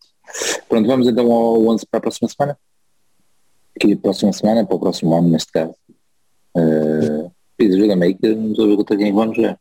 Pronto, 0.68 0.86
vamos 0.86 1.08
então 1.08 1.32
ao 1.32 1.66
11 1.66 1.86
para 1.90 1.98
a 1.98 2.00
próxima 2.02 2.28
semana. 2.28 2.58
Que 3.78 3.96
próxima 3.96 4.32
semana, 4.32 4.66
para 4.66 4.76
o 4.76 4.80
próximo 4.80 5.16
ano 5.16 5.28
neste 5.28 5.52
caso. 5.52 5.74
Uh, 6.56 7.30
ajuda-me 7.60 8.06
aí 8.06 8.14
que 8.14 8.34
não 8.34 8.50
estou 8.50 8.64
a 8.64 8.68
ver 8.68 8.76
contra 8.76 8.96
quem 8.96 9.12
vamos 9.12 9.36
jogar. 9.36 9.58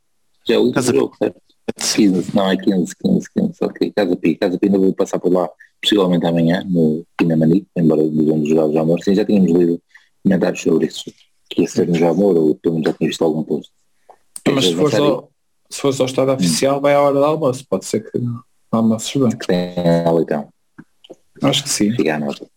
Já 0.48 0.56
é 0.56 0.58
o 0.58 0.64
último 0.64 0.84
jogo, 0.84 1.16
certo? 1.18 1.42
15, 1.76 2.36
não 2.36 2.50
é 2.50 2.58
15, 2.58 2.96
15, 2.96 3.28
15, 3.36 3.58
ok, 3.62 3.92
Casa 3.92 4.16
Pi, 4.16 4.36
Casa 4.36 4.58
Pi 4.58 4.68
ainda 4.68 4.80
vou 4.80 4.94
passar 4.94 5.20
por 5.20 5.32
lá, 5.32 5.50
possivelmente 5.82 6.26
amanhã, 6.26 6.64
no 6.66 7.06
Pinamanique, 7.18 7.68
embora 7.76 8.04
devemos 8.04 8.50
jogar 8.50 8.66
o 8.66 8.74
Jamor, 8.74 9.04
sim, 9.04 9.14
já 9.14 9.26
tínhamos 9.26 9.52
lido 9.52 9.82
comentários 10.24 10.62
sobre 10.62 10.88
isso, 10.88 11.12
que 11.50 11.62
ia 11.62 11.68
ser 11.68 11.88
no 11.88 11.96
Jamor, 11.96 12.38
ou 12.38 12.56
pelo 12.56 12.76
menos 12.76 12.90
já 12.90 12.98
tinha 12.98 13.10
visto 13.10 13.24
algum 13.24 13.44
post. 13.44 13.72
Mas 14.50 14.66
se 14.66 14.76
fores, 14.76 14.96
aí, 14.96 15.02
ao, 15.02 15.30
se 15.70 15.82
fores 15.82 16.00
ao 16.00 16.06
estado 16.06 16.32
oficial, 16.32 16.80
vai 16.80 16.94
à 16.94 17.02
hora 17.02 17.14
do 17.14 17.24
almoço, 17.24 17.66
pode 17.70 17.86
ser 17.86 18.10
que 18.10 18.18
não 18.18 18.42
almoços 18.72 19.22
bem. 19.22 19.38
que 19.38 19.48
tem 19.48 19.74
a 20.06 20.12
leitão, 20.12 20.48
Acho 21.44 21.64
que 21.64 21.70
sim. 21.70 21.92
fica 21.92 22.16
à 22.16 22.20
nota. 22.20 22.48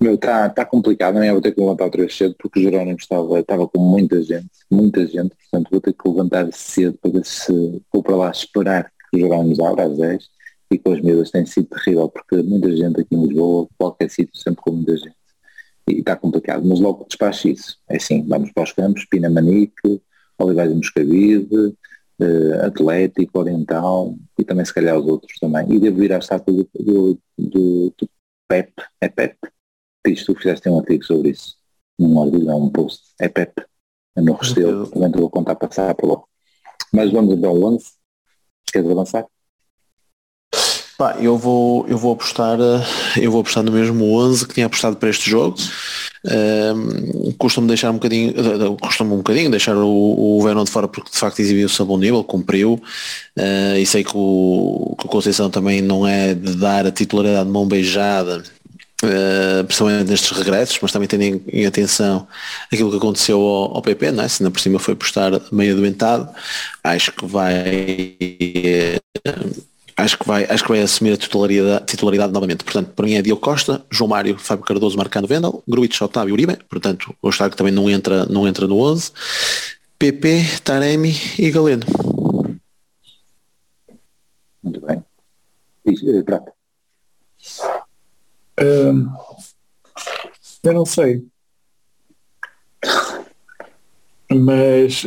Meu, 0.00 0.14
está 0.14 0.48
tá 0.48 0.64
complicado, 0.64 1.16
amanhã 1.16 1.32
vou 1.32 1.42
ter 1.42 1.52
que 1.52 1.60
levantar 1.60 1.84
outra 1.84 2.02
vez 2.02 2.16
cedo, 2.16 2.34
porque 2.38 2.60
o 2.60 2.62
Jerónimo 2.62 2.96
estava, 2.96 3.40
estava 3.40 3.66
com 3.66 3.80
muita 3.80 4.22
gente, 4.22 4.48
muita 4.70 5.04
gente, 5.04 5.34
portanto 5.34 5.70
vou 5.72 5.80
ter 5.80 5.92
que 5.92 6.08
levantar 6.08 6.52
cedo 6.52 6.96
para 7.02 7.10
ver 7.10 7.26
se 7.26 7.82
vou 7.92 8.02
para 8.02 8.14
lá 8.16 8.30
esperar 8.30 8.92
que 9.10 9.16
o 9.16 9.20
Jerónimo 9.20 9.64
abra 9.64 9.86
às 9.86 9.98
10 9.98 10.30
e 10.70 10.78
com 10.78 10.92
as 10.92 11.00
medidas 11.00 11.30
tem 11.32 11.44
sido 11.46 11.66
terrível, 11.68 12.08
porque 12.08 12.36
muita 12.42 12.74
gente 12.76 13.00
aqui 13.00 13.14
em 13.16 13.26
Lisboa, 13.26 13.68
qualquer 13.76 14.08
sítio, 14.08 14.36
sempre 14.36 14.62
com 14.62 14.72
muita 14.72 14.96
gente. 14.96 15.16
E 15.88 15.98
está 16.00 16.14
complicado, 16.14 16.64
mas 16.64 16.78
logo 16.78 17.04
despacho 17.06 17.48
isso. 17.48 17.78
É 17.88 17.96
assim, 17.96 18.22
vamos 18.26 18.52
para 18.52 18.64
os 18.64 18.72
campos, 18.72 19.06
Pinamanique, 19.06 20.02
Olivais 20.38 20.70
de 20.70 20.76
Moscavide, 20.76 21.74
eh, 22.20 22.66
Atlético, 22.66 23.38
Oriental 23.40 24.14
e 24.38 24.44
também 24.44 24.64
se 24.64 24.74
calhar 24.74 24.96
os 24.98 25.06
outros 25.06 25.38
também. 25.40 25.72
E 25.72 25.80
devo 25.80 26.04
ir 26.04 26.12
à 26.12 26.18
estátua 26.18 26.54
do, 26.54 26.68
do, 26.78 27.18
do, 27.38 27.94
do 27.98 28.10
Pep, 28.48 28.72
é 29.00 29.08
Pep? 29.08 29.36
Diz, 30.08 30.24
tu 30.24 30.34
fizeste 30.34 30.68
um 30.70 30.78
artigo 30.78 31.04
sobre 31.04 31.30
isso, 31.30 31.54
num 31.98 32.22
artigo, 32.22 32.50
um 32.50 32.70
post, 32.70 33.02
é 33.20 33.28
Pep, 33.28 33.52
é 34.16 34.20
no 34.22 34.32
Restelo, 34.32 34.86
também 34.88 35.10
te 35.10 35.18
vou 35.18 35.28
contar 35.28 35.54
passar 35.54 35.94
por 35.94 36.10
lá. 36.10 36.22
Mas 36.92 37.12
vamos 37.12 37.36
então 37.36 37.50
ao 37.50 37.62
11, 37.62 37.84
queres 38.72 38.90
avançar? 38.90 39.26
Pá, 40.96 41.16
eu 41.20 41.36
vou, 41.38 41.86
eu 41.86 41.96
vou 41.96 42.12
apostar, 42.12 42.58
eh, 42.58 43.22
eu 43.22 43.30
vou 43.30 43.42
apostar 43.42 43.62
no 43.62 43.70
mesmo 43.70 44.04
11 44.16 44.48
que 44.48 44.54
tinha 44.54 44.66
apostado 44.66 44.96
para 44.96 45.08
este 45.10 45.30
jogo. 45.30 45.56
Um, 46.24 47.32
Custa-me 47.38 47.68
deixar 47.68 47.90
um 47.90 47.94
bocadinho, 47.94 48.30
eh, 48.30 48.76
custa-me 48.82 49.12
um 49.12 49.18
bocadinho 49.18 49.48
deixar 49.48 49.76
o, 49.76 49.86
o 50.38 50.42
Vernon 50.42 50.64
de 50.64 50.70
fora 50.72 50.88
porque 50.88 51.10
de 51.12 51.16
facto 51.16 51.38
exibiu-se 51.38 51.80
a 51.80 51.84
bom 51.84 51.98
nível, 51.98 52.24
cumpriu. 52.24 52.82
eh, 53.36 53.78
e 53.80 53.86
sei 53.86 54.02
que 54.02 54.10
o, 54.14 54.96
que 54.98 55.06
o 55.06 55.08
Conceição 55.08 55.48
também 55.50 55.80
não 55.80 56.04
é 56.06 56.34
de 56.34 56.56
dar 56.56 56.84
a 56.84 56.90
titularidade 56.90 57.46
de 57.46 57.52
mão 57.52 57.66
beijada, 57.68 58.42
eh, 59.04 59.62
principalmente 59.62 60.10
nestes 60.10 60.36
regressos, 60.36 60.78
mas 60.82 60.90
também 60.90 61.06
tendo 61.06 61.22
em, 61.22 61.66
atenção 61.66 62.26
aquilo 62.72 62.90
que 62.90 62.96
aconteceu 62.96 63.40
ao, 63.40 63.76
ao 63.76 63.82
PP, 63.82 64.10
não 64.10 64.24
é? 64.24 64.28
se 64.28 64.42
ainda 64.42 64.50
por 64.50 64.60
cima 64.60 64.78
foi 64.80 64.96
postar 64.96 65.30
meio 65.52 65.72
adoentado, 65.74 66.28
acho 66.82 67.12
que 67.12 67.24
vai 67.24 68.16
eh, 68.20 68.98
acho 69.96 70.18
que 70.18 70.26
vai, 70.26 70.44
acho 70.50 70.64
que 70.64 70.70
vai 70.70 70.80
assumir 70.80 71.12
a 71.12 71.16
titularidade, 71.16 71.86
titularidade 71.86 72.32
novamente. 72.32 72.64
Portanto, 72.64 72.90
para 72.94 73.06
mim 73.06 73.14
é 73.14 73.22
Diogo 73.22 73.40
Costa, 73.40 73.84
João 73.88 74.08
Mário, 74.08 74.36
Fábio 74.36 74.64
Cardoso 74.64 74.96
marcando 74.96 75.28
Vendel, 75.28 75.62
Gruitch, 75.68 76.00
Otávio 76.00 76.34
Uribe, 76.34 76.56
portanto 76.68 77.14
o 77.22 77.28
Estado 77.28 77.54
também 77.54 77.72
não 77.72 77.88
entra, 77.88 78.26
não 78.26 78.48
entra 78.48 78.66
no 78.66 78.80
11, 78.80 79.12
PP, 79.96 80.60
Taremi 80.64 81.14
e 81.38 81.50
Galeno. 81.52 81.84
Muito 84.62 84.80
bem. 84.80 85.04
Prata. 86.24 86.57
Hum, 88.60 89.10
eu 90.64 90.72
não 90.72 90.84
sei. 90.84 91.24
Mas 94.30 95.04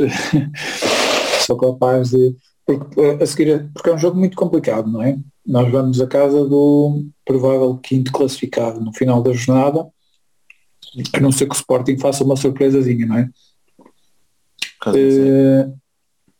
sou 1.45 1.58
capaz 1.58 2.12
de. 2.12 2.36
Porque, 2.66 3.02
a 3.02 3.26
seguir, 3.26 3.70
porque 3.74 3.89
é 3.89 3.93
um 3.93 3.97
jogo 3.97 4.18
muito 4.18 4.38
complicado, 4.38 4.89
não 4.89 5.02
é? 5.02 5.18
Nós 5.45 5.70
vamos 5.72 5.99
à 5.99 6.08
casa 6.08 6.45
do 6.45 7.06
provável 7.26 7.78
quinto 7.78 8.12
classificado 8.12 8.80
no 8.80 8.93
final 8.93 9.22
da 9.22 9.34
jornada, 9.34 9.88
a 11.14 11.20
não 11.20 11.32
ser 11.32 11.47
que 11.47 11.54
o 11.54 11.58
Sporting 11.58 11.97
faça 11.97 12.24
uma 12.24 12.36
surpresazinha, 12.36 13.06
não 13.06 13.18
é? 13.18 13.30
Uh, 14.88 15.78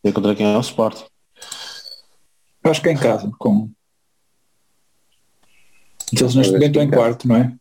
e 0.04 0.12
contra 0.12 0.36
quem 0.36 0.52
é 0.52 0.58
o 0.58 0.62
Sporting? 0.62 1.06
Acho 2.64 2.82
que 2.82 2.90
é 2.90 2.92
em 2.92 2.98
casa, 2.98 3.32
com. 3.38 3.70
Eles 6.14 6.36
neste 6.36 6.54
momento 6.54 6.68
estão 6.68 6.84
em 6.84 6.90
quarto, 6.90 7.28
não 7.28 7.36
é? 7.36 7.54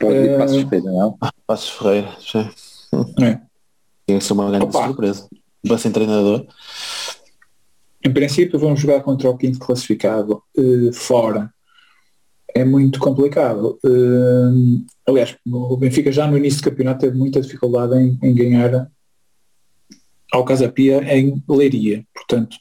Pode 0.00 0.16
ir 0.16 0.38
Passos 0.38 0.62
Ferreira, 0.62 0.92
não? 0.92 1.18
Passos 1.46 1.70
Ferreira, 1.70 2.16
sim. 2.20 2.50
É. 3.22 3.40
Tem 4.06 4.18
que 4.18 4.24
ser 4.24 4.32
uma 4.32 4.48
grande 4.48 4.64
Opa. 4.66 4.86
surpresa. 4.86 5.28
Vai 5.66 5.78
ser 5.78 5.90
treinador. 5.90 6.46
Em 8.04 8.12
princípio 8.12 8.58
vamos 8.58 8.80
jogar 8.80 9.00
contra 9.00 9.28
o 9.28 9.36
quinto 9.36 9.58
classificado 9.58 10.42
uh, 10.56 10.92
fora. 10.92 11.52
É 12.54 12.64
muito 12.64 13.00
complicado. 13.00 13.78
Uh, 13.84 14.84
aliás, 15.06 15.36
o 15.44 15.76
Benfica 15.76 16.12
já 16.12 16.26
no 16.26 16.36
início 16.36 16.60
do 16.60 16.70
campeonato 16.70 17.00
teve 17.00 17.18
muita 17.18 17.40
dificuldade 17.40 17.94
em, 17.96 18.18
em 18.22 18.34
ganhar 18.34 18.88
ao 20.32 20.44
Casapia 20.44 21.02
em 21.14 21.42
Leiria. 21.48 22.04
Portanto, 22.14 22.56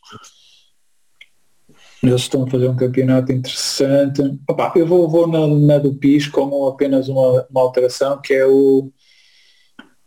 eles 2.10 2.22
estão 2.22 2.44
a 2.44 2.48
fazer 2.48 2.68
um 2.68 2.76
campeonato 2.76 3.32
interessante. 3.32 4.22
Opa, 4.48 4.74
eu 4.76 4.86
vou, 4.86 5.10
vou 5.10 5.28
na, 5.28 5.48
na, 5.48 5.78
do 5.78 5.94
PIS 5.96 6.28
com 6.28 6.68
apenas 6.68 7.08
uma, 7.08 7.46
uma 7.50 7.62
alteração 7.62 8.20
que 8.22 8.34
é 8.34 8.46
o. 8.46 8.92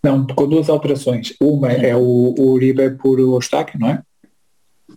Não, 0.03 0.26
com 0.26 0.49
duas 0.49 0.68
alterações. 0.68 1.34
Uma 1.40 1.72
é 1.72 1.96
o, 1.96 2.01
o 2.38 2.51
Uribe 2.53 2.90
por 2.99 3.18
Ostaque, 3.20 3.78
não 3.78 3.88
é? 3.88 4.03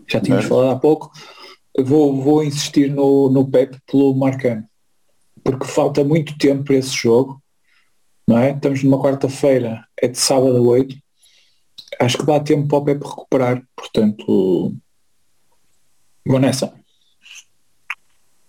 Já 0.08 0.20
tínhamos 0.20 0.46
é. 0.46 0.48
falado 0.48 0.76
há 0.76 0.80
pouco. 0.80 1.12
Vou, 1.80 2.22
vou 2.22 2.44
insistir 2.44 2.92
no, 2.92 3.30
no 3.30 3.50
Pep 3.50 3.78
pelo 3.90 4.14
Marcano. 4.14 4.64
Porque 5.44 5.66
falta 5.66 6.04
muito 6.04 6.38
tempo 6.38 6.66
para 6.66 6.76
esse 6.76 6.96
jogo. 6.96 7.42
Não 8.28 8.38
é? 8.38 8.52
Estamos 8.52 8.84
numa 8.84 9.02
quarta-feira, 9.02 9.86
é 10.00 10.08
de 10.08 10.18
sábado 10.18 10.58
a 10.58 10.62
8. 10.62 10.96
Acho 12.00 12.18
que 12.18 12.26
dá 12.26 12.40
tempo 12.40 12.68
para 12.68 12.78
o 12.78 12.86
Pep 12.86 13.04
recuperar. 13.04 13.64
Portanto, 13.76 14.76
vou 16.26 16.40
nessa. 16.40 16.81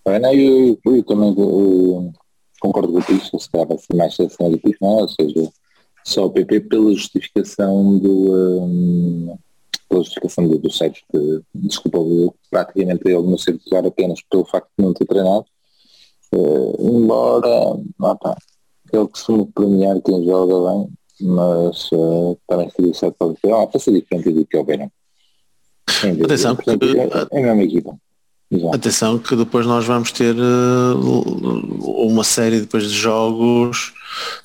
É, 0.05 0.19
não, 0.19 0.33
eu, 0.33 0.79
eu, 0.85 0.97
eu, 0.97 1.05
também 1.05 1.35
eu, 1.37 2.13
concordo 2.61 2.93
com 2.93 2.99
o 2.99 3.05
Picho, 3.05 3.39
se 3.39 3.51
calhar 3.51 3.69
vai 3.69 3.79
ser 3.79 3.95
mais 3.95 4.15
cena 4.15 4.51
do 4.51 4.59
Picho, 4.59 4.79
não, 4.81 4.99
ou 4.99 5.09
seja, 5.09 5.53
só 6.05 6.27
o 6.27 6.31
PP 6.31 6.61
pela 6.63 6.93
justificação 6.93 7.99
do 7.99 8.65
um, 8.65 9.39
pela 9.89 10.03
justificação 10.03 10.49
do, 10.49 10.59
do 10.59 10.71
site 10.71 11.05
que, 11.11 11.43
desculpa, 11.55 11.99
praticamente 12.51 13.03
ele 13.05 13.23
não 13.23 13.39
ser 13.39 13.59
titular 13.59 13.87
apenas 13.87 14.21
pelo 14.29 14.45
facto 14.45 14.69
de 14.77 14.85
não 14.85 14.93
ter 14.93 15.07
treinado, 15.07 15.45
uh, 16.35 16.77
embora 16.81 17.81
opa, 18.01 18.37
ele 18.93 19.09
costuma 19.09 19.47
premiar 19.55 20.01
quem 20.03 20.25
joga 20.25 20.73
bem, 20.73 20.89
mas 21.21 21.91
uh, 21.93 22.37
também 22.49 22.71
seria 22.71 22.95
certo 22.95 23.17
para 23.19 23.33
dizer, 23.35 23.55
ah, 23.55 23.79
ser 23.79 23.93
diferente 23.93 24.33
do 24.33 24.47
que 24.47 24.57
é 24.57 24.61
o 24.61 24.65
Verão. 24.65 24.91
Atenção, 26.25 26.59
é, 26.67 27.41
é 27.41 27.51
a 27.51 27.55
mesma 27.55 27.63
equipa. 27.63 27.97
Exato. 28.53 28.77
Atenção 28.77 29.19
que 29.19 29.35
depois 29.35 29.65
nós 29.65 29.87
vamos 29.87 30.13
ter 30.13 30.37
uh, 30.37 32.07
uma 32.07 32.23
série 32.23 32.61
depois 32.61 32.85
de 32.85 32.95
jogos 32.95 33.95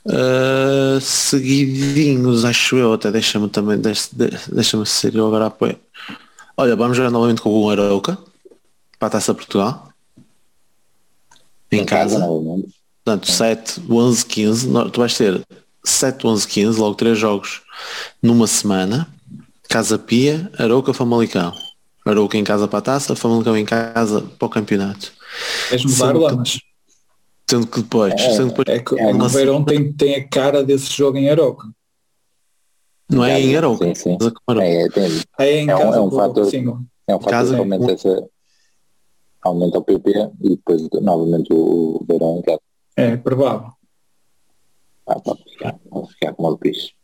uh, 0.06 1.02
seguidinhos, 1.02 2.46
acho 2.46 2.78
eu, 2.78 2.94
até 2.94 3.12
deixa-me 3.12 3.50
também, 3.50 3.78
deixa-me 3.78 4.86
ser 4.86 5.14
eu 5.14 5.28
agora 5.28 5.48
apoio. 5.48 5.78
Olha, 6.56 6.74
vamos 6.78 6.96
jogar 6.96 7.12
novamente 7.12 7.42
com 7.42 7.50
o 7.50 7.70
Arauca 7.70 8.18
para 8.98 9.10
a 9.10 9.12
Taça 9.12 9.34
Portugal. 9.34 9.90
Em, 11.70 11.82
em 11.82 11.86
casa. 11.86 12.18
casa 12.18 12.34
Portanto, 13.04 13.30
é. 13.30 13.34
7, 13.34 13.82
11, 13.90 14.26
15. 14.26 14.70
Tu 14.92 15.00
vais 15.00 15.18
ter 15.18 15.46
7, 15.84 16.28
11, 16.28 16.48
15, 16.48 16.80
logo 16.80 16.96
três 16.96 17.20
jogos 17.20 17.62
numa 18.24 18.48
semana. 18.48 19.06
Casa 19.68 20.00
Pia, 20.00 20.50
Arauca, 20.58 20.94
Famalicão. 20.94 21.54
Arouca 22.12 22.38
em 22.38 22.44
casa 22.44 22.68
para 22.68 22.80
a 22.80 22.82
taça, 22.82 23.16
Famalicão 23.16 23.58
em 23.58 23.66
casa 23.66 24.22
para 24.38 24.46
o 24.46 24.50
campeonato. 24.50 25.14
És 25.72 25.84
mudar 25.84 26.16
lá, 26.16 26.36
mas... 26.36 26.60
Sendo 27.50 27.66
que 27.68 27.82
depois, 27.82 28.14
é, 28.14 28.34
sendo 28.34 28.50
depois 28.50 28.68
é 28.68 28.80
que 28.80 28.94
o 28.94 29.30
Verão 29.30 29.64
tem, 29.64 29.94
tem 29.94 30.16
a 30.16 30.28
cara 30.28 30.66
desse 30.66 30.92
jogo 30.94 31.18
em 31.18 31.30
Arouca. 31.30 31.70
Não 33.10 33.24
é 33.24 33.40
em 33.40 33.56
Arouca. 33.56 33.86
Sim, 33.96 33.96
sim. 33.96 34.18
É, 34.60 34.84
é, 34.84 34.88
é, 35.40 35.62
em 35.62 35.70
é, 35.70 35.76
um, 35.76 35.94
é 35.94 36.02
um 36.02 36.12
fator, 36.12 36.46
sim. 36.46 36.66
é 37.08 37.16
um 37.16 37.20
fator 37.20 37.32
casa, 37.32 37.54
que 37.54 37.60
aumenta, 37.60 37.92
essa, 37.94 38.28
aumenta 39.42 39.78
o 39.80 39.84
PP 39.84 40.12
e 40.42 40.50
depois 40.50 40.90
novamente 41.02 41.48
o 41.54 42.04
Verão 42.06 42.40
em 42.40 42.42
casa. 42.42 42.60
É 42.98 43.16
provável. 43.16 43.72
Ah, 45.08 45.20
pode 45.22 45.44
ficar, 45.44 45.80
pode 45.90 46.12
ficar 46.12 46.34
como 46.34 46.52
o 46.52 46.58
piso. 46.58 46.97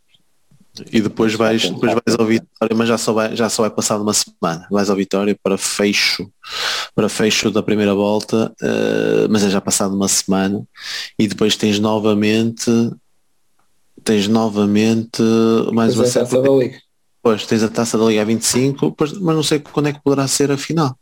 E 0.91 1.01
depois 1.01 1.36
vais, 1.36 1.69
depois 1.69 1.93
vais 1.93 2.19
ao 2.19 2.26
Vitória, 2.26 2.76
mas 2.76 2.88
já 2.88 2.97
só 2.97 3.13
vai, 3.13 3.36
já 3.36 3.47
só 3.47 3.61
vai 3.61 3.69
passar 3.69 4.01
uma 4.01 4.13
semana. 4.13 4.67
Vais 4.71 4.89
ao 4.89 4.95
Vitória 4.95 5.38
para 5.41 5.55
fecho, 5.55 6.28
para 6.95 7.07
fecho 7.07 7.51
da 7.51 7.61
primeira 7.61 7.93
volta, 7.93 8.51
uh, 8.61 9.28
mas 9.30 9.43
é 9.43 9.49
já 9.49 9.61
passado 9.61 9.95
uma 9.95 10.07
semana. 10.07 10.63
E 11.19 11.28
depois 11.28 11.55
tens 11.55 11.80
novamente, 11.80 12.71
tens 14.03 14.28
novamente 14.28 15.21
mais 15.71 15.95
uma 15.95 16.09
taça 16.09 16.41
da 16.41 16.49
Liga. 16.49 16.80
Pois, 17.21 17.45
tens 17.45 17.61
a 17.61 17.69
taça 17.69 17.95
da 17.95 18.05
Liga 18.05 18.24
a 18.24 18.26
25, 18.26 18.95
mas 18.99 19.36
não 19.36 19.43
sei 19.43 19.59
quando 19.59 19.89
é 19.89 19.93
que 19.93 20.01
poderá 20.01 20.28
ser 20.28 20.51
a 20.51 20.57
final. 20.57 20.97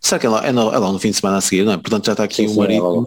Será 0.00 0.18
que 0.18 0.26
é 0.26 0.28
lá, 0.28 0.44
é, 0.44 0.50
no, 0.50 0.74
é 0.74 0.78
lá 0.78 0.90
no 0.90 0.98
fim 0.98 1.10
de 1.10 1.16
semana 1.16 1.38
a 1.38 1.40
seguir, 1.40 1.64
não 1.64 1.72
é? 1.72 1.76
Portanto 1.76 2.06
já 2.06 2.12
está 2.12 2.24
aqui 2.24 2.44
o 2.44 2.56
Marítimo. 2.56 3.06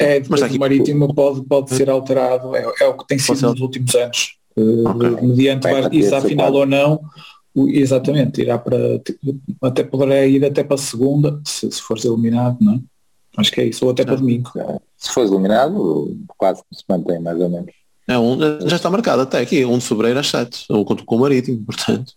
É, 0.00 0.18
depois 0.18 0.40
mas 0.40 0.52
o 0.52 0.58
Marítimo 0.58 1.14
pode, 1.14 1.42
pode 1.44 1.72
ser 1.72 1.88
alterado, 1.88 2.56
é, 2.56 2.66
é 2.80 2.88
o 2.88 2.96
que 2.96 3.06
tem 3.06 3.16
sido 3.16 3.40
nos 3.42 3.60
últimos 3.60 3.94
anos. 3.94 4.36
Okay. 4.56 5.26
mediante 5.26 5.62
vai, 5.62 5.88
isso 5.92 6.14
à 6.14 6.20
final 6.20 6.52
ou 6.52 6.64
não, 6.66 7.00
exatamente, 7.56 8.40
irá 8.40 8.56
para 8.56 9.00
até 9.62 9.82
poderá 9.82 10.24
ir 10.26 10.44
até 10.44 10.62
para 10.62 10.76
a 10.76 10.78
segunda, 10.78 11.40
se, 11.44 11.70
se 11.70 11.82
fores 11.82 12.04
eliminado, 12.04 12.58
não 12.60 12.74
é? 12.74 12.80
Acho 13.36 13.50
que 13.50 13.60
é 13.60 13.64
isso, 13.64 13.84
ou 13.84 13.90
até 13.90 14.04
para 14.04 14.14
domingo. 14.14 14.50
Se 14.96 15.12
fores 15.12 15.30
eliminado, 15.30 16.16
quase 16.38 16.62
que 16.62 16.76
se 16.76 16.84
mantém 16.88 17.18
mais 17.20 17.40
ou 17.40 17.48
menos. 17.48 17.72
É 18.06 18.18
um, 18.18 18.38
já 18.68 18.76
está 18.76 18.90
marcado 18.90 19.22
até 19.22 19.40
aqui, 19.40 19.64
1 19.64 19.78
de 19.78 19.84
fevereiro 19.84 20.20
às 20.20 20.28
7, 20.28 20.66
ou 20.68 20.84
contra 20.84 21.04
com 21.04 21.16
o 21.16 21.20
Marítimo, 21.20 21.64
portanto. 21.64 22.12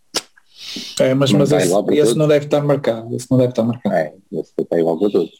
É, 0.99 1.13
mas, 1.13 1.31
mas 1.31 1.51
esse, 1.51 1.73
esse 1.93 2.15
não 2.15 2.27
deve 2.27 2.45
estar 2.45 2.61
marcado, 2.61 3.15
esse 3.15 3.29
não 3.31 3.37
deve 3.37 3.51
estar 3.51 3.63
marcado. 3.63 3.95
É, 3.95 4.13
esse 4.33 4.51
está 4.59 4.77
igual 4.77 4.99
para 4.99 5.09
todos. 5.09 5.31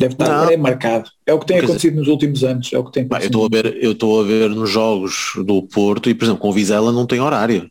Deve 0.00 0.14
estar 0.14 0.56
marcado. 0.56 1.10
É 1.26 1.34
o 1.34 1.38
que 1.38 1.46
tem 1.46 1.58
Quer 1.58 1.64
acontecido 1.64 1.90
dizer, 1.90 2.00
nos 2.00 2.08
últimos 2.08 2.42
anos. 2.42 2.72
É 2.72 2.78
o 2.78 2.84
que 2.84 2.92
tem 2.92 3.06
eu 3.10 3.18
estou 3.18 3.44
a 3.44 3.48
ver, 3.50 3.84
eu 3.84 3.92
estou 3.92 4.20
a 4.20 4.24
ver 4.24 4.48
nos 4.48 4.70
jogos 4.70 5.32
do 5.44 5.62
Porto 5.62 6.08
e, 6.08 6.14
por 6.14 6.24
exemplo, 6.24 6.40
com 6.40 6.48
o 6.48 6.52
Vizela 6.54 6.90
não 6.90 7.06
tem 7.06 7.20
horário. 7.20 7.70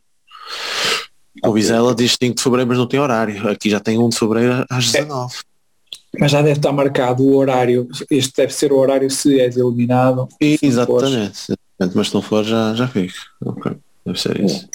O 1.44 1.52
Vizela 1.52 1.92
diz 1.92 2.16
5 2.20 2.36
de 2.36 2.42
fevereiro, 2.42 2.68
mas 2.68 2.78
não 2.78 2.86
tem 2.86 3.00
horário. 3.00 3.48
Aqui 3.48 3.68
já 3.68 3.80
tem 3.80 3.98
1 3.98 4.08
de 4.10 4.16
fevereiro 4.16 4.64
às 4.70 4.92
19. 4.92 5.34
É. 5.34 6.20
Mas 6.20 6.30
já 6.30 6.40
deve 6.40 6.58
estar 6.58 6.70
marcado 6.70 7.24
o 7.24 7.34
horário. 7.34 7.88
Este 8.08 8.32
deve 8.36 8.54
ser 8.54 8.72
o 8.72 8.76
horário 8.76 9.10
se 9.10 9.40
és 9.40 9.56
eliminado. 9.56 10.28
Exatamente. 10.40 11.56
Mas 11.94 12.08
se 12.08 12.14
não 12.14 12.22
for 12.22 12.44
já, 12.44 12.74
já 12.74 12.86
fica. 12.86 13.14
Okay. 13.44 13.72
Deve 14.06 14.20
ser 14.20 14.40
isso. 14.40 14.68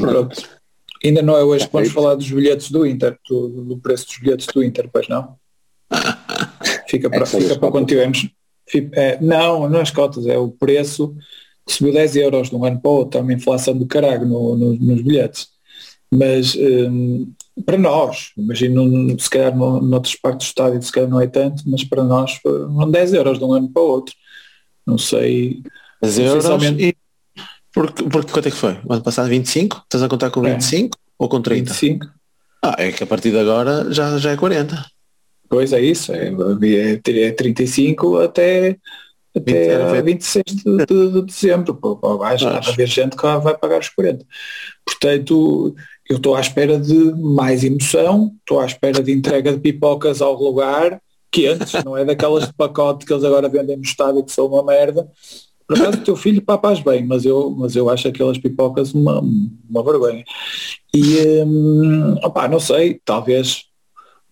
Pronto. 0.00 0.59
Ainda 1.02 1.22
não 1.22 1.36
é 1.36 1.42
hoje 1.42 1.66
que 1.66 1.72
vamos 1.72 1.90
falar 1.90 2.14
dos 2.14 2.30
bilhetes 2.30 2.70
do 2.70 2.86
Inter, 2.86 3.18
do, 3.28 3.64
do, 3.64 3.78
preço 3.78 4.06
dos 4.06 4.18
bilhetes 4.18 4.46
do 4.46 4.62
Inter, 4.62 4.88
pois 4.92 5.08
não? 5.08 5.36
Fica 6.88 7.08
para, 7.08 7.22
é 7.22 7.26
fica 7.26 7.58
para 7.58 7.70
quando 7.70 7.86
tivermos. 7.86 8.28
É, 8.92 9.18
não, 9.20 9.68
não 9.68 9.78
é 9.78 9.82
as 9.82 9.90
cotas, 9.90 10.26
é 10.26 10.36
o 10.36 10.50
preço 10.50 11.14
que 11.66 11.72
subiu 11.72 11.92
10 11.92 12.16
euros 12.16 12.50
de 12.50 12.56
um 12.56 12.64
ano 12.64 12.80
para 12.80 12.90
o 12.90 12.94
outro, 12.94 13.18
é 13.18 13.22
uma 13.22 13.32
inflação 13.32 13.76
do 13.76 13.86
caralho 13.86 14.26
no, 14.26 14.56
no, 14.56 14.74
nos 14.74 15.02
bilhetes. 15.02 15.48
Mas 16.12 16.56
um, 16.56 17.32
para 17.64 17.78
nós, 17.78 18.32
imagino 18.36 19.18
se 19.18 19.30
calhar 19.30 19.56
no, 19.56 19.80
noutras 19.80 20.16
partes 20.16 20.48
do 20.48 20.50
estádio 20.50 20.82
se 20.82 20.92
calhar 20.92 21.08
não 21.08 21.20
é 21.20 21.26
tanto, 21.26 21.62
mas 21.66 21.84
para 21.84 22.02
nós 22.02 22.34
foram 22.34 22.90
10 22.90 23.14
euros 23.14 23.38
de 23.38 23.44
um 23.44 23.52
ano 23.52 23.68
para 23.70 23.82
o 23.82 23.86
outro. 23.86 24.14
Não 24.86 24.98
sei. 24.98 25.62
10 26.02 26.18
euros 26.18 26.44
e 26.78 26.96
porque, 27.72 28.02
porque 28.04 28.32
quanto 28.32 28.48
é 28.48 28.50
que 28.50 28.56
foi? 28.56 28.78
O 28.84 28.92
ano 28.92 29.02
passado 29.02 29.28
25? 29.28 29.82
Estás 29.84 30.02
a 30.02 30.08
contar 30.08 30.30
com 30.30 30.42
25 30.42 30.96
é. 30.96 31.00
ou 31.18 31.28
com 31.28 31.40
30? 31.40 31.72
25. 31.72 32.06
Ah, 32.62 32.76
é 32.78 32.92
que 32.92 33.04
a 33.04 33.06
partir 33.06 33.30
de 33.30 33.38
agora 33.38 33.92
já, 33.92 34.18
já 34.18 34.32
é 34.32 34.36
40. 34.36 34.84
Pois 35.48 35.72
é 35.72 35.80
isso, 35.80 36.12
é, 36.12 36.28
é 36.28 37.32
35 37.32 38.18
até, 38.18 38.76
até 39.36 40.02
26 40.02 40.44
de, 40.46 40.86
de, 40.86 41.12
de 41.12 41.22
dezembro. 41.22 41.74
Pô, 41.74 41.98
já 42.36 42.50
vai 42.50 42.68
haver 42.68 42.86
gente 42.86 43.16
que 43.16 43.22
vai 43.22 43.56
pagar 43.56 43.80
os 43.80 43.88
40. 43.88 44.24
Portanto, 44.84 45.74
eu 46.08 46.16
estou 46.16 46.36
à 46.36 46.40
espera 46.40 46.78
de 46.78 46.94
mais 47.16 47.64
emoção, 47.64 48.32
estou 48.40 48.60
à 48.60 48.66
espera 48.66 49.02
de 49.02 49.10
entrega 49.10 49.52
de 49.52 49.58
pipocas 49.58 50.20
ao 50.20 50.34
lugar, 50.34 51.00
que 51.32 51.46
antes 51.46 51.72
não 51.84 51.96
é 51.96 52.04
daquelas 52.04 52.46
de 52.46 52.52
pacote 52.52 53.06
que 53.06 53.12
eles 53.12 53.24
agora 53.24 53.48
vendem 53.48 53.76
no 53.76 53.82
estádio 53.82 54.24
que 54.24 54.32
são 54.32 54.46
uma 54.46 54.64
merda 54.64 55.08
Por 55.70 55.80
acaso 55.80 55.98
o 55.98 56.04
teu 56.04 56.16
filho 56.16 56.42
papás 56.42 56.80
bem, 56.80 57.06
mas 57.06 57.24
eu, 57.24 57.50
mas 57.56 57.76
eu 57.76 57.88
acho 57.88 58.08
aquelas 58.08 58.36
pipocas 58.36 58.92
uma, 58.92 59.20
uma 59.20 59.84
vergonha. 59.84 60.24
E, 60.92 61.44
hum, 61.46 62.16
opá, 62.24 62.48
não 62.48 62.58
sei, 62.58 63.00
talvez, 63.04 63.66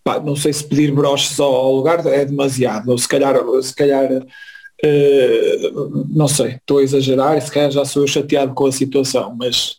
pá, 0.02 0.18
não 0.18 0.34
sei 0.34 0.52
se 0.52 0.64
pedir 0.64 0.90
broches 0.92 1.38
ao, 1.38 1.54
ao 1.54 1.76
lugar 1.76 2.04
é 2.08 2.24
demasiado, 2.24 2.88
ou 2.90 2.98
se 2.98 3.06
calhar, 3.06 3.36
se 3.62 3.72
calhar 3.72 4.10
uh, 4.12 6.06
não 6.12 6.26
sei, 6.26 6.56
estou 6.56 6.78
a 6.78 6.82
exagerar, 6.82 7.40
se 7.40 7.52
calhar 7.52 7.70
já 7.70 7.84
sou 7.84 8.02
eu 8.02 8.08
chateado 8.08 8.52
com 8.52 8.66
a 8.66 8.72
situação, 8.72 9.32
mas 9.38 9.76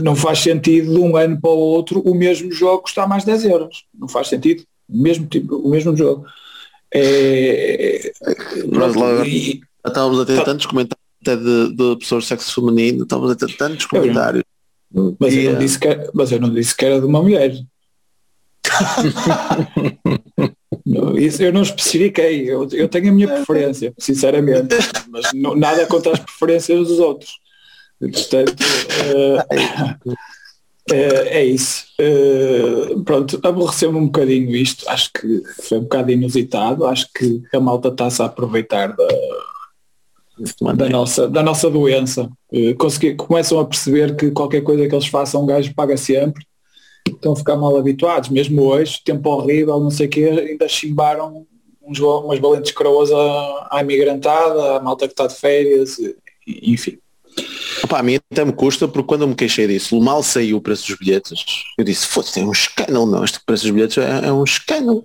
não 0.00 0.14
faz 0.14 0.38
sentido 0.38 0.94
de 0.94 1.00
um 1.00 1.16
ano 1.16 1.40
para 1.40 1.50
o 1.50 1.58
outro 1.58 2.02
o 2.02 2.14
mesmo 2.14 2.52
jogo 2.52 2.82
custar 2.82 3.08
mais 3.08 3.24
10 3.24 3.44
euros. 3.46 3.84
Não 3.92 4.06
faz 4.06 4.28
sentido. 4.28 4.62
O 4.88 4.96
mesmo, 4.96 5.26
tipo, 5.26 5.56
o 5.56 5.68
mesmo 5.68 5.96
jogo. 5.96 6.24
É, 6.94 8.12
Nós 8.68 8.94
lá 8.94 9.26
e- 9.26 9.60
estávamos 9.86 10.20
a 10.20 10.26
ter 10.26 10.36
Tá. 10.36 10.44
tantos 10.44 10.66
comentários 10.66 11.00
até 11.22 11.36
de, 11.36 11.74
de 11.74 11.96
pessoas 11.98 12.24
de 12.24 12.28
sexo 12.28 12.54
feminino, 12.54 13.02
estávamos 13.04 13.32
a 13.32 13.36
ter 13.36 13.56
tantos 13.56 13.86
comentários. 13.86 14.44
mas, 15.18 15.34
eu 15.34 15.40
E, 15.42 15.44
não 15.48 15.52
eh, 15.52 15.58
disse 15.58 15.78
que, 15.78 15.88
era- 15.88 16.10
mas 16.14 16.32
eu 16.32 16.40
não 16.40 16.52
disse 16.52 16.74
que 16.76 16.84
era 16.84 16.98
de 17.00 17.06
uma 17.06 17.22
mulher. 17.22 17.54
Não, 20.86 21.16
Isso 21.18 21.42
eu 21.42 21.52
não 21.52 21.62
especifiquei, 21.62 22.48
eu, 22.50 22.66
eu 22.72 22.88
tenho 22.88 23.10
a 23.10 23.12
minha 23.12 23.28
preferência, 23.28 23.92
sinceramente, 23.98 24.74
mas 25.08 25.26
não- 25.34 25.54
nada 25.56 25.86
contra 25.86 26.12
as 26.12 26.18
preferências 26.20 26.88
dos 26.88 26.98
outros. 26.98 27.30
Portanto, 28.00 28.54
eh, 29.04 29.46
eh, 30.92 31.28
é 31.40 31.44
isso. 31.44 31.84
Eh, 32.00 32.94
pronto, 33.04 33.38
aborreceu-me 33.42 33.98
um 33.98 34.06
bocadinho 34.06 34.54
isto, 34.56 34.88
acho 34.88 35.10
que 35.12 35.42
foi 35.64 35.78
um 35.78 35.82
bocado 35.82 36.10
inusitado, 36.12 36.86
acho 36.86 37.06
que 37.14 37.42
a 37.54 37.60
malta 37.60 37.88
está-se 37.88 38.22
a 38.22 38.26
aproveitar 38.26 38.88
da, 38.96 39.08
da 40.76 40.88
nossa, 40.88 41.28
da 41.28 41.42
nossa 41.42 41.70
doença. 41.70 42.30
Eh, 42.52 42.74
consegui- 42.74 43.14
começam 43.14 43.58
a 43.58 43.64
perceber 43.64 44.16
que 44.16 44.30
qualquer 44.30 44.62
coisa 44.62 44.86
que 44.88 44.94
eles 44.94 45.06
façam 45.06 45.42
um 45.42 45.46
gajo 45.46 45.74
paga 45.74 45.96
sempre. 45.96 46.44
Estão 47.08 47.32
a 47.32 47.36
ficar 47.36 47.56
mal 47.56 47.76
habituados. 47.76 48.28
Mesmo 48.28 48.62
hoje, 48.62 49.00
tempo 49.04 49.28
horrível, 49.30 49.80
não 49.80 49.90
sei 49.90 50.06
o 50.06 50.10
quê, 50.10 50.24
ainda 50.24 50.68
chimbaram 50.68 51.46
uns, 51.82 51.98
umas 51.98 52.38
valentes 52.38 52.72
coroas 52.72 53.10
à, 53.10 53.68
à 53.70 53.80
imigrantada, 53.82 54.76
à 54.76 54.80
malta 54.80 55.06
que 55.06 55.12
está 55.12 55.26
de 55.26 55.34
férias, 55.34 55.96
enfim. 56.46 56.98
Opa, 57.82 57.98
a 57.98 58.02
mim 58.02 58.18
até 58.30 58.44
me 58.44 58.52
custa 58.52 58.86
porque 58.86 59.06
quando 59.06 59.22
eu 59.22 59.28
me 59.28 59.34
queixei 59.34 59.66
disso, 59.66 59.98
mal 60.00 60.22
saiu 60.22 60.58
o 60.58 60.60
preço 60.60 60.86
dos 60.88 60.98
bilhetes, 60.98 61.44
eu 61.78 61.84
disse, 61.84 62.06
foda-se, 62.06 62.40
é 62.40 62.44
um 62.44 62.52
escândalo, 62.52 63.06
não, 63.06 63.24
este 63.24 63.40
preço 63.44 63.64
dos 63.64 63.72
bilhetes 63.72 63.98
é, 63.98 64.26
é 64.26 64.32
um 64.32 64.44
escândalo. 64.44 65.04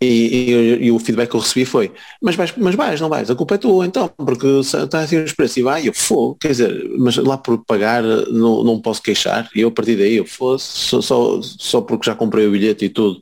E, 0.00 0.06
e- 0.06 0.84
e 0.86 0.92
o 0.92 0.98
feedback 0.98 1.30
que 1.30 1.36
eu 1.36 1.40
recebi 1.40 1.64
foi, 1.64 1.92
mas 2.20 2.34
vais, 2.36 2.52
mas 2.56 2.74
vais, 2.74 3.00
não 3.00 3.08
vais, 3.08 3.30
a 3.30 3.34
culpa 3.34 3.54
é 3.54 3.58
tua 3.58 3.86
então, 3.86 4.08
porque 4.08 4.46
está 4.60 5.00
assim 5.00 5.22
os 5.22 5.32
preços 5.32 5.56
e 5.56 5.62
vai, 5.62 5.88
eu 5.88 5.94
fogo, 5.94 6.36
quer 6.40 6.48
dizer, 6.48 6.90
mas 6.98 7.16
lá 7.16 7.38
por 7.38 7.64
pagar 7.64 8.02
não, 8.02 8.62
não 8.64 8.80
posso 8.80 9.00
queixar, 9.02 9.48
e 9.54 9.60
eu 9.60 9.68
a 9.68 9.70
partir 9.70 9.96
daí 9.96 10.16
eu 10.16 10.26
fosse, 10.26 10.66
só, 10.66 11.00
só, 11.00 11.40
só 11.42 11.80
porque 11.80 12.06
já 12.06 12.14
comprei 12.14 12.46
o 12.46 12.50
bilhete 12.50 12.84
e 12.86 12.88
tudo, 12.90 13.20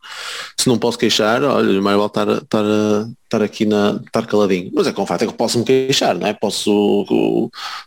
se 0.59 0.69
não 0.69 0.79
posso 0.79 0.99
queixar, 0.99 1.43
olha, 1.43 1.81
mais 1.81 1.97
vale 1.97 2.07
estar, 2.09 2.29
estar, 2.29 2.65
estar 3.25 3.43
aqui 3.43 3.65
na, 3.67 4.01
estar 4.07 4.27
caladinho. 4.27 4.71
Mas 4.75 4.87
é 4.87 4.93
com 4.93 5.07
fato 5.07 5.25
é 5.25 5.27
que 5.27 5.33
posso 5.35 5.59
me 5.59 5.65
queixar, 5.65 6.15
não 6.19 6.27
é? 6.27 6.33
Posso, 6.35 7.07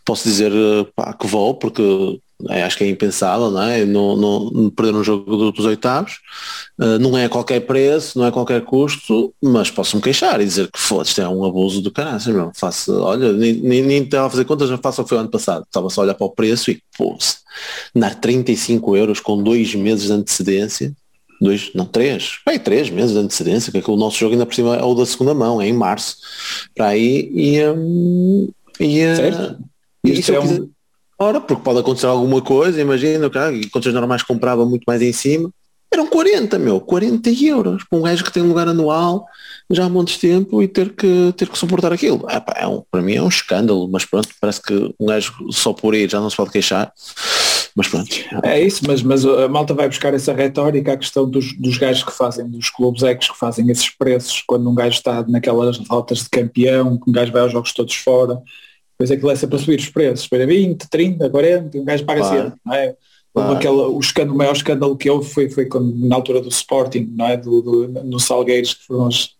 posso 0.06 0.24
dizer 0.28 0.52
pá, 0.96 1.14
que 1.14 1.28
vou, 1.28 1.56
porque 1.56 2.20
é, 2.50 2.64
acho 2.64 2.78
que 2.78 2.84
é 2.84 2.90
impensável, 2.90 3.50
não 3.50 3.62
é? 3.62 3.86
Não, 3.86 4.16
não, 4.18 4.70
perder 4.70 4.96
um 4.96 5.04
jogo 5.04 5.38
do- 5.38 5.52
dos 5.52 5.66
oitavos, 5.66 6.20
Uh, 6.78 7.00
não 7.00 7.18
é 7.18 7.24
a 7.24 7.30
qualquer 7.30 7.62
preço, 7.62 8.20
não 8.20 8.26
é 8.26 8.28
a 8.28 8.32
qualquer 8.34 8.62
custo, 8.66 9.34
mas 9.42 9.72
posso-me 9.72 10.02
queixar 10.02 10.42
e 10.42 10.46
dizer 10.46 10.70
que 10.70 10.78
foda 10.78 11.04
isto 11.08 11.22
é 11.22 11.30
um 11.30 11.46
abuso 11.46 11.82
do 11.82 11.90
caraças, 11.90 12.34
meu. 12.36 12.52
Faço, 12.54 13.00
olha, 13.02 13.32
nem, 13.32 13.54
nem, 13.54 13.82
nem 13.82 14.04
estava 14.04 14.28
a 14.28 14.30
fazer 14.30 14.44
contas, 14.44 14.68
já 14.68 14.78
faço 14.78 15.00
o 15.02 15.06
que 15.06 15.10
foi 15.10 15.18
o 15.18 15.22
ano 15.22 15.30
passado. 15.30 15.64
Estava 15.64 15.90
só 15.90 16.02
a 16.02 16.04
olhar 16.04 16.14
para 16.16 16.28
o 16.28 16.30
preço 16.32 16.70
e, 16.72 16.82
pô, 16.98 17.18
dar 17.96 18.14
35 18.16 18.98
euros 18.98 19.22
com 19.22 19.42
dois 19.42 19.74
meses 19.74 20.08
de 20.08 20.12
antecedência, 20.12 20.92
dois, 21.40 21.72
não, 21.74 21.86
três, 21.86 22.40
bem, 22.46 22.60
três 22.60 22.90
meses 22.90 23.14
de 23.14 23.20
antecedência, 23.20 23.72
que 23.72 23.78
é 23.78 23.82
que 23.82 23.90
o 23.92 23.96
nosso 23.96 24.18
jogo 24.18 24.34
ainda 24.34 24.46
por 24.46 24.54
cima 24.56 24.76
é 24.76 24.84
o 24.84 24.94
da 24.94 25.06
segunda 25.06 25.34
mão, 25.34 25.62
é 25.62 25.68
em 25.70 25.74
março, 25.74 26.18
para 26.76 26.88
aí, 26.88 27.32
e, 27.34 27.66
hum, 27.70 28.50
e, 28.82 29.06
uh, 29.06 29.16
Certo. 29.16 29.64
e 30.04 30.22
É 31.20 31.24
Ora, 31.24 31.42
porque 31.42 31.64
pode 31.64 31.80
acontecer 31.80 32.08
alguma 32.08 32.42
coisa, 32.42 32.82
imagina, 32.82 33.30
cara, 33.30 33.54
e 33.54 33.70
contas 33.70 33.94
normais 33.94 34.24
comprava 34.24 34.66
muito 34.66 34.84
mais 34.86 35.02
em 35.02 35.14
cima. 35.14 35.50
Eram 35.92 36.08
40, 36.08 36.60
meu, 36.60 36.82
40 36.82 37.30
euros 37.42 37.84
para 37.90 37.98
um 37.98 38.02
gajo 38.02 38.24
que 38.24 38.32
tem 38.32 38.44
um 38.44 38.50
lugar 38.50 38.68
anual 38.68 39.26
já 39.70 39.86
há 39.86 39.90
montes 39.90 40.16
de 40.16 40.22
tempo 40.28 40.62
e 40.62 40.68
ter 40.68 40.90
que, 40.90 41.34
ter 41.38 41.48
que 41.48 41.58
suportar 41.58 41.94
aquilo. 41.94 42.26
É, 42.30 42.40
pá, 42.40 42.54
é 42.58 42.68
um, 42.68 42.84
para 42.92 43.02
mim 43.02 43.16
é 43.16 43.22
um 43.22 43.30
escândalo, 43.30 43.88
mas 43.88 44.04
pronto, 44.04 44.28
parece 44.42 44.62
que 44.62 44.94
um 45.00 45.06
gajo 45.06 45.34
só 45.52 45.72
por 45.72 45.96
ir 45.96 46.10
já 46.10 46.20
não 46.20 46.30
se 46.30 46.36
pode 46.36 46.52
queixar. 46.52 46.92
Mas 47.76 47.88
pronto. 47.88 48.10
É 48.44 48.62
isso, 48.62 48.84
mas, 48.88 49.02
mas 49.02 49.26
a 49.26 49.48
malta 49.48 49.74
vai 49.74 49.88
buscar 49.88 50.14
essa 50.14 50.34
retórica, 50.34 50.94
a 50.94 50.98
questão 50.98 51.30
dos, 51.30 51.54
dos 51.58 51.78
gajos 51.78 52.04
que 52.04 52.12
fazem, 52.12 52.48
dos 52.48 52.70
clubes 52.70 53.04
ecos 53.04 53.30
que 53.30 53.38
fazem 53.38 53.70
esses 53.70 53.90
preços 53.90 54.44
quando 54.46 54.70
um 54.70 54.76
gajo 54.76 54.98
está 54.98 55.24
naquelas 55.28 55.78
rotas 55.90 56.20
de 56.20 56.30
campeão, 56.30 56.98
que 56.98 57.10
um 57.10 57.14
gajo 57.14 57.32
vai 57.32 57.42
aos 57.42 57.52
jogos 57.52 57.74
todos 57.74 57.96
fora, 57.96 58.42
depois 58.98 59.12
aquilo 59.12 59.32
é 59.32 59.36
sempre 59.36 59.56
a 59.58 59.60
subir 59.60 59.80
os 59.80 59.90
preços, 59.90 60.28
para 60.28 60.46
20, 60.48 60.90
30, 60.90 61.30
40, 61.30 61.78
um 61.78 61.84
gajo 61.86 62.06
paga 62.06 62.22
Claro. 62.22 62.44
sempre, 62.44 62.60
não 62.66 62.74
é? 62.74 62.96
Claro. 63.34 63.54
aquela, 63.58 63.88
o, 63.90 64.00
escândalo, 64.00 64.34
o 64.34 64.38
maior 64.38 64.56
escândalo 64.56 64.96
que 64.98 65.10
houve 65.10 65.30
foi, 65.30 65.50
foi 65.50 65.66
quando, 65.66 65.94
na 66.08 66.16
altura 66.16 66.40
do 66.40 66.48
Sporting, 66.48 67.12
não 67.16 67.26
é? 67.28 67.36
Do, 67.36 67.62
do, 67.62 67.88
no 68.06 68.18
Salgueiros, 68.20 68.74
que 68.76 68.86
foram 68.86 69.08
os, 69.10 69.32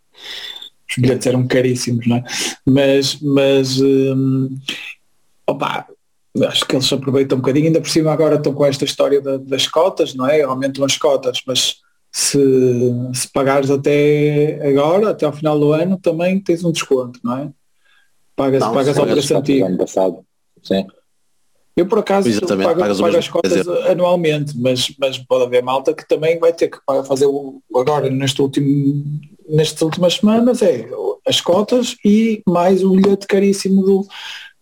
os 0.90 0.98
bilhetes 0.98 1.26
eram 1.26 1.48
caríssimos, 1.48 2.06
não 2.06 2.18
é? 2.18 2.24
Mas, 2.66 3.18
mas 3.22 3.80
hum, 3.82 4.50
opa, 5.48 5.88
acho 6.46 6.66
que 6.66 6.76
eles 6.76 6.92
aproveitam 6.92 7.38
um 7.38 7.42
bocadinho, 7.42 7.68
ainda 7.68 7.80
por 7.80 7.90
cima 7.90 8.12
agora 8.12 8.36
estão 8.36 8.54
com 8.54 8.66
esta 8.66 8.84
história 8.84 9.22
da- 9.22 9.38
das 9.38 9.66
cotas, 9.68 10.14
não 10.14 10.28
é? 10.28 10.42
Aumentam 10.42 10.84
as 10.84 10.98
cotas, 10.98 11.42
mas 11.48 11.78
se, 12.12 12.38
se 13.14 13.32
pagares 13.32 13.70
até 13.72 14.60
agora, 14.68 15.12
até 15.12 15.26
ao 15.26 15.32
final 15.34 15.58
do 15.58 15.72
ano, 15.72 15.98
também 15.98 16.40
tens 16.42 16.64
um 16.66 16.72
desconto, 16.74 17.20
não 17.24 17.38
é? 17.38 17.50
Pagas, 18.36 18.62
Não, 18.62 18.74
pagas 18.74 18.98
ao 18.98 19.06
preço 19.06 19.38
antigo. 19.38 19.66
ano 19.66 19.78
passado. 19.78 20.26
Sim. 20.62 20.86
Eu 21.76 21.86
por 21.88 22.00
acaso 22.00 22.28
Exatamente, 22.30 22.68
pago, 22.68 22.98
pago 22.98 23.18
as 23.18 23.28
cotas 23.28 23.68
anualmente, 23.90 24.58
mas, 24.58 24.94
mas 24.98 25.18
pode 25.18 25.44
haver 25.44 25.62
malta 25.62 25.94
que 25.94 26.08
também 26.08 26.40
vai 26.40 26.54
ter 26.54 26.70
que 26.70 26.78
fazer 27.06 27.26
o, 27.26 27.62
agora 27.76 28.10
neste 28.10 28.42
último, 28.42 29.04
nestas 29.50 29.82
últimas 29.82 30.14
semanas 30.16 30.62
é 30.62 30.88
as 31.28 31.42
cotas 31.42 31.98
e 32.06 32.42
mais 32.48 32.82
o 32.82 32.92
bilhete 32.92 33.28
caríssimo 33.28 33.84
do, 33.84 34.08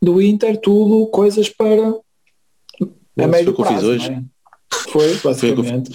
do 0.01 0.21
Inter, 0.21 0.57
tudo 0.59 1.05
coisas 1.07 1.49
para 1.49 1.89
a 1.89 1.93
Foi 2.80 3.28
médio 3.28 3.51
o 3.51 3.55
que 3.55 3.61
eu 3.61 3.65
fiz 3.65 3.76
prazo. 3.76 3.91
hoje. 3.91 4.11
é? 4.11 4.24
Foi, 4.89 5.15
basicamente. 5.24 5.91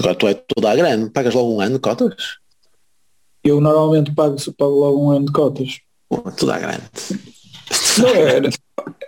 Agora 0.00 0.14
tu 0.16 0.26
é 0.26 0.34
toda 0.34 0.70
a 0.70 0.74
grande, 0.76 1.10
pagas 1.10 1.32
logo 1.34 1.54
um 1.54 1.60
ano 1.60 1.74
de 1.74 1.80
cotas? 1.80 2.14
Eu 3.44 3.60
normalmente 3.60 4.12
pago, 4.12 4.36
pago 4.58 4.74
logo 4.74 5.04
um 5.06 5.10
ano 5.12 5.26
de 5.26 5.32
cotas. 5.32 5.78
Pô, 6.08 6.18
toda 6.32 6.54
a 6.54 6.58
grande. 6.58 6.82
Não, 7.98 8.08
é, 8.08 8.50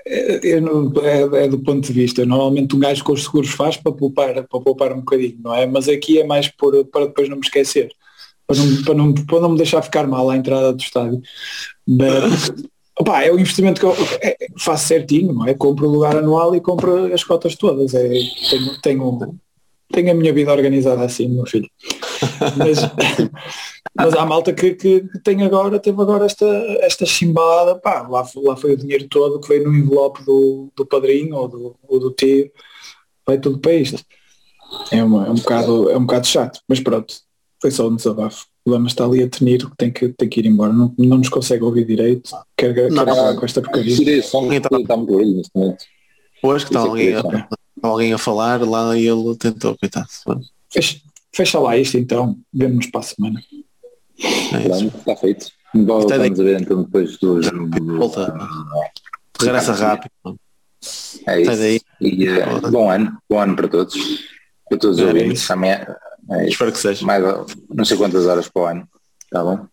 é, 0.07 0.51
é, 0.51 0.61
não- 0.61 0.93
é- 1.03 1.45
é 1.45 1.49
do 1.49 1.59
ponto 1.59 1.87
de 1.87 1.93
vista. 1.93 2.25
Normalmente 2.25 2.75
um 2.75 2.79
gajo 2.79 3.05
com 3.05 3.13
os 3.13 3.25
seguros 3.25 3.51
faz 3.51 3.77
para 3.77 3.93
poupar, 3.93 4.35
para 4.35 4.61
poupar 4.61 4.93
um 4.93 5.01
bocadinho, 5.01 5.39
não 5.43 5.55
é? 5.55 5.67
Mas 5.67 5.89
aqui 5.89 6.19
é 6.19 6.25
mais 6.25 6.49
por, 6.49 6.85
para 6.87 7.07
depois 7.07 7.29
não 7.29 7.37
me 7.37 7.43
esquecer. 7.45 7.91
Para 8.47 8.57
não, 8.57 8.83
para, 8.83 8.95
não, 8.95 9.15
para 9.15 9.41
não 9.41 9.49
me 9.51 9.57
deixar 9.59 9.83
ficar 9.83 10.07
mal 10.07 10.29
à 10.31 10.37
entrada 10.37 10.73
do 10.73 10.81
estádio. 10.81 11.21
Mas, 11.87 12.51
opá, 12.99 13.23
é 13.23 13.31
o 13.31 13.39
investimento 13.39 13.81
que 13.81 13.87
eu 13.87 13.95
é, 14.23 14.37
faço 14.59 14.89
certinho, 14.89 15.33
não 15.35 15.47
é? 15.47 15.55
Compro 15.55 15.87
o 15.87 15.93
lugar 15.93 16.17
anual 16.17 16.57
e 16.57 16.61
compro 16.61 17.13
as 17.13 17.23
cotas 17.23 17.55
todas. 17.55 17.95
É, 17.95 18.09
tenho, 18.09 18.81
tenho, 18.81 19.39
tenho 19.93 20.11
a 20.11 20.15
minha 20.15 20.33
vida 20.33 20.53
organizada 20.53 21.05
assim, 21.05 21.29
meu 21.29 21.47
filho. 21.47 21.69
Mas, 22.57 22.79
mas 23.97 24.15
há 24.15 24.27
malta 24.27 24.53
que, 24.53 24.75
que 24.75 25.05
tem 25.23 25.43
agora, 25.43 25.79
teve 25.79 26.01
agora 26.01 26.27
esta, 26.27 26.47
esta 26.81 27.05
chimbada, 27.07 27.77
pá, 27.77 28.07
lá, 28.09 28.27
lá 28.37 28.57
foi 28.57 28.75
o 28.75 28.77
dinheiro 28.77 29.09
todo 29.09 29.41
que 29.41 29.49
veio 29.49 29.65
no 29.65 29.75
envelope 29.75 30.25
do, 30.25 30.71
do 30.77 30.87
padrinho 30.87 31.37
ou 31.37 31.49
do, 31.49 31.77
ou 31.89 32.01
do 32.01 32.11
tio, 32.13 32.51
vai 33.27 33.39
tudo 33.39 33.59
para 33.59 33.75
isto. 33.75 34.03
É, 34.91 35.03
uma, 35.03 35.27
é, 35.27 35.31
um 35.31 35.35
bocado, 35.35 35.91
é 35.91 35.97
um 35.97 36.05
bocado 36.05 36.27
chato, 36.27 36.61
mas 36.69 36.81
pronto, 36.81 37.15
foi 37.61 37.71
só 37.71 37.89
um 37.89 37.97
desabafo. 37.97 38.47
O 38.65 38.71
Lama 38.71 38.87
está 38.87 39.05
ali 39.05 39.23
a 39.23 39.29
tenir 39.29 39.67
que 39.67 39.77
tem 39.77 39.91
que, 39.91 40.09
tem 40.11 40.29
que 40.29 40.41
ir 40.41 40.47
embora, 40.47 40.73
não, 40.73 40.93
não 40.99 41.19
nos 41.19 41.31
consegue 41.31 41.65
ouvir 41.65 41.87
direito, 41.87 42.31
quer, 42.57 42.75
quer 42.75 42.91
Não, 42.91 43.03
acabar 43.03 43.35
com 43.35 43.45
esta 43.47 43.63
porcaria. 43.63 43.95
Então- 43.95 44.53
está 44.53 44.97
muito 44.97 45.13
barulho 45.13 45.37
neste 45.37 45.51
momento. 45.55 45.85
Hoje 46.43 46.67
que 46.67 46.71
está 46.71 46.81
é 46.81 46.89
alguém, 46.89 47.09
é, 47.09 47.19
a, 47.19 47.49
alguém 47.83 48.13
a 48.13 48.19
falar 48.19 48.61
lá 48.63 48.97
e 48.97 49.07
ele 49.09 49.37
tentou, 49.37 49.77
coitado. 49.77 50.07
Fecha, 50.71 51.01
fecha 51.35 51.59
lá 51.59 51.77
isto 51.77 51.97
então, 51.99 52.37
vemos-nos 52.53 52.87
para 52.87 53.01
a 53.01 53.05
semana. 53.05 53.41
É 54.21 54.69
isso. 54.69 54.87
Está 54.87 55.17
feito. 55.17 55.47
Vamos 55.75 56.05
Está 56.05 56.17
vamos 56.19 56.39
ver 56.39 56.61
então 56.61 56.83
depois 56.83 57.17
do 57.19 57.41
Volta. 57.99 58.35
Regressa 59.41 59.73
rápido. 59.75 60.11
É 61.27 61.45
Sai 61.45 61.57
daí. 61.57 61.77
isso. 61.77 61.85
E, 62.01 62.27
eh, 62.29 62.47
bom 62.71 62.91
ano, 62.91 63.19
bom 63.29 63.39
ano 63.41 63.55
para 63.57 63.69
todos. 63.69 63.95
Para 64.69 64.79
todos 64.79 64.99
os 64.99 65.05
É 65.05 65.07
ouvintes. 65.09 65.43
isso. 65.43 65.53
Amanhã, 65.53 65.87
é 66.31 66.43
isso. 66.43 66.53
Espero 66.53 66.73
que 66.73 66.79
seja. 66.79 67.05
Mais 67.07 67.23
não 67.75 67.85
sei 67.85 67.97
quantas 67.97 68.27
horas 68.27 68.49
para 68.49 68.63
o 68.63 68.67
ano. 68.67 68.89
Tá 69.31 69.43
bom? 69.45 69.67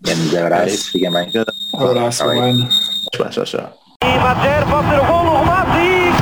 Grandes 0.00 0.34
abraços, 0.34 0.86
fiquem 0.88 1.10
bem. 1.12 1.30
Um 1.74 1.86
abraço, 1.86 2.18
Tá 2.24 2.28
bem. 2.30 2.40
mano. 2.40 2.68
Tchau, 3.14 3.30
tchau, 3.30 3.44
tchau. 3.44 3.78
E 4.02 4.18
Madjer 4.18 4.66
pode 4.68 4.88
ser 4.88 5.00
o 5.00 5.06
gol, 5.06 5.24
o 5.26 5.38
remate 5.38 5.78
e... 5.78 6.12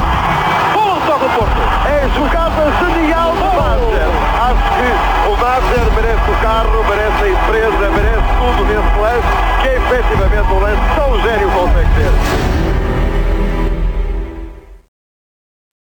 Do 0.73 1.29
Porto. 1.39 1.63
É 1.89 2.09
jogada 2.19 2.52
lance, 9.13 9.29
que 9.61 9.69
efetivamente 9.69 10.53
um 10.53 10.61
lance 10.61 10.81
tão 10.97 11.21
gênio 11.21 11.51
consegue 11.51 11.89
ter. 11.95 12.62